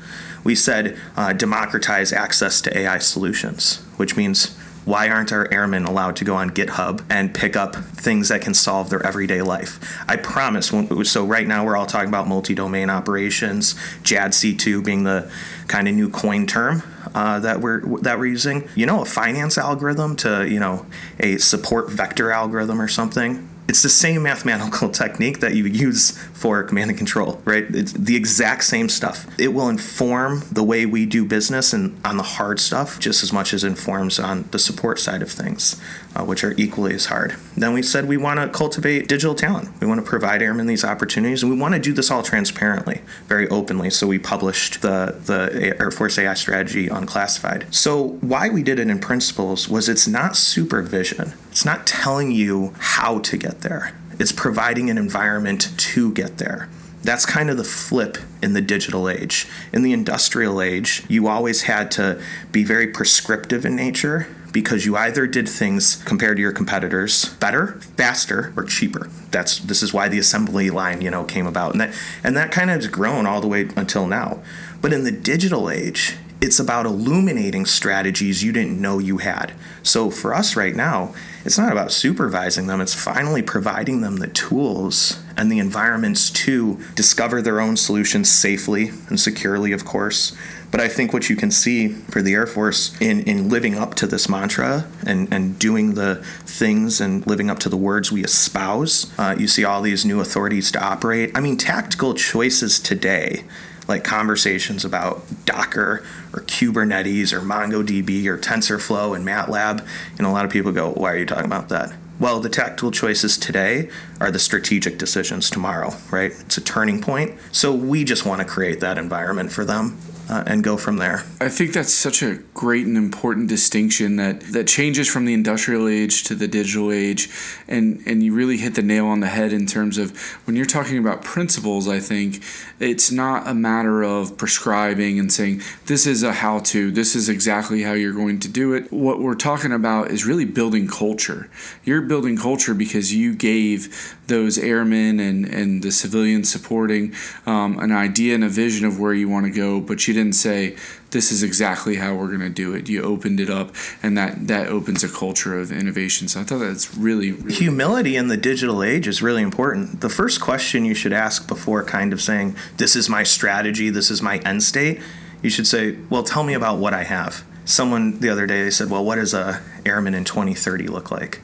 We 0.44 0.54
said 0.54 0.96
uh, 1.16 1.32
democratize 1.32 2.12
access 2.12 2.60
to 2.62 2.76
AI 2.76 2.98
solutions, 2.98 3.76
which 3.96 4.16
means 4.16 4.56
why 4.88 5.10
aren't 5.10 5.32
our 5.32 5.46
airmen 5.52 5.84
allowed 5.84 6.16
to 6.16 6.24
go 6.24 6.34
on 6.34 6.48
GitHub 6.48 7.04
and 7.10 7.34
pick 7.34 7.56
up 7.56 7.76
things 7.76 8.30
that 8.30 8.40
can 8.40 8.54
solve 8.54 8.88
their 8.88 9.04
everyday 9.04 9.42
life? 9.42 9.78
I 10.08 10.16
promise. 10.16 10.72
So 11.10 11.26
right 11.26 11.46
now 11.46 11.66
we're 11.66 11.76
all 11.76 11.84
talking 11.84 12.08
about 12.08 12.26
multi-domain 12.26 12.88
operations, 12.88 13.74
JADC2 14.02 14.82
being 14.82 15.04
the 15.04 15.30
kind 15.66 15.88
of 15.88 15.94
new 15.94 16.08
coin 16.08 16.46
term 16.46 16.82
uh, 17.14 17.38
that 17.40 17.60
we're 17.60 17.82
that 18.00 18.18
we're 18.18 18.26
using. 18.26 18.66
You 18.74 18.86
know, 18.86 19.02
a 19.02 19.04
finance 19.04 19.58
algorithm 19.58 20.16
to 20.16 20.48
you 20.48 20.58
know 20.58 20.86
a 21.20 21.36
support 21.36 21.90
vector 21.90 22.30
algorithm 22.30 22.80
or 22.80 22.88
something 22.88 23.47
it's 23.68 23.82
the 23.82 23.88
same 23.88 24.22
mathematical 24.22 24.88
technique 25.02 25.40
that 25.40 25.54
you 25.54 25.66
use 25.66 26.16
for 26.32 26.62
command 26.62 26.90
and 26.90 26.98
control, 26.98 27.40
right? 27.44 27.66
It's 27.68 27.92
the 27.92 28.16
exact 28.16 28.64
same 28.64 28.88
stuff. 28.88 29.26
It 29.38 29.48
will 29.48 29.68
inform 29.68 30.42
the 30.50 30.64
way 30.64 30.86
we 30.86 31.04
do 31.04 31.24
business 31.24 31.72
and 31.74 32.00
on 32.04 32.16
the 32.16 32.22
hard 32.22 32.60
stuff 32.60 32.98
just 32.98 33.22
as 33.22 33.32
much 33.32 33.52
as 33.52 33.64
informs 33.64 34.18
on 34.18 34.48
the 34.50 34.58
support 34.58 34.98
side 34.98 35.20
of 35.20 35.30
things, 35.30 35.80
uh, 36.16 36.24
which 36.24 36.42
are 36.42 36.54
equally 36.56 36.94
as 36.94 37.06
hard. 37.06 37.36
Then 37.56 37.74
we 37.74 37.82
said 37.82 38.08
we 38.08 38.16
want 38.16 38.40
to 38.40 38.48
cultivate 38.48 39.06
digital 39.06 39.34
talent. 39.34 39.68
We 39.80 39.86
want 39.86 40.02
to 40.02 40.08
provide 40.08 40.40
airmen 40.40 40.66
these 40.66 40.84
opportunities, 40.84 41.42
and 41.42 41.52
we 41.52 41.58
want 41.58 41.74
to 41.74 41.80
do 41.80 41.92
this 41.92 42.10
all 42.10 42.22
transparently, 42.22 43.02
very 43.26 43.48
openly. 43.48 43.90
So 43.90 44.06
we 44.06 44.18
published 44.18 44.80
the 44.80 45.18
the 45.26 45.76
Air 45.78 45.90
Force 45.90 46.18
AI 46.18 46.34
strategy 46.34 46.88
unclassified. 46.88 47.66
So 47.74 48.18
why 48.20 48.48
we 48.48 48.62
did 48.62 48.78
it 48.78 48.88
in 48.88 48.98
principles 48.98 49.68
was 49.68 49.88
it's 49.88 50.08
not 50.08 50.36
supervision. 50.36 51.34
It's 51.50 51.64
not 51.64 51.86
telling 51.86 52.30
you 52.30 52.74
how 52.78 53.18
to 53.20 53.36
get 53.36 53.62
there, 53.62 53.94
it's 54.18 54.32
providing 54.32 54.90
an 54.90 54.98
environment 54.98 55.72
to 55.76 56.12
get 56.12 56.38
there. 56.38 56.68
That's 57.02 57.24
kind 57.24 57.48
of 57.48 57.56
the 57.56 57.64
flip 57.64 58.18
in 58.42 58.52
the 58.52 58.60
digital 58.60 59.08
age. 59.08 59.46
In 59.72 59.82
the 59.82 59.92
industrial 59.92 60.60
age, 60.60 61.04
you 61.08 61.28
always 61.28 61.62
had 61.62 61.90
to 61.92 62.20
be 62.50 62.64
very 62.64 62.88
prescriptive 62.88 63.64
in 63.64 63.76
nature 63.76 64.26
because 64.52 64.84
you 64.84 64.96
either 64.96 65.26
did 65.26 65.48
things 65.48 65.96
compared 66.04 66.36
to 66.36 66.42
your 66.42 66.52
competitors 66.52 67.26
better, 67.36 67.80
faster, 67.96 68.52
or 68.56 68.64
cheaper. 68.64 69.08
That's 69.30 69.58
this 69.58 69.82
is 69.82 69.92
why 69.92 70.08
the 70.08 70.18
assembly 70.18 70.70
line, 70.70 71.00
you 71.00 71.10
know, 71.10 71.24
came 71.24 71.46
about. 71.46 71.72
And 71.72 71.80
that 71.80 71.94
and 72.24 72.36
that 72.36 72.50
kind 72.50 72.70
of 72.70 72.76
has 72.76 72.88
grown 72.88 73.26
all 73.26 73.40
the 73.40 73.48
way 73.48 73.68
until 73.76 74.06
now. 74.06 74.42
But 74.80 74.92
in 74.92 75.04
the 75.04 75.12
digital 75.12 75.70
age, 75.70 76.16
it's 76.40 76.60
about 76.60 76.86
illuminating 76.86 77.66
strategies 77.66 78.44
you 78.44 78.52
didn't 78.52 78.80
know 78.80 78.98
you 78.98 79.18
had. 79.18 79.52
So 79.82 80.10
for 80.10 80.34
us 80.34 80.54
right 80.54 80.74
now, 80.74 81.14
it's 81.44 81.58
not 81.58 81.72
about 81.72 81.92
supervising 81.92 82.66
them, 82.66 82.80
it's 82.80 82.94
finally 82.94 83.42
providing 83.42 84.02
them 84.02 84.16
the 84.16 84.28
tools 84.28 85.20
and 85.36 85.50
the 85.50 85.58
environments 85.58 86.30
to 86.30 86.78
discover 86.94 87.40
their 87.40 87.60
own 87.60 87.76
solutions 87.76 88.30
safely 88.30 88.90
and 89.08 89.18
securely, 89.18 89.72
of 89.72 89.84
course. 89.84 90.36
But 90.70 90.80
I 90.80 90.88
think 90.88 91.12
what 91.12 91.30
you 91.30 91.36
can 91.36 91.50
see 91.50 91.88
for 91.88 92.20
the 92.20 92.34
Air 92.34 92.46
Force 92.46 92.94
in, 93.00 93.20
in 93.22 93.48
living 93.48 93.76
up 93.76 93.94
to 93.96 94.06
this 94.06 94.28
mantra 94.28 94.86
and, 95.06 95.32
and 95.32 95.58
doing 95.58 95.94
the 95.94 96.16
things 96.44 97.00
and 97.00 97.26
living 97.26 97.48
up 97.48 97.58
to 97.60 97.68
the 97.68 97.76
words 97.76 98.12
we 98.12 98.22
espouse, 98.22 99.10
uh, 99.18 99.34
you 99.38 99.48
see 99.48 99.64
all 99.64 99.80
these 99.80 100.04
new 100.04 100.20
authorities 100.20 100.70
to 100.72 100.84
operate. 100.84 101.30
I 101.34 101.40
mean, 101.40 101.56
tactical 101.56 102.14
choices 102.14 102.78
today 102.78 103.44
like 103.88 104.04
conversations 104.04 104.84
about 104.84 105.22
Docker 105.46 106.04
or 106.32 106.42
Kubernetes 106.42 107.32
or 107.32 107.40
MongoDB 107.40 108.26
or 108.26 108.38
TensorFlow 108.38 109.16
and 109.16 109.26
MATLAB, 109.26 109.84
And 110.18 110.26
a 110.26 110.30
lot 110.30 110.44
of 110.44 110.50
people 110.50 110.72
go, 110.72 110.92
why 110.92 111.12
are 111.12 111.16
you 111.16 111.26
talking 111.26 111.46
about 111.46 111.70
that? 111.70 111.94
Well, 112.20 112.40
the 112.40 112.48
tactical 112.48 112.90
choices 112.90 113.38
today 113.38 113.88
are 114.20 114.30
the 114.30 114.38
strategic 114.38 114.98
decisions 114.98 115.50
tomorrow, 115.50 115.94
right? 116.10 116.32
It's 116.32 116.58
a 116.58 116.60
turning 116.60 117.00
point. 117.00 117.38
So 117.52 117.72
we 117.72 118.04
just 118.04 118.26
want 118.26 118.40
to 118.40 118.46
create 118.46 118.80
that 118.80 118.98
environment 118.98 119.52
for 119.52 119.64
them 119.64 119.98
uh, 120.28 120.44
and 120.46 120.62
go 120.62 120.76
from 120.76 120.96
there. 120.96 121.24
I 121.40 121.48
think 121.48 121.72
that's 121.72 121.92
such 121.92 122.22
a 122.22 122.36
great 122.52 122.86
and 122.86 122.96
important 122.96 123.48
distinction 123.48 124.16
that 124.16 124.40
that 124.52 124.66
changes 124.66 125.08
from 125.08 125.24
the 125.24 125.32
industrial 125.32 125.88
age 125.88 126.24
to 126.24 126.34
the 126.34 126.46
digital 126.46 126.92
age, 126.92 127.30
and 127.66 128.02
and 128.06 128.22
you 128.22 128.34
really 128.34 128.58
hit 128.58 128.74
the 128.74 128.82
nail 128.82 129.06
on 129.06 129.20
the 129.20 129.28
head 129.28 129.52
in 129.52 129.66
terms 129.66 129.96
of 129.96 130.16
when 130.46 130.56
you're 130.56 130.66
talking 130.66 130.98
about 130.98 131.24
principles. 131.24 131.88
I 131.88 132.00
think 132.00 132.42
it's 132.78 133.10
not 133.10 133.48
a 133.48 133.54
matter 133.54 134.02
of 134.02 134.36
prescribing 134.36 135.18
and 135.18 135.32
saying 135.32 135.62
this 135.86 136.06
is 136.06 136.22
a 136.22 136.32
how 136.32 136.60
to, 136.60 136.90
this 136.90 137.16
is 137.16 137.28
exactly 137.28 137.82
how 137.82 137.92
you're 137.92 138.12
going 138.12 138.38
to 138.40 138.48
do 138.48 138.74
it. 138.74 138.92
What 138.92 139.20
we're 139.20 139.34
talking 139.34 139.72
about 139.72 140.10
is 140.10 140.26
really 140.26 140.44
building 140.44 140.86
culture. 140.88 141.48
You're 141.84 142.02
building 142.02 142.36
culture 142.36 142.74
because 142.74 143.14
you 143.14 143.34
gave 143.34 144.07
those 144.26 144.58
airmen 144.58 145.20
and, 145.20 145.44
and 145.46 145.82
the 145.82 145.90
civilians 145.90 146.50
supporting 146.50 147.14
um, 147.46 147.78
an 147.78 147.92
idea 147.92 148.34
and 148.34 148.44
a 148.44 148.48
vision 148.48 148.86
of 148.86 148.98
where 149.00 149.14
you 149.14 149.28
want 149.28 149.46
to 149.46 149.52
go, 149.52 149.80
but 149.80 150.06
you 150.06 150.14
didn't 150.14 150.34
say, 150.34 150.76
this 151.10 151.32
is 151.32 151.42
exactly 151.42 151.96
how 151.96 152.14
we're 152.14 152.28
going 152.28 152.40
to 152.40 152.50
do 152.50 152.74
it. 152.74 152.88
You 152.88 153.02
opened 153.02 153.40
it 153.40 153.48
up, 153.48 153.74
and 154.02 154.16
that 154.18 154.48
that 154.48 154.68
opens 154.68 155.02
a 155.02 155.08
culture 155.08 155.58
of 155.58 155.72
innovation. 155.72 156.28
So 156.28 156.40
I 156.40 156.44
thought 156.44 156.58
that's 156.58 156.94
really, 156.96 157.32
really 157.32 157.54
humility 157.54 158.16
in 158.16 158.28
the 158.28 158.36
digital 158.36 158.82
age 158.82 159.08
is 159.08 159.22
really 159.22 159.42
important. 159.42 160.00
The 160.00 160.08
first 160.08 160.40
question 160.40 160.84
you 160.84 160.94
should 160.94 161.12
ask 161.12 161.48
before 161.48 161.82
kind 161.84 162.12
of 162.12 162.20
saying, 162.20 162.56
"This 162.76 162.94
is 162.94 163.08
my 163.08 163.22
strategy. 163.22 163.90
This 163.90 164.10
is 164.10 164.20
my 164.22 164.38
end 164.38 164.62
state." 164.62 165.00
You 165.42 165.50
should 165.50 165.66
say, 165.66 165.96
"Well, 166.10 166.22
tell 166.22 166.42
me 166.42 166.54
about 166.54 166.78
what 166.78 166.92
I 166.92 167.04
have." 167.04 167.44
Someone 167.64 168.18
the 168.20 168.28
other 168.28 168.46
day 168.46 168.62
they 168.62 168.70
said, 168.70 168.90
"Well, 168.90 169.04
what 169.04 169.16
does 169.16 169.34
a 169.34 169.62
airman 169.86 170.14
in 170.14 170.24
2030 170.24 170.88
look 170.88 171.10
like?" 171.10 171.40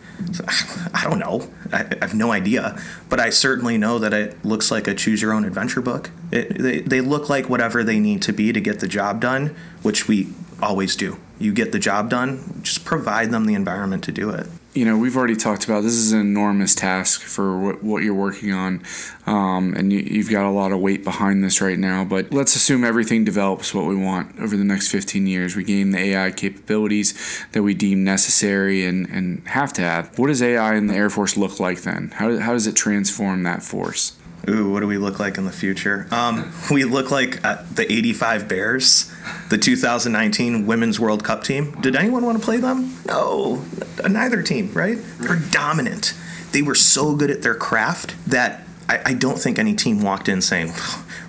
I 0.95 1.05
don't 1.05 1.19
know. 1.19 1.49
I, 1.73 1.81
I, 1.83 2.05
have 2.05 2.15
no 2.15 2.33
idea. 2.33 2.81
But 3.09 3.21
I 3.21 3.31
certainly 3.31 3.79
know 3.79 3.99
that 3.99 4.13
it 4.13 4.45
looks 4.45 4.71
like 4.71 4.87
a 4.87 4.95
choose 4.95 5.21
your 5.21 5.33
own 5.33 5.45
adventure 5.45 5.81
book. 5.81 6.11
It, 6.31 6.59
they, 6.59 6.81
they 6.81 7.01
look 7.01 7.29
like 7.29 7.49
whatever 7.49 7.83
they 7.83 7.99
need 7.99 8.23
to 8.23 8.33
be 8.33 8.53
to 8.53 8.61
get 8.61 8.81
the 8.81 8.89
job 8.89 9.21
done, 9.21 9.55
which 9.83 10.09
we 10.09 10.29
always 10.63 10.97
do. 10.97 11.19
You 11.39 11.53
get 11.53 11.73
the 11.73 11.79
job 11.79 12.11
done, 12.11 12.61
just 12.63 12.85
provide 12.85 13.31
them 13.31 13.47
the 13.47 13.55
environment 13.55 14.05
to 14.05 14.13
do 14.13 14.31
it 14.31 14.47
you 14.75 14.85
know, 14.85 14.99
we've 14.99 15.17
already 15.17 15.37
talked 15.37 15.65
about 15.65 15.83
this 15.83 15.93
is 15.93 16.11
an 16.11 16.21
enormous 16.21 16.75
task 16.75 17.21
for 17.21 17.59
what, 17.59 17.83
what 17.83 18.03
you're 18.03 18.13
working 18.13 18.53
on, 18.53 18.83
um, 19.25 19.73
and 19.75 19.93
you, 19.93 20.21
have 20.21 20.31
got 20.31 20.45
a 20.45 20.51
lot 20.51 20.73
of 20.73 20.81
weight 20.81 21.05
behind 21.05 21.45
this 21.45 21.61
right 21.61 21.79
now. 21.79 22.05
But 22.05 22.33
let's 22.33 22.57
assume 22.57 22.83
everything 22.83 23.25
develops 23.25 23.73
what 23.73 23.87
we 23.87 23.95
want 23.95 24.39
over 24.41 24.57
the 24.57 24.65
next 24.65 24.89
15 24.89 25.29
years. 25.29 25.55
We 25.55 25.63
gain 25.63 25.93
the 25.93 25.99
AI 25.99 26.33
capabilities 26.33 27.47
that 27.53 27.63
we 27.63 27.73
deem 27.73 28.03
necessary 28.03 28.85
and, 28.85 29.09
and 29.09 29.47
have 29.47 29.73
to 29.75 29.83
have. 29.83 30.19
What 30.19 30.27
does 30.27 30.43
AI 30.43 30.75
in 30.75 30.89
the 30.89 30.95
Air 30.95 31.09
Force 31.11 31.37
look 31.37 31.61
like 31.61 31.83
then? 31.83 32.11
How, 32.17 32.37
how 32.39 32.53
does 32.53 32.67
it 32.67 32.75
transform 32.75 33.45
that 33.45 33.63
force? 33.63 34.17
Ooh, 34.49 34.71
what 34.71 34.81
do 34.81 34.87
we 34.87 34.99
look 34.99 35.19
like 35.19 35.39
in 35.39 35.45
the 35.45 35.53
future? 35.53 36.07
Um, 36.11 36.53
we 36.71 36.85
look 36.85 37.11
like 37.11 37.45
uh, 37.45 37.63
the 37.73 37.91
85 37.91 38.49
Bears, 38.49 39.13
the 39.51 39.59
2019 39.59 40.67
Women's 40.67 41.01
World 41.01 41.25
Cup 41.25 41.45
team. 41.45 41.73
Did 41.81 41.97
anyone 41.97 42.25
want 42.25 42.39
to 42.39 42.45
play 42.45 42.59
them? 42.59 42.97
No, 43.07 43.65
neither 44.09 44.43
team, 44.43 44.73
right? 44.73 44.99
They're 45.19 45.41
dominant. 45.51 46.15
They 46.53 46.63
were 46.63 46.75
so 46.75 47.17
good 47.17 47.31
at 47.31 47.43
their 47.43 47.55
craft 47.55 48.15
that 48.29 48.65
I, 48.89 49.01
I 49.07 49.15
don't 49.15 49.39
think 49.39 49.59
any 49.59 49.75
team 49.75 50.03
walked 50.03 50.29
in 50.29 50.43
saying, 50.43 50.73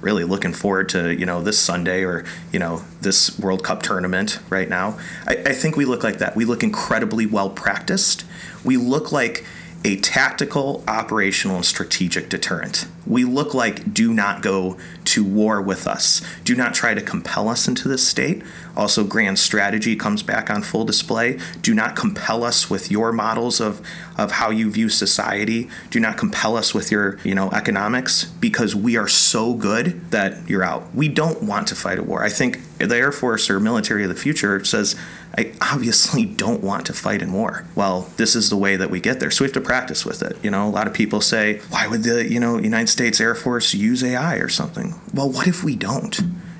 really 0.01 0.23
looking 0.23 0.53
forward 0.53 0.89
to, 0.89 1.15
you 1.15 1.25
know, 1.25 1.41
this 1.41 1.57
Sunday 1.57 2.03
or, 2.03 2.25
you 2.51 2.59
know, 2.59 2.83
this 3.01 3.37
World 3.39 3.63
Cup 3.63 3.81
tournament 3.81 4.39
right 4.49 4.69
now. 4.69 4.99
I, 5.27 5.37
I 5.37 5.53
think 5.53 5.75
we 5.75 5.85
look 5.85 6.03
like 6.03 6.17
that. 6.17 6.35
We 6.35 6.45
look 6.45 6.63
incredibly 6.63 7.25
well 7.25 7.49
practiced. 7.49 8.25
We 8.63 8.77
look 8.77 9.11
like 9.11 9.45
a 9.85 9.95
tactical, 9.97 10.83
operational, 10.87 11.57
and 11.57 11.65
strategic 11.65 12.27
deterrent. 12.27 12.87
We 13.05 13.23
look 13.23 13.53
like 13.53 13.93
do 13.93 14.15
not 14.15 14.41
go 14.41 14.77
to 15.05 15.23
war 15.23 15.61
with 15.61 15.85
us. 15.85 16.23
Do 16.43 16.55
not 16.55 16.73
try 16.73 16.95
to 16.95 17.01
compel 17.01 17.47
us 17.47 17.67
into 17.67 17.87
this 17.87 18.05
state. 18.05 18.41
Also, 18.75 19.03
grand 19.03 19.37
strategy 19.37 19.95
comes 19.95 20.23
back 20.23 20.49
on 20.49 20.63
full 20.63 20.85
display. 20.85 21.37
Do 21.61 21.75
not 21.75 21.95
compel 21.95 22.43
us 22.43 22.67
with 22.67 22.89
your 22.89 23.11
models 23.11 23.61
of, 23.61 23.79
of 24.17 24.31
how 24.31 24.49
you 24.49 24.71
view 24.71 24.89
society. 24.89 25.69
Do 25.91 25.99
not 25.99 26.17
compel 26.17 26.57
us 26.57 26.73
with 26.73 26.91
your, 26.91 27.19
you 27.23 27.35
know, 27.35 27.51
economics 27.51 28.25
because 28.25 28.75
we 28.75 28.97
are 28.97 29.07
so 29.07 29.53
good 29.53 30.09
that 30.09 30.49
you're 30.49 30.63
out. 30.63 30.95
We 30.95 31.09
don't 31.09 31.43
want 31.43 31.67
to 31.67 31.75
fight 31.75 31.99
a 31.99 32.03
war. 32.03 32.23
I 32.23 32.29
think 32.29 32.59
the 32.77 32.95
Air 32.95 33.11
Force 33.11 33.49
or 33.49 33.59
military 33.59 34.03
of 34.03 34.09
the 34.09 34.15
future 34.15 34.63
says 34.63 34.95
I 35.37 35.51
obviously 35.61 36.25
don't 36.25 36.63
want 36.63 36.85
to 36.87 36.93
fight 36.93 37.21
in 37.21 37.33
war. 37.33 37.65
Well, 37.75 38.09
this 38.17 38.35
is 38.35 38.49
the 38.49 38.57
way 38.57 38.75
that 38.77 38.89
we 38.89 38.99
get 39.01 39.19
there. 39.19 39.31
So 39.31 39.43
we 39.43 39.47
have 39.47 39.53
to 39.53 39.61
practice 39.61 40.05
with 40.05 40.21
it. 40.21 40.37
You 40.43 40.51
know, 40.51 40.67
a 40.67 40.69
lot 40.69 40.87
of 40.87 40.93
people 40.93 41.19
say, 41.19 41.59
why 41.69 41.87
would 41.87 42.03
the, 42.03 42.29
you 42.29 42.39
know, 42.39 42.57
United 42.57 42.87
States 42.87 43.19
Air 43.19 43.35
Force 43.35 43.73
use 43.73 44.03
AI 44.03 44.35
or 44.35 44.49
something? 44.49 44.95
Well, 45.13 45.29
what 45.29 45.47
if 45.47 45.63
we 45.63 45.75
don't? 45.75 46.19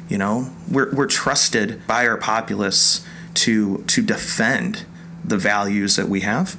You 0.10 0.18
know, 0.18 0.52
we're, 0.70 0.94
we're 0.94 1.08
trusted 1.08 1.86
by 1.88 2.06
our 2.08 2.18
populace 2.18 3.06
to 3.36 3.84
to 3.88 4.02
defend 4.02 4.86
the 5.24 5.38
values 5.38 5.96
that 5.96 6.08
we 6.08 6.22
have, 6.22 6.58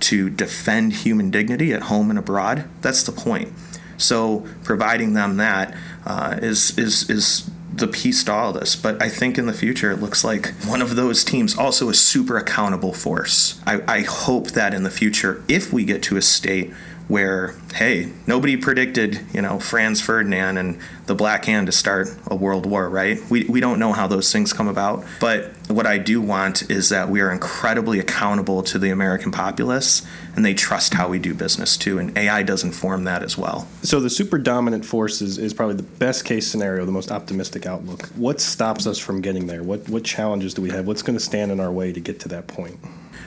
to 0.00 0.30
defend 0.30 0.92
human 0.92 1.30
dignity 1.30 1.72
at 1.72 1.82
home 1.82 2.10
and 2.10 2.18
abroad. 2.18 2.64
That's 2.80 3.02
the 3.02 3.12
point. 3.12 3.52
So 3.98 4.46
providing 4.62 5.14
them 5.14 5.36
that 5.36 5.74
uh, 6.04 6.38
is 6.40 6.76
is 6.78 7.08
is 7.10 7.50
the 7.78 7.86
piece 7.86 8.24
to 8.24 8.32
all 8.32 8.52
this. 8.52 8.76
But 8.76 9.02
I 9.02 9.08
think 9.08 9.38
in 9.38 9.46
the 9.46 9.52
future, 9.52 9.90
it 9.90 10.00
looks 10.00 10.24
like 10.24 10.52
one 10.64 10.82
of 10.82 10.96
those 10.96 11.24
teams 11.24 11.56
also 11.56 11.88
a 11.88 11.94
super 11.94 12.36
accountable 12.36 12.92
force. 12.92 13.60
I, 13.66 13.82
I 13.86 14.00
hope 14.02 14.52
that 14.52 14.74
in 14.74 14.82
the 14.82 14.90
future, 14.90 15.42
if 15.48 15.72
we 15.72 15.84
get 15.84 16.02
to 16.04 16.16
a 16.16 16.22
state 16.22 16.72
where 17.08 17.54
hey 17.74 18.12
nobody 18.26 18.56
predicted 18.56 19.20
you 19.32 19.40
know 19.40 19.60
franz 19.60 20.00
ferdinand 20.00 20.58
and 20.58 20.78
the 21.06 21.14
black 21.14 21.44
hand 21.44 21.66
to 21.66 21.72
start 21.72 22.08
a 22.26 22.34
world 22.34 22.66
war 22.66 22.88
right? 22.88 23.20
We, 23.30 23.44
we 23.44 23.60
don't 23.60 23.78
know 23.78 23.92
how 23.92 24.08
those 24.08 24.32
things 24.32 24.52
come 24.52 24.68
about. 24.68 25.04
But 25.20 25.52
what 25.68 25.86
i 25.86 25.98
do 25.98 26.20
want 26.20 26.70
is 26.70 26.88
that 26.90 27.08
we 27.08 27.20
are 27.20 27.30
incredibly 27.30 27.98
accountable 27.98 28.62
to 28.62 28.78
the 28.78 28.90
american 28.90 29.32
populace 29.32 30.06
and 30.36 30.44
they 30.44 30.54
trust 30.54 30.94
how 30.94 31.08
we 31.08 31.18
do 31.18 31.34
business 31.34 31.76
too 31.76 31.98
and 31.98 32.16
ai 32.16 32.42
does 32.42 32.62
inform 32.62 33.04
that 33.04 33.22
as 33.22 33.36
well. 33.36 33.68
So 33.82 34.00
the 34.00 34.10
super 34.10 34.38
dominant 34.38 34.84
force 34.84 35.20
is, 35.20 35.38
is 35.38 35.52
probably 35.54 35.76
the 35.76 35.82
best 35.82 36.24
case 36.24 36.46
scenario 36.46 36.84
the 36.84 36.92
most 36.92 37.10
optimistic 37.10 37.66
outlook. 37.66 38.06
What 38.10 38.40
stops 38.40 38.86
us 38.86 38.98
from 38.98 39.20
getting 39.20 39.46
there? 39.46 39.62
What, 39.62 39.88
what 39.88 40.04
challenges 40.04 40.54
do 40.54 40.62
we 40.62 40.70
have? 40.70 40.86
What's 40.86 41.02
going 41.02 41.18
to 41.18 41.24
stand 41.24 41.50
in 41.52 41.60
our 41.60 41.70
way 41.70 41.92
to 41.92 42.00
get 42.00 42.20
to 42.20 42.28
that 42.28 42.46
point? 42.46 42.78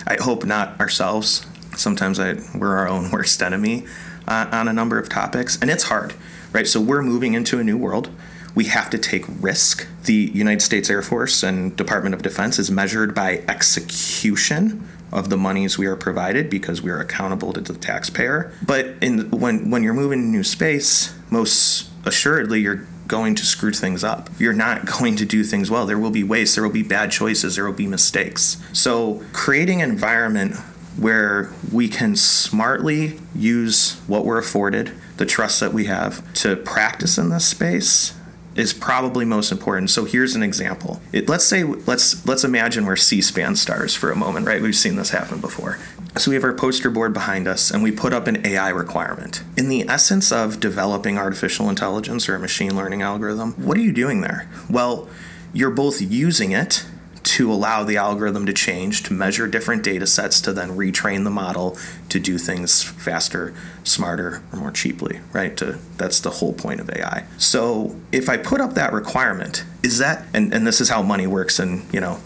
I 0.08 0.16
hope 0.20 0.46
not 0.46 0.80
ourselves 0.80 1.46
sometimes 1.80 2.20
I, 2.20 2.36
we're 2.56 2.76
our 2.76 2.88
own 2.88 3.12
worst 3.12 3.42
enemy 3.42 3.86
uh, 4.28 4.48
on 4.52 4.68
a 4.68 4.74
number 4.74 5.00
of 5.00 5.10
topics, 5.10 5.58
and 5.62 5.70
it's 5.70 5.84
hard, 5.84 6.14
right? 6.54 6.68
So 6.68 6.80
we're 6.80 7.02
moving 7.02 7.34
into 7.34 7.60
a 7.60 7.64
new 7.64 7.78
world. 7.78 8.10
We 8.56 8.66
have 8.66 8.90
to 8.90 8.98
take 8.98 9.26
risk. 9.40 9.88
The 10.06 10.32
United 10.34 10.62
States 10.62 10.90
Air 10.90 11.02
Force 11.02 11.44
and 11.44 11.76
Department 11.76 12.16
of 12.16 12.22
Defense 12.22 12.60
is 12.60 12.70
measured 12.70 13.14
by 13.14 13.44
execution 13.48 14.88
of 15.12 15.30
the 15.30 15.38
monies 15.38 15.78
we 15.78 15.86
are 15.88 15.96
provided 15.96 16.50
because 16.50 16.82
we 16.82 16.92
are 16.92 17.00
accountable 17.00 17.54
to 17.54 17.62
the 17.62 17.74
taxpayer. 17.74 18.52
But 18.66 18.88
in 19.02 19.30
when 19.32 19.70
when 19.70 19.84
you're 19.84 19.94
moving 19.94 20.22
to 20.22 20.28
new 20.28 20.44
space, 20.44 21.16
most 21.30 21.90
assuredly 22.06 22.62
you're 22.62 22.86
going 23.08 23.36
to 23.36 23.46
screw 23.46 23.72
things 23.72 24.04
up. 24.04 24.30
You're 24.40 24.54
not 24.54 24.86
going 25.00 25.16
to 25.18 25.26
do 25.26 25.44
things 25.44 25.70
well. 25.70 25.86
There 25.86 26.00
will 26.00 26.12
be 26.12 26.24
waste, 26.24 26.56
there 26.56 26.64
will 26.64 26.72
be 26.72 26.84
bad 26.84 27.12
choices, 27.12 27.56
there 27.56 27.66
will 27.66 27.74
be 27.74 27.88
mistakes. 27.88 28.58
So 28.72 29.24
creating 29.34 29.82
an 29.82 29.90
environment 29.90 30.56
where 31.00 31.52
we 31.72 31.88
can 31.88 32.16
smartly 32.16 33.20
use 33.34 34.00
what 34.08 34.26
we're 34.26 34.38
afforded, 34.38 34.92
the 35.18 35.26
trust 35.26 35.60
that 35.60 35.74
we 35.74 35.86
have, 35.86 36.34
to 36.34 36.56
practice 36.58 37.18
in 37.18 37.30
this 37.30 37.48
space 37.48 38.14
is 38.56 38.74
probably 38.74 39.24
most 39.24 39.52
important. 39.52 39.90
So 39.90 40.04
here's 40.04 40.36
an 40.36 40.44
example. 40.44 41.02
It, 41.14 41.30
let's 41.30 41.46
say 41.46 41.64
let's 41.64 42.26
let's 42.26 42.44
imagine 42.44 42.86
we're 42.86 42.98
C-SPAN 42.98 43.56
stars 43.56 43.96
for 43.96 44.12
a 44.12 44.16
moment, 44.16 44.46
right? 44.46 44.62
We've 44.62 44.76
seen 44.76 44.98
this 44.98 45.12
happen 45.12 45.40
before. 45.40 45.80
So 46.18 46.32
we 46.32 46.36
have 46.36 46.44
our 46.44 46.54
poster 46.54 46.90
board 46.90 47.14
behind 47.14 47.48
us 47.48 47.72
and 47.72 47.82
we 47.82 47.92
put 47.92 48.12
up 48.12 48.28
an 48.28 48.46
AI 48.46 48.70
requirement. 48.70 49.44
In 49.56 49.70
the 49.70 49.88
essence 49.88 50.32
of 50.32 50.60
developing 50.60 51.18
artificial 51.18 51.70
intelligence 51.70 52.28
or 52.28 52.36
a 52.36 52.40
machine 52.40 52.76
learning 52.76 53.02
algorithm, 53.02 53.54
what 53.54 53.78
are 53.78 53.82
you 53.82 53.94
doing 53.94 54.22
there? 54.22 54.50
Well, 54.70 55.08
you're 55.54 55.70
both 55.70 56.02
using 56.02 56.52
it 56.52 56.86
to 57.30 57.54
allow 57.54 57.84
the 57.84 57.96
algorithm 57.96 58.48
to 58.48 58.54
change, 58.54 59.04
to 59.04 59.14
measure 59.14 59.48
different 59.48 59.84
data 59.84 60.08
sets, 60.08 60.42
to 60.42 60.52
then 60.52 60.70
retrain 60.72 61.26
the 61.26 61.30
model 61.30 61.78
to 62.10 62.20
do 62.20 62.40
things 62.40 62.82
faster, 62.82 63.54
smarter, 63.84 64.42
or 64.52 64.58
more 64.58 64.72
cheaply, 64.72 65.20
right? 65.32 65.56
To, 65.58 65.78
that's 65.98 66.20
the 66.22 66.32
whole 66.32 66.54
point 66.54 66.80
of 66.80 66.90
AI. 66.90 67.26
So 67.38 67.96
if 68.12 68.30
I 68.30 68.38
put 68.38 68.62
up 68.62 68.74
that 68.74 68.94
requirement, 68.94 69.64
is 69.84 70.00
that, 70.00 70.26
and, 70.34 70.52
and 70.52 70.66
this 70.66 70.82
is 70.82 70.90
how 70.90 71.04
money 71.04 71.28
works 71.28 71.60
and, 71.60 71.86
you 71.94 72.00
know, 72.00 72.20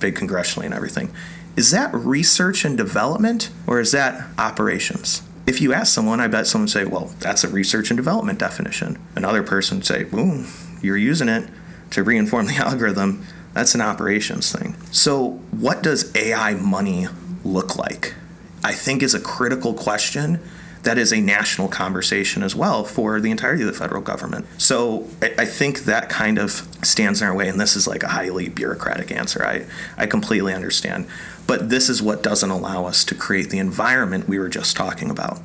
big 0.00 0.16
congressionally 0.16 0.64
and 0.64 0.74
everything, 0.74 1.12
is 1.56 1.70
that 1.70 1.94
research 1.94 2.64
and 2.64 2.76
development 2.76 3.50
or 3.64 3.78
is 3.78 3.92
that 3.92 4.28
operations? 4.38 5.22
If 5.46 5.60
you 5.60 5.72
ask 5.72 5.94
someone, 5.94 6.18
I 6.18 6.26
bet 6.26 6.48
someone 6.48 6.64
would 6.64 6.70
say, 6.70 6.84
well, 6.84 7.14
that's 7.20 7.44
a 7.44 7.48
research 7.48 7.92
and 7.92 7.96
development 7.96 8.40
definition. 8.40 8.98
Another 9.14 9.44
person 9.44 9.78
would 9.78 9.86
say, 9.86 10.02
boom, 10.02 10.48
you're 10.82 10.96
using 10.96 11.28
it 11.28 11.48
to 11.92 12.04
reinform 12.04 12.48
the 12.48 12.56
algorithm, 12.66 13.24
that's 13.54 13.74
an 13.74 13.80
operations 13.80 14.52
thing. 14.52 14.76
So, 14.92 15.40
what 15.50 15.82
does 15.82 16.14
AI 16.14 16.54
money 16.54 17.08
look 17.44 17.76
like? 17.76 18.14
I 18.62 18.72
think 18.72 19.02
is 19.02 19.14
a 19.14 19.20
critical 19.20 19.74
question 19.74 20.40
that 20.82 20.98
is 20.98 21.12
a 21.12 21.20
national 21.20 21.68
conversation 21.68 22.42
as 22.42 22.54
well 22.54 22.84
for 22.84 23.20
the 23.20 23.30
entirety 23.30 23.62
of 23.62 23.66
the 23.66 23.74
federal 23.74 24.00
government. 24.00 24.46
So 24.58 25.06
I, 25.20 25.44
think 25.44 25.80
that 25.80 26.08
kind 26.08 26.38
of 26.38 26.66
stands 26.82 27.20
in 27.20 27.28
our 27.28 27.34
way, 27.34 27.48
and 27.48 27.60
this 27.60 27.76
is 27.76 27.86
like 27.86 28.02
a 28.02 28.08
highly 28.08 28.48
bureaucratic 28.48 29.10
answer. 29.10 29.44
I, 29.44 29.66
I 29.96 30.06
completely 30.06 30.54
understand. 30.54 31.06
But 31.46 31.68
this 31.68 31.88
is 31.88 32.02
what 32.02 32.22
doesn't 32.22 32.50
allow 32.50 32.86
us 32.86 33.04
to 33.06 33.14
create 33.14 33.50
the 33.50 33.58
environment 33.58 34.28
we 34.28 34.38
were 34.38 34.48
just 34.48 34.76
talking 34.76 35.10
about. 35.10 35.40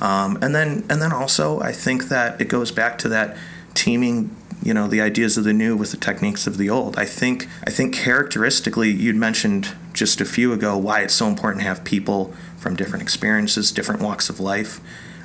Um, 0.00 0.38
and 0.40 0.54
then 0.54 0.84
and 0.88 1.02
then 1.02 1.12
also 1.12 1.60
I 1.60 1.72
think 1.72 2.08
that 2.08 2.40
it 2.40 2.48
goes 2.48 2.70
back 2.70 2.98
to 2.98 3.08
that 3.08 3.36
teaming 3.74 4.34
you 4.68 4.74
know 4.74 4.86
the 4.86 5.00
ideas 5.00 5.38
of 5.38 5.44
the 5.44 5.54
new 5.54 5.74
with 5.74 5.92
the 5.92 5.96
techniques 5.96 6.46
of 6.46 6.58
the 6.58 6.68
old. 6.68 6.98
I 6.98 7.06
think 7.06 7.48
I 7.66 7.70
think 7.70 7.94
characteristically 7.94 8.90
you'd 8.90 9.16
mentioned 9.16 9.74
just 9.94 10.20
a 10.20 10.26
few 10.26 10.52
ago 10.52 10.76
why 10.76 11.00
it's 11.00 11.14
so 11.14 11.26
important 11.26 11.62
to 11.62 11.68
have 11.68 11.84
people 11.84 12.34
from 12.58 12.76
different 12.76 13.02
experiences, 13.02 13.72
different 13.72 14.02
walks 14.02 14.28
of 14.28 14.40
life. 14.40 14.78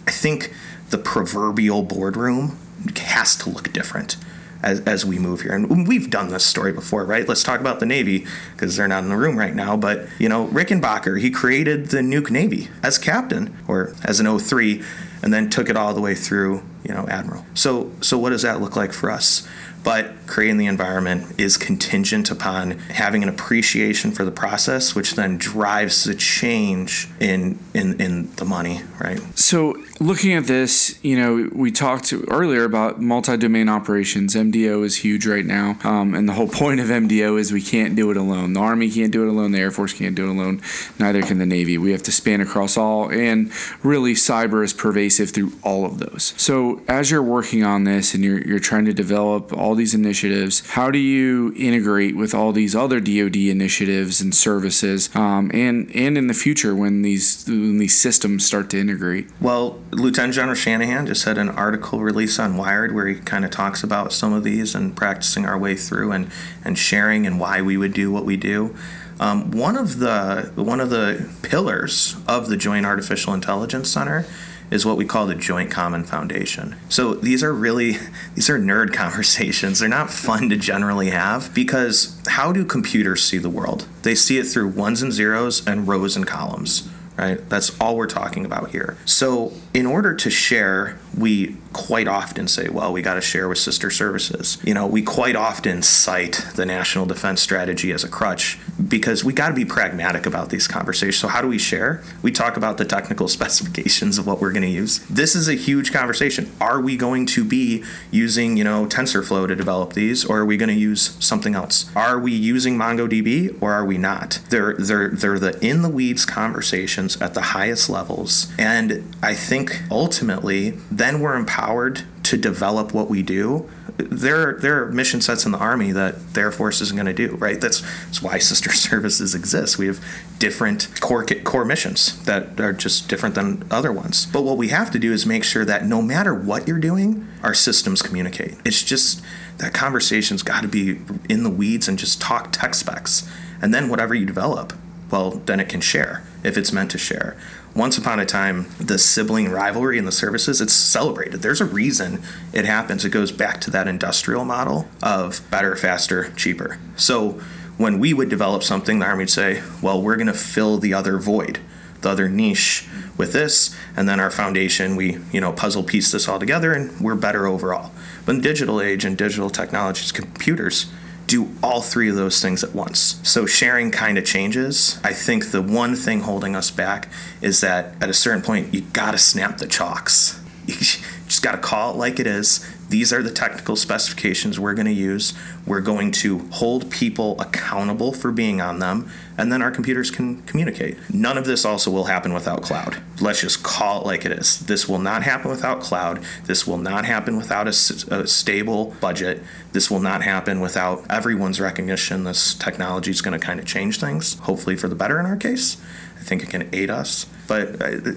I 0.08 0.12
think 0.12 0.53
the 0.91 0.97
proverbial 0.97 1.84
boardroom 1.84 2.58
has 2.95 3.36
to 3.38 3.49
look 3.49 3.73
different 3.73 4.15
as, 4.62 4.79
as 4.82 5.06
we 5.06 5.19
move 5.19 5.41
here. 5.41 5.51
And 5.51 5.88
we've 5.88 6.10
done 6.10 6.29
this 6.29 6.45
story 6.45 6.71
before, 6.71 7.03
right? 7.03 7.27
Let's 7.27 7.43
talk 7.43 7.60
about 7.60 7.82
the 7.82 7.86
Navy 7.86 8.25
because 8.53 8.77
they're 8.77 8.88
not 8.88 9.03
in 9.03 9.10
the 9.10 9.17
room 9.17 9.38
right 9.38 9.53
now. 9.53 9.75
But, 9.75 10.08
you 10.19 10.29
know, 10.29 10.47
Rickenbacker, 10.47 11.19
he 11.19 11.29
created 11.29 11.88
the 11.88 11.97
nuke 11.97 12.32
Navy 12.32 12.69
as 12.82 12.97
captain 12.97 13.56
or 13.67 13.93
as 14.06 14.21
an 14.21 14.39
03 14.39 14.82
and 15.21 15.34
then 15.34 15.49
took 15.49 15.69
it 15.69 15.75
all 15.75 15.93
the 15.93 16.01
way 16.01 16.15
through, 16.15 16.63
you 16.84 16.93
know, 16.93 17.08
admiral. 17.08 17.46
So, 17.54 17.91
so 18.02 18.17
what 18.17 18.30
does 18.30 18.41
that 18.41 18.62
look 18.62 18.76
like 18.76 18.93
for 18.93 19.10
us? 19.10 19.48
but 19.84 20.13
creating 20.28 20.58
the 20.58 20.65
environment 20.65 21.39
is 21.39 21.58
contingent 21.58 22.32
upon 22.32 22.72
having 22.72 23.22
an 23.22 23.30
appreciation 23.30 24.12
for 24.12 24.24
the 24.24 24.32
process 24.32 24.96
which 24.96 25.15
then 25.15 25.38
drives 25.38 26.06
the 26.06 26.15
change 26.15 27.10
in 27.19 27.60
in 27.74 28.00
in 28.00 28.34
the 28.36 28.46
money 28.46 28.82
right? 29.00 29.19
So 29.38 29.76
looking 30.00 30.34
at 30.34 30.46
this 30.46 30.98
you 31.04 31.17
know 31.17 31.50
we 31.54 31.72
talked 31.72 32.13
earlier 32.30 32.63
about 32.63 33.02
multi-domain 33.02 33.69
operations. 33.69 34.36
Mdo 34.36 34.84
is 34.84 34.98
huge 34.98 35.26
right 35.26 35.46
now. 35.46 35.78
Um, 35.84 36.15
and 36.15 36.28
the 36.28 36.34
whole 36.34 36.48
point 36.48 36.80
of 36.80 36.88
mdo 36.88 37.39
is 37.39 37.52
we 37.52 37.62
can't 37.62 37.96
do 37.96 38.10
it 38.12 38.17
alone. 38.17 38.54
The 38.54 38.60
army 38.60 38.89
can't 38.89 39.12
do 39.12 39.24
it 39.24 39.30
alone. 39.30 39.52
The 39.52 39.60
air 39.60 39.72
force 39.72 39.93
can't 39.93 40.15
do 40.15 40.26
it 40.26 40.30
alone. 40.30 40.62
Neither 41.00 41.22
can 41.22 41.38
the 41.38 41.46
navy. 41.46 41.78
We 41.78 41.91
have 41.91 42.04
to 42.04 42.12
span 42.12 42.41
across 42.41 42.78
all. 42.78 43.12
And 43.12 43.52
really 43.84 44.13
cyber 44.13 44.63
is 44.63 44.74
pervasive 44.74 45.32
through 45.32 45.54
all 45.63 45.86
of 45.86 46.00
those. 46.00 46.34
So 46.38 46.72
as 46.88 47.12
you're 47.12 47.23
working 47.23 47.63
on 47.63 47.83
this 47.83 48.13
and 48.13 48.23
you're, 48.23 48.41
you're 48.41 48.59
trying 48.59 48.86
to 48.86 48.93
develop 48.93 49.53
all 49.53 49.75
these 49.75 49.93
initiatives. 49.93 50.65
How 50.71 50.91
do 50.91 50.97
you 50.97 51.53
integrate 51.57 52.15
with 52.15 52.33
all 52.33 52.51
these 52.51 52.75
other 52.75 52.99
DoD 52.99 53.36
initiatives 53.36 54.21
and 54.21 54.33
services, 54.33 55.13
um, 55.15 55.51
and 55.53 55.89
and 55.95 56.17
in 56.17 56.27
the 56.27 56.33
future 56.33 56.75
when 56.75 57.01
these 57.01 57.45
when 57.47 57.77
these 57.77 57.99
systems 57.99 58.45
start 58.45 58.69
to 58.71 58.79
integrate? 58.79 59.27
Well, 59.41 59.79
Lieutenant 59.91 60.33
General 60.33 60.55
Shanahan 60.55 61.05
just 61.05 61.25
had 61.25 61.38
an 61.38 61.49
article 61.49 61.99
release 61.99 62.39
on 62.39 62.57
Wired 62.57 62.93
where 62.93 63.07
he 63.07 63.15
kind 63.15 63.45
of 63.45 63.51
talks 63.51 63.83
about 63.83 64.13
some 64.13 64.33
of 64.33 64.43
these 64.43 64.75
and 64.75 64.95
practicing 64.95 65.45
our 65.45 65.57
way 65.57 65.75
through 65.75 66.12
and 66.12 66.31
and 66.63 66.77
sharing 66.77 67.25
and 67.25 67.39
why 67.39 67.62
we 67.62 67.77
would 67.77 67.93
do 67.93 68.12
what 68.12 68.25
we 68.25 68.38
do. 68.38 68.75
Um, 69.19 69.51
one 69.51 69.77
of 69.77 69.99
the 69.99 70.51
one 70.55 70.79
of 70.79 70.89
the 70.89 71.29
pillars 71.43 72.15
of 72.27 72.49
the 72.49 72.57
Joint 72.57 72.86
Artificial 72.86 73.33
Intelligence 73.33 73.89
Center 73.89 74.25
is 74.73 74.86
what 74.86 74.97
we 74.97 75.05
call 75.05 75.27
the 75.27 75.36
Joint 75.36 75.69
Common 75.69 76.03
Foundation. 76.03 76.75
So 76.89 77.13
these 77.13 77.43
are 77.43 77.53
really 77.53 77.97
these 78.33 78.49
are 78.49 78.59
nerd 78.59 78.91
conversations. 79.03 79.79
They're 79.79 79.88
not 79.88 80.09
fun 80.09 80.49
to 80.49 80.57
generally 80.57 81.12
have 81.12 81.53
because 81.53 82.19
how 82.27 82.51
do 82.51 82.65
computers 82.65 83.23
see 83.23 83.38
the 83.38 83.51
world? 83.51 83.88
They 84.01 84.15
see 84.15 84.39
it 84.39 84.45
through 84.45 84.69
ones 84.69 85.01
and 85.03 85.13
zeros 85.13 85.65
and 85.65 85.88
rows 85.88 86.15
and 86.17 86.25
columns 86.25 86.89
right? 87.15 87.47
That's 87.47 87.79
all 87.79 87.95
we're 87.95 88.07
talking 88.07 88.43
about 88.43 88.71
here. 88.71 88.97
So, 89.05 89.53
in 89.71 89.86
order 89.86 90.15
to 90.15 90.29
share, 90.31 90.97
we 91.17 91.56
quite 91.73 92.08
often 92.08 92.47
say, 92.47 92.69
well, 92.69 92.93
we 92.93 93.02
got 93.02 93.15
to 93.15 93.21
share 93.21 93.49
with 93.49 93.58
sister 93.58 93.89
services. 93.89 94.58
You 94.63 94.73
know, 94.73 94.88
we 94.88 95.02
quite 95.02 95.36
often 95.36 95.82
cite 95.82 96.45
the 96.56 96.65
national 96.65 97.06
defense 97.06 97.41
strategy 97.41 97.91
as 97.91 98.04
a 98.04 98.08
crutch 98.08 98.60
because 98.88 99.23
we 99.23 99.34
got 99.34 99.49
to 99.49 99.56
be 99.56 99.65
pragmatic 99.65 100.26
about 100.26 100.49
these 100.49 100.67
conversations. 100.67 101.17
So, 101.17 101.28
how 101.28 101.41
do 101.41 101.47
we 101.47 101.58
share? 101.58 102.04
We 102.21 102.32
talk 102.32 102.58
about 102.58 102.78
the 102.78 102.86
technical 102.86 103.28
specifications 103.43 104.17
of 104.17 104.28
what 104.28 104.39
we're 104.39 104.52
going 104.52 104.63
to 104.63 104.69
use. 104.69 104.99
This 105.10 105.36
is 105.36 105.47
a 105.47 105.56
huge 105.56 105.91
conversation. 105.91 106.52
Are 106.62 106.80
we 106.80 106.95
going 106.95 107.26
to 107.28 107.43
be 107.43 107.84
using, 108.12 108.56
you 108.58 108.63
know, 108.63 108.86
TensorFlow 108.86 109.47
to 109.47 109.56
develop 109.56 109.93
these 109.93 110.23
or 110.26 110.39
are 110.39 110.45
we 110.45 110.58
going 110.58 110.69
to 110.69 110.76
use 110.76 111.17
something 111.19 111.56
else? 111.56 111.89
Are 111.95 112.19
we 112.19 112.32
using 112.32 112.78
MongoDB 112.78 113.62
or 113.62 113.73
are 113.73 113.86
we 113.86 113.97
not? 113.97 114.39
They're 114.49 114.76
they're 114.76 115.10
they're 115.10 115.39
the 115.39 115.60
in 115.65 115.82
the 115.82 115.89
weeds 115.89 116.26
conversations 116.26 117.21
at 117.21 117.34
the 117.34 117.41
highest 117.41 117.89
levels. 117.89 118.52
And 118.58 119.15
I 119.21 119.34
think 119.34 119.84
ultimately 119.89 120.71
then 121.04 121.20
we're 121.20 121.36
empowered 121.36 122.04
to 122.24 122.38
develop 122.38 122.94
what 122.94 123.10
we 123.10 123.22
do 123.22 123.70
there 123.98 124.54
there 124.54 124.84
are 124.84 124.92
mission 124.92 125.22
sets 125.22 125.46
in 125.46 125.52
the 125.52 125.58
army 125.58 125.92
that 125.92 126.34
the 126.34 126.42
Air 126.42 126.52
Force 126.52 126.82
isn't 126.82 126.96
going 126.96 127.06
to 127.06 127.13
do, 127.13 127.36
right? 127.36 127.60
That's 127.60 127.82
that's 128.06 128.22
why 128.22 128.38
sister 128.39 128.72
services 128.72 129.36
exist. 129.36 129.78
We 129.78 129.88
have 129.88 130.04
different 130.39 130.89
core 131.00 131.26
core 131.26 131.66
missions 131.66 132.24
that 132.24 132.60
are 132.60 132.74
just 132.74 133.08
different 133.08 133.36
than 133.36 133.66
other 133.70 133.92
ones. 133.92 134.26
But 134.26 134.44
what 134.44 134.58
we 134.58 134.70
have 134.70 134.92
to 134.92 135.00
do 135.00 135.13
is 135.13 135.26
make 135.26 135.44
sure 135.44 135.66
that 135.66 135.86
no 135.86 136.02
matter 136.02 136.34
what 136.34 136.68
you're 136.68 136.80
doing, 136.80 137.28
our 137.44 137.54
systems 137.54 138.02
communicate. 138.02 138.56
It's 138.66 138.84
just 138.84 139.22
that 139.60 139.74
conversation's 139.74 140.42
got 140.42 140.62
to 140.62 140.68
be 140.68 141.00
in 141.30 141.44
the 141.44 141.50
weeds 141.50 141.88
and 141.88 142.00
just 142.00 142.20
talk 142.20 142.52
tech 142.52 142.74
specs, 142.74 143.30
and 143.62 143.74
then 143.74 143.89
whatever 143.89 144.16
you 144.16 144.26
develop, 144.26 144.74
well, 145.12 145.32
then 145.32 145.60
it 145.60 145.70
can 145.70 145.82
share 145.82 146.24
if 146.44 146.58
it's 146.58 146.74
meant 146.74 146.89
to 146.92 146.98
share 146.98 147.38
once 147.75 147.97
upon 147.97 148.19
a 148.19 148.25
time, 148.25 148.67
the 148.79 148.99
sibling 148.99 149.49
rivalry 149.49 149.97
in 149.97 150.05
the 150.05 150.12
services, 150.12 150.62
it's 150.62 150.73
celebrated. 150.73 151.41
There's 151.41 151.62
a 151.62 151.65
reason 151.65 152.21
it 152.51 152.65
happens. 152.65 153.03
It 153.03 153.09
goes 153.09 153.31
back 153.31 153.59
to 153.62 153.71
that 153.71 153.88
industrial 153.88 154.45
model 154.45 154.88
of 155.01 155.41
better, 155.49 155.75
faster, 155.75 156.31
cheaper. 156.31 156.77
So 156.95 157.41
when 157.77 157.97
we 157.97 158.13
would 158.13 158.29
develop 158.29 158.62
something, 158.62 158.99
the 158.99 159.05
Army 159.05 159.23
would 159.23 159.29
say, 159.31 159.63
well, 159.81 160.01
we're 160.01 160.17
going 160.17 160.27
to 160.27 160.33
fill 160.33 160.77
the 160.77 160.93
other 160.93 161.17
void, 161.17 161.59
the 162.01 162.09
other 162.09 162.29
niche 162.29 162.88
with 163.17 163.33
this, 163.33 163.75
and 163.95 164.07
then 164.07 164.19
our 164.19 164.29
foundation, 164.29 164.95
we, 164.95 165.17
you 165.31 165.41
know, 165.41 165.51
puzzle 165.51 165.83
piece 165.83 166.12
this 166.12 166.27
all 166.27 166.38
together 166.38 166.73
and 166.73 166.99
we're 167.01 167.15
better 167.15 167.47
overall. 167.47 167.91
But 168.25 168.36
in 168.36 168.41
digital 168.41 168.81
age 168.81 169.03
and 169.03 169.17
digital 169.17 169.49
technologies, 169.49 170.12
computers, 170.12 170.91
do 171.34 171.50
all 171.63 171.82
three 171.82 172.10
of 172.10 172.15
those 172.15 172.39
things 172.43 172.63
at 172.63 172.76
once. 172.76 173.19
So 173.24 173.48
sharing 173.48 173.89
kind 173.89 174.19
of 174.19 174.26
changes. 174.26 175.00
I 175.04 175.13
think 175.13 175.50
the 175.50 175.63
one 175.63 175.96
thing 175.96 176.19
holding 176.19 176.56
us 176.56 176.69
back 176.69 177.10
is 177.41 177.62
that 177.62 177.96
at 178.00 178.08
a 178.08 178.13
certain 178.13 178.43
point, 178.43 178.72
you 178.72 178.82
got 178.82 179.12
to 179.12 179.17
snap 179.17 179.58
the 179.58 179.67
chalks. 179.67 180.39
You 180.65 180.76
just 180.76 181.41
got 181.41 181.54
to 181.54 181.58
call 181.58 181.93
it 181.93 181.98
like 181.98 182.19
it 182.19 182.28
is. 182.28 182.63
These 182.93 183.12
are 183.12 183.23
the 183.23 183.32
technical 183.32 183.75
specifications 183.75 184.60
we're 184.60 184.75
going 184.75 184.86
to 184.86 184.91
use. 184.91 185.34
We're 185.65 185.82
going 185.82 186.12
to 186.12 186.47
hold 186.51 186.91
people 186.91 187.41
accountable 187.41 188.13
for 188.13 188.32
being 188.32 188.62
on 188.62 188.77
them, 188.77 189.10
and 189.36 189.51
then 189.51 189.63
our 189.63 189.71
computers 189.71 190.12
can 190.12 190.43
communicate. 190.43 190.97
None 191.12 191.36
of 191.36 191.45
this 191.45 191.65
also 191.65 191.89
will 191.89 192.03
happen 192.03 192.36
without 192.36 192.62
cloud. 192.62 193.01
Let's 193.19 193.41
just 193.41 193.63
call 193.63 194.01
it 194.01 194.06
like 194.06 194.25
it 194.25 194.32
is. 194.32 194.60
This 194.60 194.88
will 194.88 194.99
not 194.99 195.23
happen 195.23 195.49
without 195.49 195.82
cloud. 195.82 196.23
This 196.45 196.67
will 196.67 196.77
not 196.77 197.06
happen 197.06 197.36
without 197.36 197.65
a, 197.65 197.71
a 198.15 198.27
stable 198.27 198.95
budget. 199.01 199.41
This 199.71 199.89
will 199.89 199.99
not 199.99 200.21
happen 200.21 200.60
without 200.60 201.03
everyone's 201.10 201.60
recognition 201.60 202.25
this 202.25 202.53
technology 202.53 203.10
is 203.10 203.23
going 203.23 203.38
to 203.38 203.43
kind 203.43 203.60
of 203.60 203.65
change 203.65 203.99
things, 203.99 204.38
hopefully 204.41 204.75
for 204.75 204.88
the 204.88 204.93
better 204.93 205.19
in 205.19 205.25
our 205.25 205.36
case. 205.36 205.77
I 206.23 206.25
think 206.25 206.41
it 206.41 206.49
can 206.49 206.69
aid 206.71 206.89
us 206.89 207.25
but 207.47 207.81
uh, 207.81 208.12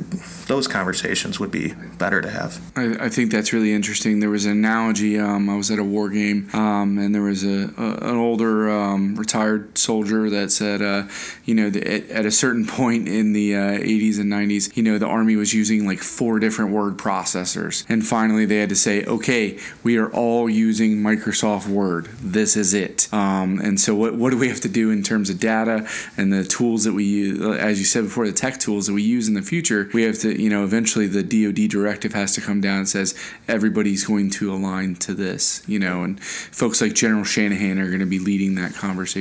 those 0.47 0.69
conversations 0.69 1.41
would 1.41 1.51
be 1.51 1.75
better 1.99 2.21
to 2.21 2.31
have. 2.31 2.61
I, 2.77 3.07
I, 3.07 3.09
think 3.09 3.33
that's 3.33 3.53
really 3.53 3.73
interesting. 3.73 4.21
There 4.21 4.31
was 4.31 4.45
an 4.45 4.53
analogy. 4.53 5.19
Um, 5.19 5.51
I 5.51 5.57
was 5.57 5.71
at 5.71 5.79
a 5.79 5.85
war 5.85 6.09
game, 6.09 6.49
um, 6.53 6.99
and 6.99 7.15
there 7.15 7.23
was 7.23 7.45
a, 7.45 7.73
a 7.77 8.11
an 8.11 8.17
older 8.17 8.71
um, 8.71 9.16
retired 9.27 9.77
soldier 9.77 10.31
that 10.31 10.53
said, 10.53 10.81
uh, 10.81 11.03
you 11.45 11.53
know, 11.53 11.67
at, 11.67 12.09
at, 12.11 12.27
a 12.27 12.31
certain 12.31 12.65
point 12.81 13.09
in 13.09 13.33
the 13.33 13.57
uh, 13.57 13.79
80s 13.79 14.21
and 14.21 14.33
90s, 14.33 14.77
you 14.77 14.85
know, 14.85 14.99
the 14.99 15.07
army 15.07 15.35
was 15.35 15.53
using 15.53 15.85
like 15.85 15.99
four 15.99 16.39
different 16.39 16.71
word 16.71 16.97
processors, 16.97 17.85
and 17.89 18.07
finally 18.07 18.45
they 18.47 18.59
had 18.59 18.69
to 18.69 18.77
say, 18.77 19.05
okay, 19.05 19.59
we 19.83 19.99
are 19.99 20.09
all 20.13 20.49
using 20.49 20.99
Microsoft 20.99 21.67
Word. 21.67 22.07
This 22.21 22.57
is 22.57 22.73
it. 22.73 23.13
Um, 23.13 23.59
and 23.59 23.81
so, 23.81 23.97
what 23.97 24.15
what 24.15 24.31
do 24.31 24.39
we 24.39 24.49
have 24.49 24.61
to 24.61 24.69
do 24.69 24.91
in 24.91 25.03
terms 25.03 25.29
of 25.29 25.41
data 25.41 25.89
and 26.17 26.33
the 26.33 26.45
tools 26.45 26.85
that 26.85 26.93
we 26.93 27.05
use? 27.05 27.59
As 27.59 27.81
you 27.81 27.85
said 27.85 28.05
before, 28.05 28.27
the 28.27 28.33
tech 28.33 28.59
tools 28.59 28.87
that 28.87 28.93
we 28.93 29.03
use 29.03 29.27
in 29.27 29.35
the 29.35 29.43
future, 29.43 29.91
we 29.93 30.05
have 30.05 30.19
to, 30.21 30.41
you 30.41 30.51
know, 30.51 30.63
eventually 30.63 31.09
the 31.09 31.25
DoD 31.25 31.69
directive 31.69 32.13
has 32.15 32.35
to 32.37 32.41
come 32.41 32.61
down 32.61 32.79
and 32.79 32.89
says 32.89 33.15
everybody's 33.49 34.05
going 34.05 34.31
to 34.31 34.53
align 34.53 34.95
to 34.97 35.15
this, 35.15 35.63
you 35.67 35.81
know, 35.81 36.05
and 36.05 36.23
folks 36.23 36.81
like 36.81 36.95
General 36.95 37.25
Shanahan 37.25 37.79
are 37.79 37.89
going 37.89 38.01
to 38.01 38.07
be 38.07 38.21
leading 38.21 38.55
that 38.55 38.75
conversation. 38.75 39.16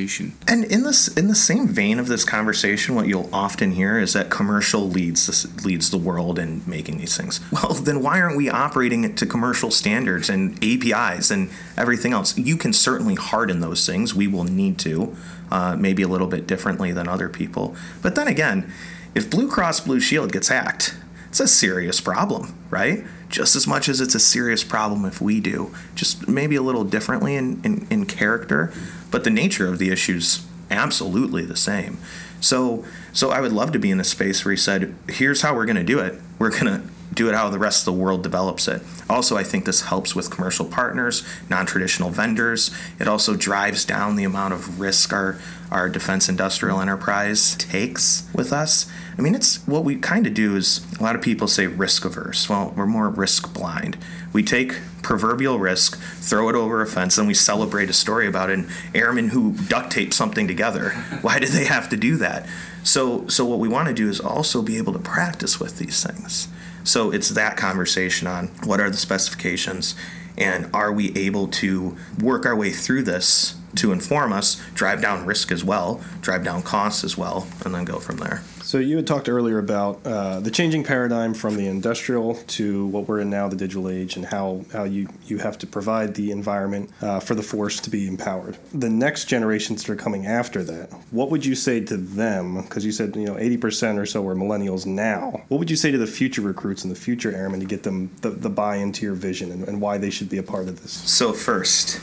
And 0.48 0.66
in 0.66 0.84
this, 0.84 1.08
in 1.08 1.28
the 1.28 1.36
same 1.36 1.68
vein 1.68 2.00
of 2.00 2.08
this 2.08 2.24
conversation, 2.24 2.96
what 2.96 3.08
you'll 3.08 3.30
often 3.32 3.72
hear 3.72 4.00
is 4.00 4.14
that 4.14 4.30
commercial 4.30 4.90
leads 4.90 5.64
leads 5.66 5.90
the 5.90 5.98
world 5.98 6.38
in 6.38 6.62
making 6.66 6.98
these 6.98 7.16
things. 7.18 7.40
Well, 7.52 7.74
then 7.74 8.02
why 8.02 8.20
aren't 8.20 8.36
we 8.36 8.50
operating 8.50 9.06
it 9.06 9.16
to 9.18 9.26
commercial 9.26 9.72
standards 9.72 10.30
and 10.30 10.62
APIs 10.64 11.32
and 11.32 11.50
everything 11.78 12.12
else? 12.12 12.38
You 12.38 12.58
can 12.58 12.74
certainly 12.74 13.16
harden 13.16 13.62
those 13.62 13.86
things. 13.86 14.14
We 14.14 14.28
will 14.28 14.44
need 14.44 14.78
to, 14.80 15.16
uh, 15.52 15.78
maybe 15.80 16.04
a 16.04 16.08
little 16.08 16.28
bit 16.28 16.46
differently 16.48 16.92
than 16.92 17.08
other 17.08 17.30
people. 17.30 17.76
But 18.02 18.16
then 18.16 18.28
again, 18.28 18.72
if 19.16 19.30
Blue 19.30 19.50
Cross 19.50 19.82
Blue 19.82 20.02
Shield 20.02 20.34
gets 20.34 20.50
hacked, 20.50 20.96
it's 21.30 21.40
a 21.40 21.48
serious 21.50 22.00
problem, 22.00 22.56
right? 22.70 23.04
Just 23.28 23.58
as 23.58 23.68
much 23.68 23.90
as 23.90 24.00
it's 24.00 24.16
a 24.16 24.22
serious 24.22 24.64
problem 24.64 25.04
if 25.04 25.20
we 25.20 25.42
do, 25.42 25.74
just 25.94 26.30
maybe 26.30 26.56
a 26.56 26.62
little 26.62 26.86
differently 26.86 27.36
in, 27.36 27.62
in, 27.66 27.88
in 27.90 28.06
character, 28.06 28.72
but 29.16 29.24
the 29.24 29.30
nature 29.30 29.70
of 29.70 29.80
the 29.80 29.92
issue's 29.92 30.46
absolutely 30.70 31.46
the 31.46 31.56
same. 31.56 31.98
So, 32.42 32.84
so 33.14 33.30
I 33.30 33.40
would 33.40 33.54
love 33.54 33.72
to 33.72 33.80
be 33.80 33.90
in 33.90 33.98
a 34.02 34.04
space 34.04 34.44
where 34.44 34.52
he 34.52 34.58
said, 34.58 34.94
"Here's 35.08 35.42
how 35.42 35.56
we're 35.56 35.64
going 35.64 35.78
to 35.78 35.86
do 35.86 36.00
it. 36.00 36.20
We're 36.38 36.50
going 36.50 36.66
to 36.66 36.82
do 37.16 37.30
it 37.30 37.36
how 37.36 37.50
the 37.50 37.60
rest 37.60 37.88
of 37.88 37.94
the 37.94 38.00
world 38.00 38.24
develops 38.24 38.68
it." 38.68 38.82
Also, 39.10 39.38
I 39.38 39.44
think 39.44 39.66
this 39.66 39.82
helps 39.82 40.16
with 40.16 40.30
commercial 40.30 40.66
partners, 40.66 41.24
non-traditional 41.50 42.10
vendors. 42.10 42.72
It 43.00 43.08
also 43.08 43.36
drives 43.36 43.86
down 43.86 44.16
the 44.16 44.24
amount 44.24 44.54
of 44.54 44.80
risk 44.80 45.14
our 45.14 45.38
our 45.72 45.90
defense 45.90 46.30
industrial 46.30 46.80
enterprise 46.80 47.56
takes 47.56 48.28
with 48.34 48.54
us. 48.54 48.86
I 49.18 49.22
mean, 49.22 49.36
it's 49.36 49.66
what 49.68 49.84
we 49.84 49.96
kind 49.96 50.28
of 50.28 50.34
do 50.34 50.56
is 50.56 50.86
a 51.00 51.04
lot 51.04 51.16
of 51.16 51.22
people 51.22 51.48
say 51.48 51.68
risk 51.68 52.06
averse. 52.06 52.48
Well, 52.50 52.74
we're 52.76 52.86
more 52.86 53.10
risk 53.10 53.54
blind. 53.54 53.98
We 54.32 54.44
take 54.44 54.80
proverbial 55.02 55.60
risk, 55.60 56.00
throw 56.00 56.50
it 56.50 56.56
over 56.56 56.82
a 56.82 56.88
fence, 56.88 57.18
and 57.18 57.28
we 57.28 57.34
celebrate 57.34 57.90
a 57.90 57.94
story 57.94 58.28
about 58.28 58.50
an 58.50 58.68
airman 58.94 59.30
who 59.30 59.54
duct 59.54 59.92
taped 59.92 60.14
something 60.14 60.48
together. 60.48 60.90
Why 61.22 61.40
did 61.40 61.50
they 61.50 61.66
have 61.66 61.90
to 61.90 61.98
do 61.98 62.18
that? 62.18 62.48
So, 62.84 63.28
so 63.28 63.46
what 63.46 63.60
we 63.60 63.68
want 63.68 63.88
to 63.88 63.94
do 63.94 64.10
is 64.10 64.20
also 64.20 64.62
be 64.62 64.78
able 64.78 64.94
to 64.94 65.00
practice 65.00 65.60
with 65.60 65.78
these 65.78 66.04
things. 66.04 66.48
So 66.86 67.12
it's 67.12 67.30
that 67.30 67.58
conversation 67.58 68.28
on 68.28 68.48
what 68.64 68.80
are 68.80 68.90
the 68.90 68.98
specifications 68.98 69.96
and 70.38 70.70
are 70.74 70.92
we 70.92 71.16
able 71.18 71.48
to 71.48 71.98
work 72.22 72.46
our 72.46 72.56
way 72.56 72.70
through 72.70 73.04
this 73.04 73.56
to 73.76 73.92
inform 73.92 74.32
us, 74.32 74.62
drive 74.74 75.02
down 75.02 75.26
risk 75.26 75.52
as 75.52 75.64
well, 75.64 76.02
drive 76.22 76.44
down 76.44 76.62
costs 76.62 77.04
as 77.04 77.18
well, 77.18 77.48
and 77.66 77.74
then 77.74 77.86
go 77.86 78.00
from 78.00 78.18
there. 78.18 78.42
So 78.66 78.80
you 78.80 78.96
had 78.96 79.06
talked 79.06 79.30
earlier 79.30 79.60
about 79.60 80.02
uh, 80.08 80.40
the 80.40 80.50
changing 80.50 80.84
paradigm 80.84 81.36
from 81.36 81.56
the 81.56 81.68
industrial 81.68 82.34
to 82.34 82.88
what 82.88 83.08
we're 83.08 83.20
in 83.20 83.30
now, 83.30 83.48
the 83.48 83.56
digital 83.56 83.90
age, 83.90 84.16
and 84.16 84.26
how, 84.26 84.66
how 84.74 84.86
you, 84.86 85.08
you 85.28 85.38
have 85.38 85.60
to 85.60 85.68
provide 85.68 86.16
the 86.16 86.32
environment 86.32 86.90
uh, 87.00 87.20
for 87.20 87.36
the 87.36 87.44
force 87.44 87.80
to 87.82 87.92
be 87.92 88.08
empowered. 88.08 88.58
The 88.74 88.90
next 88.90 89.26
generations 89.26 89.84
that 89.84 89.94
are 89.94 89.96
coming 89.96 90.26
after 90.26 90.64
that, 90.64 90.92
what 91.12 91.30
would 91.30 91.46
you 91.46 91.54
say 91.54 91.80
to 91.82 91.96
them? 91.96 92.64
Because 92.64 92.84
you 92.84 92.92
said 92.92 93.16
you 93.16 93.26
know 93.26 93.36
80% 93.36 94.00
or 94.00 94.08
so 94.08 94.28
are 94.28 94.36
millennials 94.36 94.88
now. 94.88 95.44
What 95.50 95.60
would 95.60 95.70
you 95.70 95.78
say 95.78 95.92
to 95.92 96.00
the 96.00 96.08
future 96.08 96.42
recruits 96.42 96.84
and 96.84 96.92
the 96.92 97.00
future 97.00 97.32
airmen 97.32 97.60
to 97.60 97.68
get 97.68 97.84
them 97.84 98.16
the, 98.22 98.32
the 98.32 98.50
buy 98.50 98.78
into 98.78 99.06
your 99.06 99.14
vision 99.14 99.52
and, 99.52 99.68
and 99.68 99.80
why 99.80 100.00
they 100.00 100.10
should 100.10 100.28
be 100.28 100.40
a 100.40 100.44
part 100.44 100.70
of 100.70 100.82
this? 100.82 100.92
So 100.92 101.34
first, 101.34 102.02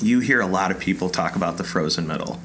you 0.00 0.20
hear 0.20 0.40
a 0.40 0.46
lot 0.46 0.70
of 0.70 0.78
people 0.78 1.10
talk 1.10 1.36
about 1.36 1.58
the 1.58 1.64
frozen 1.64 2.06
middle 2.06 2.40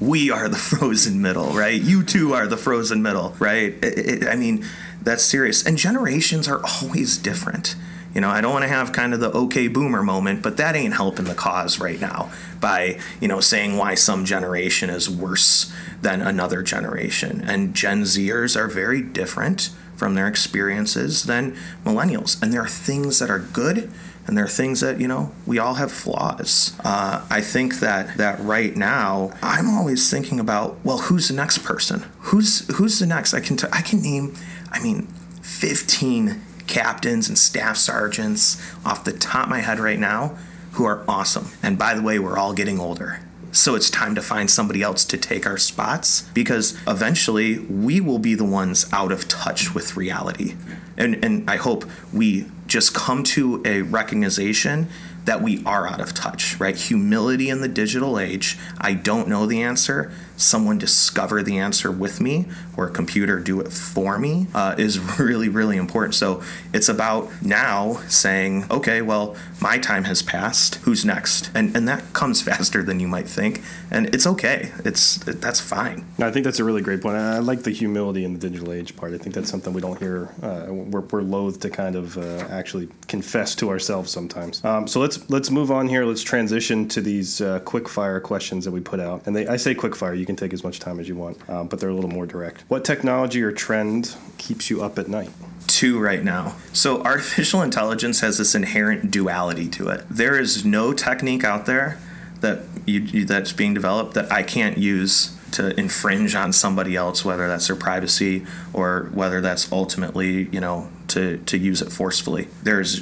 we 0.00 0.30
are 0.30 0.48
the 0.48 0.56
frozen 0.58 1.20
middle, 1.20 1.52
right? 1.52 1.80
You 1.80 2.02
two 2.02 2.34
are 2.34 2.46
the 2.46 2.56
frozen 2.56 3.02
middle, 3.02 3.34
right? 3.38 3.72
It, 3.82 3.98
it, 3.98 4.28
I 4.28 4.36
mean, 4.36 4.64
that's 5.02 5.22
serious. 5.22 5.64
And 5.64 5.78
generations 5.78 6.48
are 6.48 6.60
always 6.64 7.16
different. 7.18 7.76
You 8.14 8.22
know, 8.22 8.30
I 8.30 8.40
don't 8.40 8.52
want 8.52 8.64
to 8.64 8.68
have 8.68 8.92
kind 8.92 9.12
of 9.12 9.20
the 9.20 9.30
okay 9.30 9.68
boomer 9.68 10.02
moment, 10.02 10.42
but 10.42 10.56
that 10.56 10.74
ain't 10.74 10.94
helping 10.94 11.26
the 11.26 11.34
cause 11.34 11.78
right 11.78 12.00
now 12.00 12.30
by, 12.60 12.98
you 13.20 13.28
know, 13.28 13.40
saying 13.40 13.76
why 13.76 13.94
some 13.94 14.24
generation 14.24 14.90
is 14.90 15.10
worse 15.10 15.72
than 16.00 16.22
another 16.22 16.62
generation. 16.62 17.42
And 17.46 17.74
Gen 17.74 18.02
Zers 18.02 18.56
are 18.56 18.66
very 18.66 19.02
different 19.02 19.70
from 19.94 20.14
their 20.14 20.26
experiences 20.26 21.24
than 21.24 21.56
millennials. 21.84 22.40
And 22.42 22.52
there 22.52 22.62
are 22.62 22.68
things 22.68 23.18
that 23.18 23.30
are 23.30 23.40
good 23.40 23.90
and 24.28 24.36
there 24.36 24.44
are 24.44 24.48
things 24.48 24.80
that 24.80 25.00
you 25.00 25.08
know 25.08 25.32
we 25.46 25.58
all 25.58 25.74
have 25.74 25.90
flaws. 25.90 26.76
Uh, 26.84 27.26
I 27.30 27.40
think 27.40 27.80
that 27.80 28.16
that 28.18 28.38
right 28.40 28.76
now 28.76 29.32
I'm 29.42 29.68
always 29.68 30.10
thinking 30.10 30.38
about 30.38 30.78
well, 30.84 30.98
who's 30.98 31.28
the 31.28 31.34
next 31.34 31.58
person? 31.64 32.04
Who's 32.20 32.68
who's 32.76 32.98
the 32.98 33.06
next? 33.06 33.34
I 33.34 33.40
can 33.40 33.56
t- 33.56 33.66
I 33.72 33.80
can 33.80 34.02
name. 34.02 34.34
I 34.70 34.80
mean, 34.82 35.06
15 35.42 36.42
captains 36.66 37.28
and 37.28 37.38
staff 37.38 37.78
sergeants 37.78 38.62
off 38.84 39.02
the 39.02 39.12
top 39.12 39.44
of 39.44 39.50
my 39.50 39.60
head 39.60 39.80
right 39.80 39.98
now 39.98 40.36
who 40.72 40.84
are 40.84 41.02
awesome. 41.08 41.48
And 41.62 41.78
by 41.78 41.94
the 41.94 42.02
way, 42.02 42.18
we're 42.18 42.38
all 42.38 42.52
getting 42.52 42.78
older. 42.78 43.20
So 43.50 43.74
it's 43.74 43.88
time 43.88 44.14
to 44.14 44.20
find 44.20 44.50
somebody 44.50 44.82
else 44.82 45.06
to 45.06 45.16
take 45.16 45.46
our 45.46 45.56
spots 45.56 46.28
because 46.34 46.78
eventually 46.86 47.58
we 47.58 47.98
will 48.00 48.18
be 48.18 48.34
the 48.34 48.44
ones 48.44 48.86
out 48.92 49.10
of 49.10 49.26
touch 49.26 49.74
with 49.74 49.96
reality. 49.96 50.54
And, 50.98 51.24
and 51.24 51.50
I 51.50 51.56
hope 51.56 51.86
we 52.12 52.46
just 52.68 52.94
come 52.94 53.24
to 53.24 53.60
a 53.64 53.82
recognition 53.82 54.88
that 55.24 55.42
we 55.42 55.62
are 55.64 55.86
out 55.86 56.00
of 56.00 56.14
touch, 56.14 56.58
right? 56.60 56.76
Humility 56.76 57.50
in 57.50 57.60
the 57.60 57.68
digital 57.68 58.18
age. 58.18 58.56
I 58.78 58.94
don't 58.94 59.28
know 59.28 59.46
the 59.46 59.62
answer. 59.62 60.12
Someone 60.38 60.78
discover 60.78 61.42
the 61.42 61.58
answer 61.58 61.90
with 61.90 62.20
me, 62.20 62.46
or 62.76 62.86
a 62.86 62.90
computer 62.90 63.38
do 63.38 63.60
it 63.60 63.72
for 63.72 64.18
me, 64.18 64.46
uh, 64.54 64.74
is 64.78 64.98
really, 65.18 65.48
really 65.48 65.76
important. 65.76 66.14
So 66.14 66.42
it's 66.72 66.88
about 66.88 67.30
now 67.42 68.00
saying, 68.08 68.64
okay, 68.70 69.02
well, 69.02 69.36
my 69.60 69.78
time 69.78 70.04
has 70.04 70.22
passed. 70.22 70.76
Who's 70.76 71.04
next? 71.04 71.50
And 71.54 71.76
and 71.76 71.86
that 71.88 72.12
comes 72.12 72.40
faster 72.40 72.82
than 72.82 73.00
you 73.00 73.08
might 73.08 73.28
think, 73.28 73.62
and 73.90 74.14
it's 74.14 74.26
okay. 74.26 74.70
It's 74.84 75.16
that's 75.16 75.60
fine. 75.60 76.06
I 76.18 76.30
think 76.30 76.44
that's 76.44 76.60
a 76.60 76.64
really 76.64 76.82
great 76.82 77.02
point. 77.02 77.16
I 77.16 77.38
like 77.38 77.64
the 77.64 77.70
humility 77.70 78.24
in 78.24 78.32
the 78.32 78.38
digital 78.38 78.72
age 78.72 78.96
part. 78.96 79.12
I 79.12 79.18
think 79.18 79.34
that's 79.34 79.50
something 79.50 79.72
we 79.72 79.80
don't 79.80 79.98
hear. 79.98 80.28
Uh, 80.42 80.66
we're, 80.70 81.00
we're 81.00 81.22
loath 81.22 81.60
to 81.60 81.70
kind 81.70 81.96
of 81.96 82.16
uh, 82.16 82.46
actually 82.50 82.88
confess 83.08 83.54
to 83.56 83.68
ourselves 83.70 84.10
sometimes. 84.10 84.64
Um, 84.64 84.86
so 84.86 85.00
let's 85.00 85.28
let's 85.28 85.50
move 85.50 85.70
on 85.70 85.88
here. 85.88 86.04
Let's 86.04 86.22
transition 86.22 86.88
to 86.88 87.00
these 87.00 87.40
uh, 87.40 87.58
quick 87.60 87.88
fire 87.88 88.20
questions 88.20 88.64
that 88.64 88.70
we 88.70 88.80
put 88.80 89.00
out. 89.00 89.26
And 89.26 89.34
they, 89.34 89.46
I 89.46 89.56
say 89.56 89.74
quick 89.74 89.96
fire. 89.96 90.14
You 90.14 90.26
can 90.28 90.36
take 90.36 90.52
as 90.52 90.62
much 90.62 90.78
time 90.78 91.00
as 91.00 91.08
you 91.08 91.16
want, 91.16 91.36
um, 91.48 91.68
but 91.68 91.80
they're 91.80 91.88
a 91.88 91.94
little 91.94 92.10
more 92.10 92.26
direct. 92.26 92.62
What 92.68 92.84
technology 92.84 93.42
or 93.42 93.50
trend 93.50 94.14
keeps 94.36 94.68
you 94.68 94.82
up 94.82 94.98
at 94.98 95.08
night? 95.08 95.30
Two 95.66 95.98
right 95.98 96.22
now. 96.22 96.54
So 96.74 97.02
artificial 97.02 97.62
intelligence 97.62 98.20
has 98.20 98.36
this 98.36 98.54
inherent 98.54 99.10
duality 99.10 99.68
to 99.70 99.88
it. 99.88 100.04
There 100.10 100.38
is 100.38 100.66
no 100.66 100.92
technique 100.92 101.44
out 101.44 101.64
there 101.64 101.98
that 102.42 102.60
you, 102.84 103.24
that's 103.24 103.52
being 103.52 103.72
developed 103.72 104.12
that 104.14 104.30
I 104.30 104.42
can't 104.42 104.76
use 104.76 105.34
to 105.52 105.78
infringe 105.80 106.34
on 106.34 106.52
somebody 106.52 106.94
else, 106.94 107.24
whether 107.24 107.48
that's 107.48 107.68
their 107.68 107.76
privacy 107.76 108.44
or 108.74 109.08
whether 109.14 109.40
that's 109.40 109.72
ultimately, 109.72 110.48
you 110.52 110.60
know, 110.60 110.90
to, 111.08 111.38
to 111.38 111.56
use 111.56 111.80
it 111.80 111.90
forcefully. 111.90 112.48
There's 112.62 113.00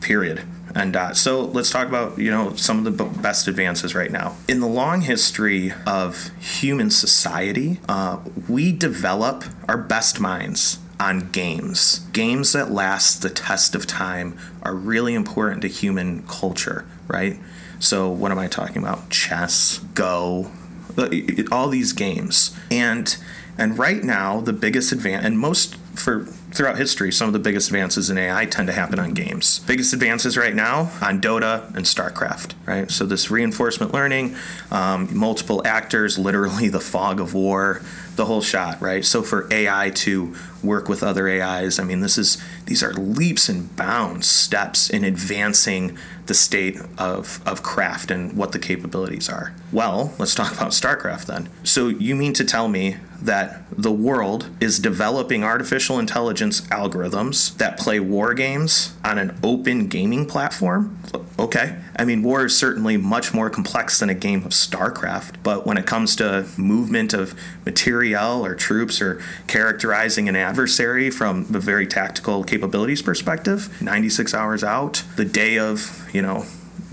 period. 0.00 0.42
And 0.74 0.96
uh, 0.96 1.14
so 1.14 1.42
let's 1.42 1.70
talk 1.70 1.86
about 1.88 2.18
you 2.18 2.30
know 2.30 2.54
some 2.54 2.84
of 2.84 2.96
the 2.96 3.04
best 3.04 3.48
advances 3.48 3.94
right 3.94 4.10
now 4.10 4.36
in 4.48 4.60
the 4.60 4.66
long 4.66 5.02
history 5.02 5.72
of 5.86 6.30
human 6.38 6.90
society. 6.90 7.80
Uh, 7.88 8.20
we 8.48 8.72
develop 8.72 9.44
our 9.68 9.78
best 9.78 10.20
minds 10.20 10.78
on 10.98 11.30
games. 11.30 12.00
Games 12.12 12.52
that 12.52 12.70
last 12.70 13.22
the 13.22 13.30
test 13.30 13.74
of 13.74 13.86
time 13.86 14.38
are 14.62 14.74
really 14.74 15.14
important 15.14 15.62
to 15.62 15.68
human 15.68 16.22
culture, 16.22 16.86
right? 17.08 17.38
So 17.78 18.08
what 18.08 18.30
am 18.30 18.38
I 18.38 18.46
talking 18.46 18.78
about? 18.80 19.10
Chess, 19.10 19.78
Go, 19.94 20.52
uh, 20.96 21.10
all 21.50 21.68
these 21.68 21.92
games, 21.92 22.56
and 22.70 23.16
and 23.58 23.76
right 23.78 24.02
now 24.02 24.40
the 24.40 24.52
biggest 24.52 24.92
advance 24.92 25.24
and 25.24 25.38
most 25.38 25.76
for 25.94 26.28
throughout 26.52 26.76
history, 26.76 27.10
some 27.10 27.28
of 27.28 27.32
the 27.32 27.38
biggest 27.38 27.68
advances 27.68 28.10
in 28.10 28.18
AI 28.18 28.46
tend 28.46 28.66
to 28.68 28.72
happen 28.72 28.98
on 28.98 29.14
games. 29.14 29.60
Biggest 29.60 29.92
advances 29.92 30.36
right 30.36 30.54
now 30.54 30.92
on 31.00 31.20
Dota 31.20 31.66
and 31.74 31.84
StarCraft, 31.84 32.54
right? 32.66 32.90
So 32.90 33.06
this 33.06 33.30
reinforcement 33.30 33.92
learning, 33.92 34.36
um, 34.70 35.08
multiple 35.16 35.62
actors, 35.66 36.18
literally 36.18 36.68
the 36.68 36.80
fog 36.80 37.20
of 37.20 37.34
war, 37.34 37.80
the 38.16 38.26
whole 38.26 38.42
shot, 38.42 38.80
right? 38.82 39.04
So 39.04 39.22
for 39.22 39.48
AI 39.52 39.90
to 39.90 40.34
work 40.62 40.88
with 40.88 41.02
other 41.02 41.28
AIs, 41.28 41.78
I 41.78 41.84
mean, 41.84 42.00
this 42.00 42.18
is 42.18 42.42
these 42.66 42.82
are 42.82 42.92
leaps 42.92 43.48
and 43.48 43.74
bounds 43.76 44.26
steps 44.26 44.88
in 44.88 45.04
advancing 45.04 45.96
the 46.26 46.34
state 46.34 46.78
of, 46.98 47.40
of 47.46 47.62
craft 47.62 48.10
and 48.10 48.34
what 48.34 48.52
the 48.52 48.58
capabilities 48.58 49.28
are. 49.28 49.54
Well, 49.72 50.14
let's 50.18 50.34
talk 50.34 50.52
about 50.52 50.70
StarCraft 50.70 51.26
then. 51.26 51.48
So 51.64 51.88
you 51.88 52.14
mean 52.14 52.32
to 52.34 52.44
tell 52.44 52.68
me 52.68 52.96
that 53.20 53.62
the 53.70 53.92
world 53.92 54.48
is 54.60 54.78
developing 54.78 55.44
artificial 55.44 55.98
intelligence 55.98 56.60
algorithms 56.62 57.56
that 57.58 57.78
play 57.78 58.00
war 58.00 58.34
games 58.34 58.94
on 59.04 59.18
an 59.18 59.38
open 59.42 59.86
gaming 59.86 60.26
platform? 60.26 60.98
Okay. 61.38 61.78
I 61.96 62.04
mean, 62.04 62.22
war 62.22 62.46
is 62.46 62.56
certainly 62.56 62.96
much 62.96 63.34
more 63.34 63.50
complex 63.50 63.98
than 63.98 64.08
a 64.08 64.14
game 64.14 64.44
of 64.44 64.52
StarCraft, 64.52 65.36
but 65.42 65.66
when 65.66 65.76
it 65.76 65.86
comes 65.86 66.16
to 66.16 66.46
movement 66.56 67.12
of 67.12 67.38
materiel 67.64 68.44
or 68.44 68.54
troops 68.54 69.00
or 69.00 69.20
characterizing 69.46 70.28
an 70.28 70.36
adversary 70.36 71.10
from 71.10 71.44
the 71.46 71.60
very 71.60 71.86
tactical 71.86 72.44
capabilities 72.44 73.02
perspective, 73.02 73.82
96 73.82 74.32
hours 74.34 74.64
out, 74.64 75.04
the 75.16 75.24
day 75.24 75.58
of, 75.58 76.08
you 76.12 76.22
know, 76.22 76.46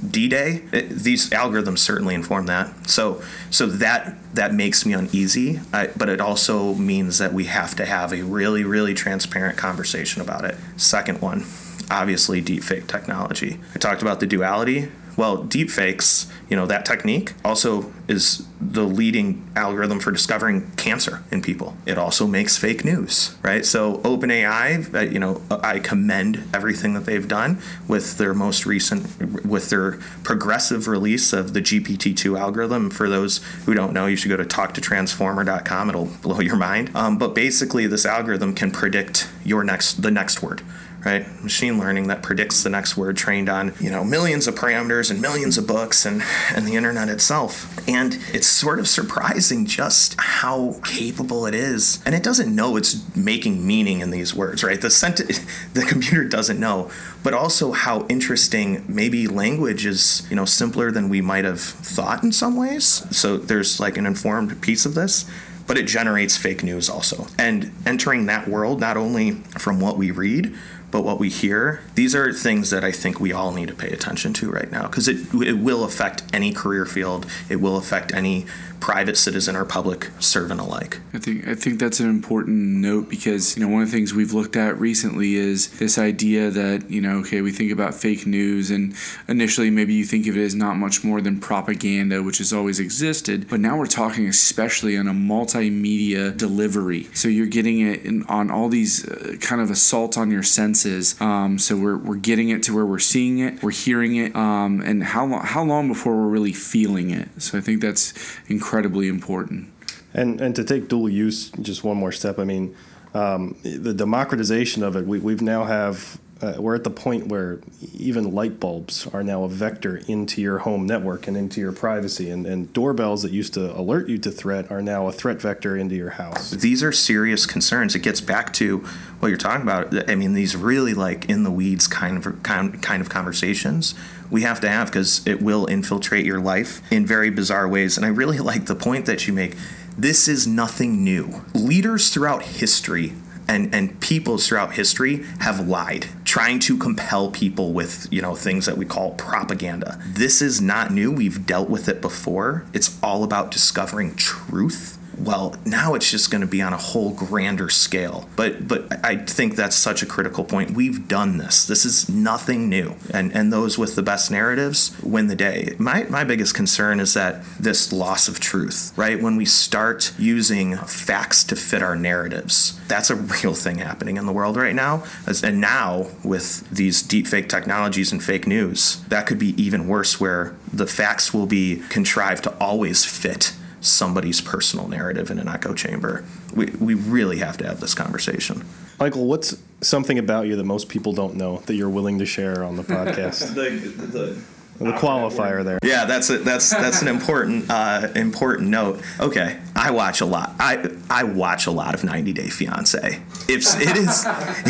D-Day, 0.07 0.63
it, 0.71 0.89
these 0.89 1.29
algorithms 1.31 1.79
certainly 1.79 2.15
inform 2.15 2.45
that. 2.45 2.89
So, 2.89 3.21
so 3.49 3.65
that 3.65 4.15
that 4.33 4.53
makes 4.53 4.85
me 4.85 4.93
uneasy. 4.93 5.59
I, 5.73 5.87
but 5.97 6.07
it 6.07 6.21
also 6.21 6.73
means 6.75 7.17
that 7.17 7.33
we 7.33 7.45
have 7.45 7.75
to 7.75 7.85
have 7.85 8.13
a 8.13 8.21
really, 8.21 8.63
really 8.63 8.93
transparent 8.93 9.57
conversation 9.57 10.21
about 10.21 10.45
it. 10.45 10.55
Second 10.77 11.19
one, 11.19 11.45
obviously, 11.89 12.41
deepfake 12.41 12.87
technology. 12.87 13.59
I 13.75 13.79
talked 13.79 14.01
about 14.01 14.19
the 14.19 14.27
duality. 14.27 14.89
Well, 15.19 15.43
deepfakes, 15.43 16.31
you 16.49 16.55
know, 16.55 16.65
that 16.67 16.85
technique 16.85 17.33
also 17.43 17.91
is 18.07 18.47
the 18.61 18.85
leading 18.85 19.45
algorithm 19.53 19.99
for 19.99 20.11
discovering 20.11 20.71
cancer 20.77 21.25
in 21.29 21.41
people. 21.41 21.75
It 21.85 21.97
also 21.97 22.25
makes 22.25 22.57
fake 22.57 22.85
news, 22.85 23.35
right? 23.41 23.65
So 23.65 23.97
OpenAI, 23.97 24.93
uh, 24.93 24.99
you 25.01 25.19
know, 25.19 25.41
I 25.51 25.79
commend 25.79 26.47
everything 26.53 26.93
that 26.93 27.05
they've 27.05 27.27
done 27.27 27.61
with 27.85 28.17
their 28.17 28.33
most 28.33 28.65
recent, 28.65 29.45
with 29.45 29.69
their 29.69 29.99
progressive 30.23 30.87
release 30.87 31.33
of 31.33 31.53
the 31.53 31.61
GPT-2 31.61 32.39
algorithm. 32.39 32.89
For 32.89 33.09
those 33.09 33.39
who 33.65 33.73
don't 33.73 33.91
know, 33.91 34.05
you 34.05 34.15
should 34.15 34.29
go 34.29 34.37
to 34.37 34.45
talktotransformer.com. 34.45 35.89
It'll 35.89 36.05
blow 36.05 36.39
your 36.39 36.55
mind. 36.55 36.95
Um, 36.95 37.17
but 37.17 37.35
basically, 37.35 37.87
this 37.87 38.05
algorithm 38.05 38.55
can 38.55 38.71
predict 38.71 39.27
your 39.43 39.65
next, 39.65 40.01
the 40.01 40.11
next 40.11 40.41
word 40.41 40.61
right? 41.05 41.25
Machine 41.41 41.79
learning 41.79 42.07
that 42.07 42.21
predicts 42.21 42.63
the 42.63 42.69
next 42.69 42.97
word 42.97 43.15
trained 43.15 43.49
on, 43.49 43.73
you 43.79 43.89
know, 43.89 44.03
millions 44.03 44.47
of 44.47 44.55
parameters 44.55 45.09
and 45.09 45.21
millions 45.21 45.57
of 45.57 45.65
books 45.65 46.05
and, 46.05 46.21
and 46.53 46.67
the 46.67 46.75
internet 46.75 47.09
itself. 47.09 47.87
And 47.87 48.19
it's 48.33 48.47
sort 48.47 48.79
of 48.79 48.87
surprising 48.87 49.65
just 49.65 50.15
how 50.19 50.79
capable 50.83 51.45
it 51.45 51.55
is. 51.55 52.03
And 52.05 52.13
it 52.13 52.23
doesn't 52.23 52.53
know 52.53 52.75
it's 52.75 53.15
making 53.15 53.65
meaning 53.65 54.01
in 54.01 54.11
these 54.11 54.35
words, 54.35 54.63
right? 54.63 54.79
The 54.79 54.89
sent- 54.89 55.17
the 55.73 55.85
computer 55.87 56.25
doesn't 56.25 56.59
know, 56.59 56.91
but 57.23 57.33
also 57.33 57.71
how 57.71 58.05
interesting 58.07 58.83
maybe 58.87 59.27
language 59.27 59.85
is, 59.85 60.27
you 60.29 60.35
know, 60.35 60.45
simpler 60.45 60.91
than 60.91 61.09
we 61.09 61.21
might 61.21 61.45
have 61.45 61.61
thought 61.61 62.23
in 62.23 62.31
some 62.31 62.55
ways. 62.55 63.05
So 63.15 63.37
there's 63.37 63.79
like 63.79 63.97
an 63.97 64.05
informed 64.05 64.61
piece 64.61 64.85
of 64.85 64.95
this 64.95 65.29
but 65.69 65.77
it 65.77 65.85
generates 65.85 66.35
fake 66.35 66.63
news 66.63 66.89
also. 66.89 67.27
And 67.37 67.71
entering 67.85 68.25
that 68.25 68.47
world, 68.47 68.79
not 68.79 68.97
only 68.97 69.33
from 69.59 69.79
what 69.79 69.97
we 69.97 70.09
read, 70.09 70.55
but 70.91 71.03
what 71.03 71.19
we 71.19 71.29
hear, 71.29 71.81
these 71.95 72.15
are 72.15 72.33
things 72.33 72.69
that 72.71 72.83
I 72.83 72.91
think 72.91 73.19
we 73.19 73.31
all 73.31 73.51
need 73.51 73.67
to 73.67 73.75
pay 73.75 73.89
attention 73.89 74.33
to 74.33 74.49
right 74.49 74.71
now 74.71 74.87
because 74.87 75.07
it, 75.07 75.33
it 75.33 75.59
will 75.59 75.83
affect 75.83 76.23
any 76.33 76.51
career 76.51 76.85
field. 76.85 77.25
It 77.49 77.57
will 77.57 77.77
affect 77.77 78.13
any 78.13 78.45
private 78.79 79.17
citizen 79.17 79.55
or 79.55 79.65
public 79.65 80.09
servant 80.19 80.61
alike. 80.61 80.99
I 81.13 81.19
think 81.19 81.47
I 81.47 81.55
think 81.55 81.79
that's 81.79 81.99
an 81.99 82.09
important 82.09 82.57
note 82.57 83.09
because 83.09 83.57
you 83.57 83.63
know 83.63 83.71
one 83.71 83.81
of 83.81 83.91
the 83.91 83.95
things 83.95 84.13
we've 84.13 84.33
looked 84.33 84.55
at 84.55 84.79
recently 84.79 85.35
is 85.35 85.77
this 85.79 85.97
idea 85.97 86.49
that 86.49 86.89
you 86.89 87.01
know 87.01 87.17
okay 87.19 87.41
we 87.41 87.51
think 87.51 87.71
about 87.71 87.93
fake 87.93 88.25
news 88.25 88.71
and 88.71 88.95
initially 89.27 89.69
maybe 89.69 89.93
you 89.93 90.05
think 90.05 90.27
of 90.27 90.37
it 90.37 90.41
as 90.41 90.55
not 90.55 90.77
much 90.77 91.03
more 91.03 91.19
than 91.21 91.39
propaganda 91.39 92.23
which 92.23 92.37
has 92.37 92.53
always 92.53 92.79
existed 92.79 93.47
but 93.49 93.59
now 93.59 93.77
we're 93.77 93.85
talking 93.85 94.27
especially 94.27 94.97
on 94.97 95.07
a 95.07 95.13
multimedia 95.13 96.35
delivery 96.37 97.07
so 97.13 97.27
you're 97.27 97.47
getting 97.47 97.81
it 97.81 98.05
in, 98.05 98.23
on 98.23 98.49
all 98.49 98.69
these 98.69 99.07
uh, 99.07 99.35
kind 99.41 99.61
of 99.61 99.69
assault 99.69 100.17
on 100.17 100.31
your 100.31 100.43
senses 100.43 100.78
um, 101.21 101.59
so 101.59 101.75
we're, 101.75 101.97
we're 101.97 102.15
getting 102.15 102.49
it 102.49 102.63
to 102.63 102.75
where 102.75 102.85
we're 102.85 102.99
seeing 102.99 103.39
it 103.39 103.61
we're 103.63 103.71
hearing 103.71 104.15
it 104.15 104.35
um, 104.35 104.81
and 104.81 105.03
how 105.03 105.25
long 105.25 105.41
how 105.43 105.63
long 105.63 105.87
before 105.87 106.15
we're 106.15 106.27
really 106.27 106.53
feeling 106.53 107.09
it. 107.11 107.29
So 107.41 107.57
I 107.57 107.61
think 107.61 107.81
that's 107.81 108.13
incredibly 108.47 109.07
important. 109.07 109.71
And 110.13 110.41
and 110.41 110.55
to 110.55 110.63
take 110.63 110.87
dual 110.87 111.09
use 111.09 111.49
just 111.61 111.83
one 111.83 111.97
more 111.97 112.11
step 112.11 112.39
I 112.39 112.43
mean 112.43 112.75
um, 113.13 113.57
the 113.63 113.93
democratization 113.93 114.83
of 114.83 114.95
it 114.95 115.05
we, 115.05 115.19
we've 115.19 115.41
now 115.41 115.63
have 115.63 116.19
uh, 116.41 116.53
we're 116.57 116.75
at 116.75 116.85
the 116.85 116.89
point 116.89 117.27
where 117.27 117.59
even 117.93 118.31
light 118.31 118.59
bulbs 118.59 119.05
are 119.07 119.23
now 119.23 119.43
a 119.43 119.49
vector 119.49 119.97
into 120.07 120.41
your 120.41 120.59
home 120.59 120.85
network 120.85 121.27
and 121.27 121.35
into 121.35 121.59
your 121.59 121.73
privacy. 121.73 122.29
And, 122.29 122.45
and 122.45 122.71
doorbells 122.71 123.23
that 123.23 123.31
used 123.31 123.53
to 123.55 123.77
alert 123.77 124.07
you 124.07 124.17
to 124.19 124.31
threat 124.31 124.71
are 124.71 124.81
now 124.81 125.07
a 125.07 125.11
threat 125.11 125.41
vector 125.41 125.75
into 125.75 125.95
your 125.95 126.11
house. 126.11 126.51
These 126.51 126.81
are 126.81 126.93
serious 126.93 127.45
concerns. 127.45 127.93
It 127.93 127.99
gets 127.99 128.21
back 128.21 128.53
to 128.53 128.79
what 129.19 129.27
you're 129.27 129.37
talking 129.37 129.63
about. 129.63 130.09
I 130.09 130.15
mean, 130.15 130.33
these 130.33 130.55
really 130.55 130.93
like 130.93 131.29
in 131.29 131.43
the 131.43 131.51
weeds 131.51 131.87
kind 131.87 132.25
of 132.25 132.41
kind, 132.41 132.81
kind 132.81 133.01
of 133.01 133.09
conversations 133.09 133.93
we 134.31 134.43
have 134.43 134.61
to 134.61 134.69
have 134.69 134.87
because 134.87 135.25
it 135.27 135.41
will 135.41 135.65
infiltrate 135.65 136.25
your 136.25 136.39
life 136.39 136.81
in 136.91 137.05
very 137.05 137.29
bizarre 137.29 137.67
ways. 137.67 137.97
And 137.97 138.05
I 138.05 138.09
really 138.09 138.39
like 138.39 138.65
the 138.65 138.75
point 138.75 139.05
that 139.07 139.27
you 139.27 139.33
make. 139.33 139.55
This 139.97 140.29
is 140.29 140.47
nothing 140.47 141.03
new. 141.03 141.41
Leaders 141.53 142.11
throughout 142.11 142.43
history 142.43 143.13
and 143.49 143.73
and 143.75 143.99
peoples 143.99 144.47
throughout 144.47 144.75
history 144.75 145.25
have 145.39 145.67
lied 145.67 146.07
trying 146.39 146.57
to 146.57 146.77
compel 146.77 147.29
people 147.29 147.73
with 147.73 148.07
you 148.11 148.21
know 148.21 148.33
things 148.33 148.65
that 148.65 148.77
we 148.77 148.85
call 148.85 149.11
propaganda. 149.15 149.99
This 150.07 150.41
is 150.41 150.61
not 150.61 150.89
new. 150.89 151.11
We've 151.11 151.45
dealt 151.45 151.69
with 151.69 151.89
it 151.89 151.99
before. 151.99 152.65
It's 152.71 152.97
all 153.03 153.25
about 153.25 153.51
discovering 153.51 154.15
truth 154.15 154.98
well 155.19 155.55
now 155.65 155.93
it's 155.93 156.09
just 156.09 156.31
going 156.31 156.41
to 156.41 156.47
be 156.47 156.61
on 156.61 156.73
a 156.73 156.77
whole 156.77 157.11
grander 157.11 157.69
scale. 157.69 158.27
But 158.35 158.67
but 158.67 159.03
i 159.05 159.15
think 159.15 159.55
that's 159.55 159.75
such 159.75 160.01
a 160.01 160.05
critical 160.05 160.43
point. 160.43 160.71
We've 160.71 161.07
done 161.07 161.37
this. 161.37 161.65
This 161.65 161.85
is 161.85 162.09
nothing 162.09 162.69
new. 162.69 162.95
And 163.13 163.33
and 163.33 163.51
those 163.51 163.77
with 163.77 163.95
the 163.95 164.03
best 164.03 164.31
narratives 164.31 164.95
win 165.03 165.27
the 165.27 165.35
day. 165.35 165.75
My 165.77 166.03
my 166.03 166.23
biggest 166.23 166.55
concern 166.55 166.99
is 166.99 167.13
that 167.13 167.43
this 167.59 167.91
loss 167.91 168.27
of 168.27 168.39
truth 168.39 168.93
right? 168.95 169.21
When 169.21 169.35
we 169.35 169.45
start 169.45 170.13
using 170.17 170.77
facts 170.77 171.43
to 171.45 171.55
fit 171.55 171.81
our 171.81 171.95
narratives 171.95 172.79
that's 172.87 173.09
a 173.09 173.15
real 173.15 173.53
thing 173.53 173.77
happening 173.77 174.17
in 174.17 174.25
the 174.25 174.33
world 174.33 174.57
right 174.57 174.75
now. 174.75 175.03
And 175.43 175.61
now 175.61 176.07
with 176.23 176.69
these 176.69 177.01
deep 177.01 177.27
fake 177.27 177.47
technologies 177.47 178.11
and 178.11 178.21
fake 178.21 178.47
news 178.47 179.01
that 179.09 179.27
could 179.27 179.39
be 179.39 179.59
even 179.61 179.87
worse 179.87 180.19
where 180.19 180.55
the 180.71 180.87
facts 180.87 181.33
will 181.33 181.45
be 181.45 181.81
contrived 181.89 182.43
to 182.43 182.57
always 182.57 183.05
fit 183.05 183.53
somebody's 183.81 184.41
personal 184.41 184.87
narrative 184.87 185.31
in 185.31 185.39
an 185.39 185.47
echo 185.47 185.73
chamber. 185.73 186.25
We, 186.53 186.67
we 186.79 186.93
really 186.93 187.37
have 187.37 187.57
to 187.57 187.67
have 187.67 187.79
this 187.79 187.93
conversation. 187.93 188.65
Michael, 188.99 189.27
what's 189.27 189.57
something 189.81 190.17
about 190.19 190.47
you 190.47 190.55
that 190.55 190.65
most 190.65 190.89
people 190.89 191.13
don't 191.13 191.35
know 191.35 191.57
that 191.65 191.75
you're 191.75 191.89
willing 191.89 192.19
to 192.19 192.25
share 192.25 192.63
on 192.63 192.75
the 192.75 192.83
podcast? 192.83 193.53
the, 193.55 193.69
the, 193.69 194.41
the 194.79 194.91
qualifier 194.93 195.63
there. 195.63 195.79
Yeah, 195.83 196.05
that's 196.05 196.29
a, 196.29 196.37
that's 196.37 196.69
that's 196.69 197.01
an 197.01 197.09
important 197.09 197.69
uh, 197.69 198.07
important 198.15 198.69
note. 198.69 199.01
Okay, 199.19 199.59
I 199.75 199.91
watch 199.91 200.21
a 200.21 200.25
lot. 200.25 200.55
I 200.57 200.89
I 201.09 201.23
watch 201.23 201.67
a 201.67 201.71
lot 201.71 201.93
of 201.93 202.03
90 202.03 202.33
Day 202.33 202.49
Fiance. 202.49 203.21
If 203.47 203.63
it 203.81 203.97
is 203.97 204.25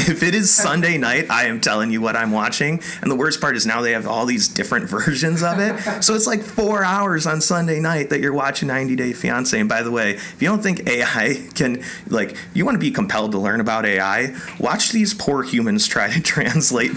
if 0.10 0.24
it 0.24 0.36
is 0.36 0.52
Sunday 0.52 0.98
night, 0.98 1.30
I 1.30 1.46
am 1.46 1.60
telling 1.60 1.92
you 1.92 2.02
what 2.02 2.16
I'm 2.16 2.32
watching. 2.32 2.82
And 3.02 3.12
the 3.12 3.16
worst 3.16 3.42
part 3.42 3.56
is 3.56 3.66
now 3.66 3.82
they 3.82 3.92
have 3.92 4.08
all 4.08 4.26
these 4.26 4.48
different 4.48 4.90
versions 4.90 5.44
of 5.44 5.60
it. 5.60 6.04
So 6.04 6.16
it's 6.16 6.28
like 6.28 6.42
four 6.42 6.84
hours 6.84 7.28
on 7.28 7.42
Sunday 7.42 7.80
night 7.80 8.10
that 8.10 8.22
you're 8.22 8.34
watching 8.34 8.68
90 8.68 8.96
Day 8.96 9.14
Fiance. 9.14 9.58
And 9.60 9.68
by 9.68 9.84
the 9.84 9.92
way, 9.92 10.12
if 10.12 10.42
you 10.42 10.48
don't 10.48 10.62
think 10.62 10.88
AI 10.88 11.48
can 11.56 11.84
like 12.08 12.36
you 12.54 12.66
want 12.66 12.76
to 12.76 12.80
be 12.80 12.92
compelled 12.92 13.32
to 13.34 13.38
learn 13.38 13.60
about 13.60 13.86
AI, 13.86 14.36
watch 14.60 14.92
these 14.92 15.14
poor 15.14 15.44
humans 15.44 15.88
try 15.88 16.10
to 16.10 16.22
translate 16.30 16.92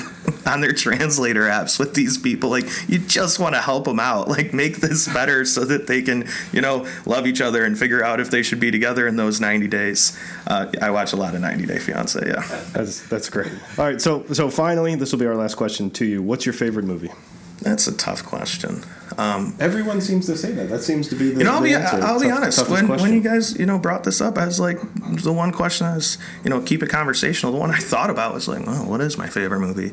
on 0.47 0.61
their 0.61 0.73
translator 0.73 1.43
apps 1.43 1.79
with 1.79 1.95
these 1.95 2.19
people. 2.19 2.51
Like 2.51 2.67
you 2.89 2.99
just 2.99 3.39
want 3.39 3.55
to 3.55 3.61
help 3.61 3.85
them 3.85 4.01
out, 4.01 4.29
like 4.29 4.53
make 4.53 4.77
this 4.77 5.13
better 5.13 5.45
so 5.45 5.65
that 5.65 5.87
they 5.87 6.03
can, 6.03 6.29
you 6.53 6.61
know, 6.61 6.87
love 7.07 7.27
each 7.27 7.41
other 7.41 7.65
and 7.65 7.79
figure 7.79 8.05
out 8.05 8.21
if 8.21 8.31
they 8.31 8.43
should 8.43 8.61
be 8.61 8.71
together 8.71 9.07
in 9.07 9.17
those 9.17 9.41
90 9.41 9.69
days. 9.69 10.19
Uh, 10.47 10.71
I 10.81 10.91
watch 10.91 11.13
a 11.13 11.17
lot 11.17 11.35
of 11.35 11.41
90 11.41 11.62
Day 11.66 11.79
Fiance. 11.79 12.20
Yeah, 12.27 12.42
that's 12.72 13.07
that's 13.09 13.29
great. 13.29 13.53
All 13.79 13.85
right, 13.85 14.01
so 14.01 14.25
so 14.33 14.51
finally, 14.51 14.94
this 14.94 15.12
will 15.12 15.18
be 15.18 15.27
our 15.27 15.37
last 15.37 15.57
question 15.57 15.90
to 15.92 16.05
you. 16.05 16.22
What's 16.22 16.46
your 16.46 16.53
favorite 16.53 16.85
movie? 16.85 17.11
That's 17.61 17.87
a 17.87 17.96
tough 17.96 18.25
question. 18.25 18.83
Um, 19.18 19.55
Everyone 19.61 20.01
seems 20.01 20.27
to 20.27 20.37
say 20.37 20.53
that. 20.53 20.68
That 20.68 20.81
seems 20.83 21.09
to 21.09 21.14
be 21.14 21.31
the. 21.31 21.38
You 21.38 21.44
know, 21.44 21.53
I'll 21.53 21.62
be 21.62 21.75
answer. 21.75 22.01
I'll 22.03 22.20
be 22.20 22.31
honest. 22.31 22.68
When 22.68 22.87
question. 22.87 23.07
when 23.07 23.14
you 23.14 23.20
guys 23.20 23.59
you 23.59 23.66
know 23.66 23.79
brought 23.79 24.05
this 24.05 24.20
up, 24.20 24.37
I 24.37 24.46
was 24.46 24.59
like 24.59 24.79
the 25.22 25.33
one 25.33 25.53
question 25.53 25.87
I 25.87 25.94
was 25.94 26.18
you 26.44 26.51
know 26.51 26.61
keep 26.61 26.83
it 26.83 26.88
conversational. 26.88 27.53
The 27.53 27.59
one 27.59 27.70
I 27.70 27.79
thought 27.79 28.11
about 28.11 28.35
was 28.35 28.48
like, 28.48 28.66
well, 28.66 28.85
what 28.87 29.01
is 29.01 29.16
my 29.16 29.29
favorite 29.29 29.61
movie? 29.61 29.92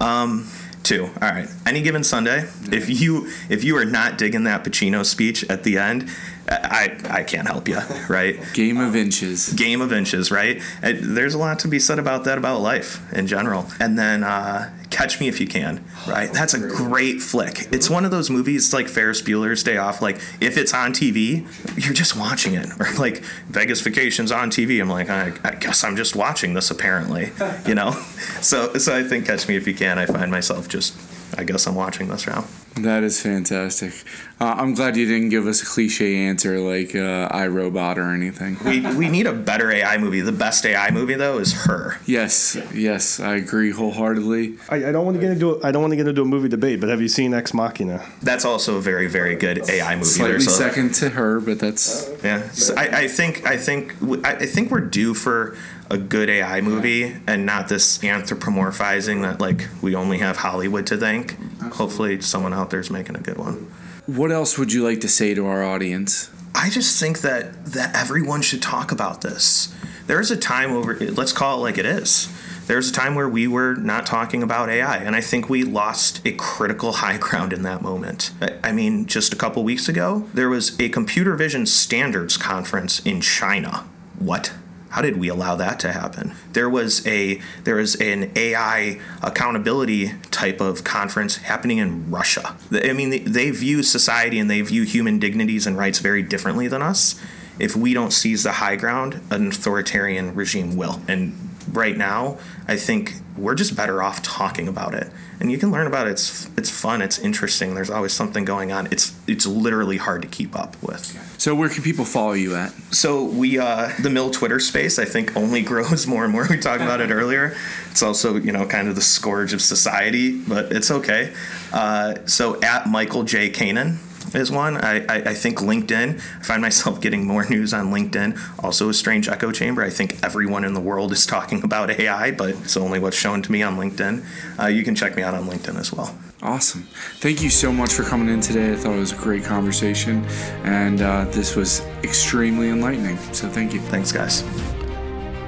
Um, 0.00 0.48
Two. 0.84 1.04
All 1.20 1.28
right. 1.28 1.48
Any 1.66 1.82
given 1.82 2.02
Sunday, 2.02 2.48
if 2.72 2.88
you 2.88 3.30
if 3.50 3.62
you 3.62 3.76
are 3.76 3.84
not 3.84 4.16
digging 4.16 4.44
that 4.44 4.64
Pacino 4.64 5.04
speech 5.04 5.44
at 5.50 5.62
the 5.62 5.76
end, 5.76 6.08
I 6.50 6.98
I 7.08 7.22
can't 7.22 7.46
help 7.46 7.68
you, 7.68 7.78
right? 8.08 8.38
Game 8.54 8.78
of 8.78 8.96
inches. 8.96 9.52
Game 9.52 9.80
of 9.80 9.92
inches, 9.92 10.30
right? 10.30 10.60
There's 10.82 11.34
a 11.34 11.38
lot 11.38 11.58
to 11.60 11.68
be 11.68 11.78
said 11.78 11.98
about 11.98 12.24
that 12.24 12.38
about 12.38 12.60
life 12.60 13.00
in 13.12 13.26
general. 13.26 13.66
And 13.80 13.98
then 13.98 14.24
uh, 14.24 14.70
Catch 14.90 15.20
Me 15.20 15.28
If 15.28 15.40
You 15.40 15.46
Can, 15.46 15.84
right? 16.06 16.32
That's 16.32 16.54
a 16.54 16.58
great 16.58 17.20
flick. 17.20 17.68
It's 17.72 17.90
one 17.90 18.04
of 18.04 18.10
those 18.10 18.30
movies 18.30 18.72
like 18.72 18.88
Ferris 18.88 19.20
Bueller's 19.20 19.62
Day 19.62 19.76
Off. 19.76 20.00
Like 20.00 20.16
if 20.40 20.56
it's 20.56 20.72
on 20.72 20.92
TV, 20.92 21.46
you're 21.84 21.94
just 21.94 22.16
watching 22.16 22.54
it. 22.54 22.68
Or 22.78 22.86
like 22.94 23.24
Vegas 23.48 23.80
Vacations 23.80 24.30
on 24.30 24.50
TV. 24.50 24.80
I'm 24.80 24.88
like, 24.88 25.10
I, 25.10 25.32
I 25.42 25.54
guess 25.56 25.82
I'm 25.82 25.96
just 25.96 26.14
watching 26.14 26.54
this 26.54 26.70
apparently, 26.70 27.32
you 27.66 27.74
know. 27.74 27.90
So 28.40 28.74
so 28.74 28.96
I 28.96 29.02
think 29.02 29.26
Catch 29.26 29.48
Me 29.48 29.56
If 29.56 29.66
You 29.66 29.74
Can. 29.74 29.98
I 29.98 30.06
find 30.06 30.30
myself 30.30 30.68
just 30.68 30.94
I 31.36 31.44
guess 31.44 31.66
I'm 31.66 31.74
watching 31.74 32.08
this 32.08 32.26
now. 32.26 32.44
That 32.76 33.02
is 33.02 33.20
fantastic. 33.20 33.92
Uh, 34.40 34.54
I'm 34.56 34.74
glad 34.74 34.96
you 34.96 35.04
didn't 35.04 35.30
give 35.30 35.46
us 35.48 35.62
a 35.62 35.66
cliche 35.66 36.16
answer 36.26 36.60
like 36.60 36.94
uh, 36.94 37.28
iRobot 37.30 37.96
or 37.96 38.14
anything. 38.14 38.56
We, 38.64 38.80
we 38.94 39.08
need 39.08 39.26
a 39.26 39.32
better 39.32 39.70
AI 39.70 39.98
movie. 39.98 40.20
The 40.20 40.30
best 40.32 40.64
AI 40.64 40.90
movie 40.92 41.14
though 41.14 41.38
is 41.38 41.64
her. 41.64 41.98
Yes, 42.06 42.56
yes, 42.72 43.18
I 43.18 43.34
agree 43.34 43.72
wholeheartedly. 43.72 44.58
I, 44.68 44.76
I 44.76 44.92
don't 44.92 45.04
want 45.04 45.16
to 45.16 45.20
get 45.20 45.32
into 45.32 45.62
I 45.64 45.72
don't 45.72 45.82
want 45.82 45.92
to 45.92 45.96
get 45.96 46.06
into 46.06 46.22
a 46.22 46.24
movie 46.24 46.48
debate, 46.48 46.78
but 46.80 46.88
have 46.88 47.00
you 47.00 47.08
seen 47.08 47.34
Ex 47.34 47.52
Machina? 47.52 48.06
That's 48.22 48.44
also 48.44 48.76
a 48.76 48.80
very 48.80 49.08
very 49.08 49.34
good 49.34 49.68
AI 49.68 49.94
movie. 49.96 50.04
Slightly 50.04 50.32
There's 50.32 50.46
a- 50.46 50.50
second 50.50 50.94
to 50.96 51.10
her, 51.10 51.40
but 51.40 51.58
that's 51.58 52.08
Yeah, 52.22 52.48
so 52.50 52.74
I, 52.76 53.00
I 53.02 53.08
think 53.08 53.44
I 53.44 53.56
think 53.56 53.96
I 54.24 54.34
I 54.34 54.46
think 54.46 54.70
we're 54.70 54.80
due 54.80 55.14
for 55.14 55.56
a 55.90 55.98
good 55.98 56.28
AI 56.28 56.60
movie 56.60 57.16
and 57.26 57.46
not 57.46 57.68
this 57.68 57.98
anthropomorphizing 57.98 59.22
that 59.22 59.40
like 59.40 59.68
we 59.82 59.94
only 59.94 60.18
have 60.18 60.36
Hollywood 60.38 60.86
to 60.88 60.96
thank. 60.96 61.36
Hopefully, 61.74 62.20
someone 62.20 62.52
out 62.52 62.70
there's 62.70 62.90
making 62.90 63.16
a 63.16 63.20
good 63.20 63.38
one. 63.38 63.70
What 64.06 64.30
else 64.32 64.56
would 64.58 64.72
you 64.72 64.84
like 64.84 65.00
to 65.02 65.08
say 65.08 65.34
to 65.34 65.46
our 65.46 65.62
audience? 65.64 66.30
I 66.54 66.70
just 66.70 66.98
think 66.98 67.20
that 67.20 67.66
that 67.66 67.94
everyone 67.94 68.42
should 68.42 68.62
talk 68.62 68.90
about 68.92 69.20
this. 69.20 69.74
There's 70.06 70.30
a 70.30 70.36
time 70.36 70.72
over. 70.72 70.94
Let's 70.96 71.32
call 71.32 71.58
it 71.58 71.62
like 71.62 71.78
it 71.78 71.86
is. 71.86 72.28
There's 72.66 72.90
a 72.90 72.92
time 72.92 73.14
where 73.14 73.28
we 73.28 73.46
were 73.48 73.74
not 73.76 74.04
talking 74.04 74.42
about 74.42 74.68
AI, 74.68 74.98
and 74.98 75.16
I 75.16 75.22
think 75.22 75.48
we 75.48 75.64
lost 75.64 76.20
a 76.26 76.32
critical 76.32 76.92
high 77.04 77.16
ground 77.16 77.52
in 77.54 77.62
that 77.62 77.80
moment. 77.82 78.30
I- 78.42 78.54
I 78.64 78.72
mean, 78.72 79.06
just 79.06 79.32
a 79.32 79.36
couple 79.36 79.64
weeks 79.64 79.88
ago, 79.88 80.28
there 80.34 80.50
was 80.50 80.78
a 80.78 80.90
computer 80.90 81.34
vision 81.34 81.64
standards 81.64 82.36
conference 82.36 83.00
in 83.00 83.22
China. 83.22 83.86
What? 84.18 84.52
How 84.90 85.02
did 85.02 85.18
we 85.18 85.28
allow 85.28 85.54
that 85.56 85.78
to 85.80 85.92
happen? 85.92 86.34
There 86.52 86.68
was 86.68 87.06
a 87.06 87.40
there 87.64 87.76
was 87.76 87.94
an 87.96 88.32
AI 88.36 89.00
accountability 89.22 90.14
type 90.30 90.60
of 90.60 90.84
conference 90.84 91.36
happening 91.36 91.78
in 91.78 92.10
Russia. 92.10 92.56
I 92.72 92.92
mean, 92.92 93.10
they, 93.10 93.18
they 93.18 93.50
view 93.50 93.82
society 93.82 94.38
and 94.38 94.50
they 94.50 94.60
view 94.62 94.84
human 94.84 95.18
dignities 95.18 95.66
and 95.66 95.76
rights 95.76 95.98
very 95.98 96.22
differently 96.22 96.68
than 96.68 96.82
us. 96.82 97.20
If 97.58 97.74
we 97.74 97.92
don't 97.92 98.12
seize 98.12 98.44
the 98.44 98.52
high 98.52 98.76
ground, 98.76 99.20
an 99.30 99.48
authoritarian 99.48 100.34
regime 100.34 100.76
will. 100.76 101.02
And 101.08 101.47
right 101.72 101.96
now, 101.96 102.38
I 102.66 102.76
think 102.76 103.14
we're 103.36 103.54
just 103.54 103.76
better 103.76 104.02
off 104.02 104.22
talking 104.22 104.68
about 104.68 104.94
it. 104.94 105.10
And 105.40 105.52
you 105.52 105.58
can 105.58 105.70
learn 105.70 105.86
about 105.86 106.08
it. 106.08 106.10
It's 106.10 106.50
it's 106.58 106.68
fun. 106.68 107.00
It's 107.00 107.18
interesting. 107.18 107.74
There's 107.76 107.90
always 107.90 108.12
something 108.12 108.44
going 108.44 108.72
on. 108.72 108.86
It's 108.86 109.16
it's 109.28 109.46
literally 109.46 109.96
hard 109.96 110.22
to 110.22 110.28
keep 110.28 110.58
up 110.58 110.80
with. 110.82 111.16
So, 111.38 111.54
where 111.54 111.68
can 111.68 111.84
people 111.84 112.04
follow 112.04 112.32
you 112.32 112.56
at? 112.56 112.72
So 112.90 113.24
we 113.24 113.58
uh, 113.58 113.92
the 114.00 114.10
mill 114.10 114.30
Twitter 114.30 114.58
space 114.58 114.98
I 114.98 115.04
think 115.04 115.36
only 115.36 115.62
grows 115.72 116.08
more 116.08 116.24
and 116.24 116.32
more. 116.32 116.46
We 116.50 116.58
talked 116.58 116.82
about 116.82 117.00
it 117.00 117.10
earlier. 117.10 117.56
It's 117.90 118.02
also 118.02 118.36
you 118.36 118.50
know 118.50 118.66
kind 118.66 118.88
of 118.88 118.96
the 118.96 119.00
scourge 119.00 119.52
of 119.52 119.62
society, 119.62 120.36
but 120.42 120.72
it's 120.72 120.90
okay. 120.90 121.32
Uh, 121.72 122.26
so 122.26 122.60
at 122.62 122.88
Michael 122.88 123.22
J 123.22 123.50
Kanaan 123.50 123.98
is 124.34 124.50
one. 124.50 124.76
I, 124.76 125.04
I, 125.06 125.16
I 125.30 125.34
think 125.34 125.58
LinkedIn. 125.58 126.16
I 126.16 126.42
find 126.42 126.62
myself 126.62 127.00
getting 127.02 127.26
more 127.26 127.48
news 127.48 127.72
on 127.72 127.92
LinkedIn. 127.92 128.38
Also 128.62 128.88
a 128.88 128.94
strange 128.94 129.28
echo 129.28 129.52
chamber. 129.52 129.82
I 129.82 129.90
think 129.90 130.18
everyone 130.22 130.64
in 130.64 130.74
the 130.74 130.80
world 130.80 131.12
is 131.12 131.26
talking 131.38 131.62
about 131.62 131.90
AI, 131.90 132.30
but 132.32 132.50
it's 132.50 132.76
only 132.76 132.98
what's 132.98 133.16
shown 133.16 133.42
to 133.42 133.52
me 133.52 133.62
on 133.62 133.76
LinkedIn. 133.76 134.24
Uh, 134.60 134.66
you 134.66 134.84
can 134.84 134.94
check 134.94 135.16
me 135.16 135.22
out 135.22 135.34
on 135.34 135.44
LinkedIn 135.44 135.78
as 135.78 135.92
well. 135.92 136.16
Awesome. 136.40 136.82
Thank 137.16 137.42
you 137.42 137.50
so 137.50 137.72
much 137.72 137.92
for 137.92 138.04
coming 138.04 138.28
in 138.28 138.40
today. 138.40 138.72
I 138.72 138.76
thought 138.76 138.94
it 138.94 139.00
was 139.00 139.10
a 139.12 139.16
great 139.16 139.42
conversation, 139.42 140.24
and 140.62 141.00
uh, 141.00 141.24
this 141.26 141.56
was 141.56 141.80
extremely 142.04 142.68
enlightening. 142.68 143.16
So, 143.32 143.48
thank 143.48 143.74
you. 143.74 143.80
Thanks, 143.80 144.12
guys. 144.12 144.42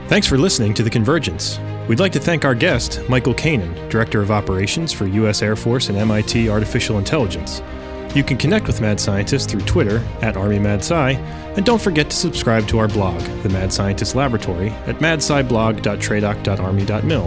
Thanks 0.09 0.27
for 0.27 0.37
listening 0.37 0.75
to 0.75 0.83
The 0.83 0.91
Convergence. 0.91 1.61
We'd 1.87 2.01
like 2.01 2.11
to 2.13 2.21
thank 2.21 2.45
our 2.45 2.57
guest, 2.57 3.01
Michael 3.09 3.35
Kanaan, 3.35 3.89
Director 3.89 4.21
of 4.21 4.33
Operations 4.33 4.93
for 4.93 5.07
U.S. 5.07 5.43
Air 5.43 5.55
Force 5.55 5.89
and 5.89 5.99
MIT 5.99 6.49
Artificial 6.49 6.99
Intelligence. 6.99 7.63
You 8.15 8.23
can 8.25 8.39
connect 8.39 8.67
with 8.67 8.81
Mad 8.81 8.99
Scientist 8.99 9.51
through 9.51 9.61
Twitter 9.61 9.99
at 10.21 10.35
ArmyMadSci, 10.35 11.15
and 11.57 11.65
don't 11.65 11.81
forget 11.81 12.11
to 12.11 12.17
subscribe 12.17 12.67
to 12.69 12.79
our 12.79 12.89
blog, 12.89 13.21
The 13.43 13.51
Mad 13.51 13.73
Scientist 13.73 14.17
Laboratory, 14.17 14.71
at 14.87 14.97
madsciblog.tradoc.army.mil, 14.97 17.25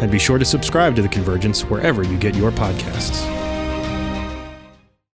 and 0.00 0.10
be 0.10 0.18
sure 0.18 0.38
to 0.38 0.44
subscribe 0.44 0.96
to 0.96 1.02
The 1.02 1.08
Convergence 1.08 1.62
wherever 1.62 2.02
you 2.02 2.18
get 2.18 2.34
your 2.34 2.50
podcasts. 2.50 3.43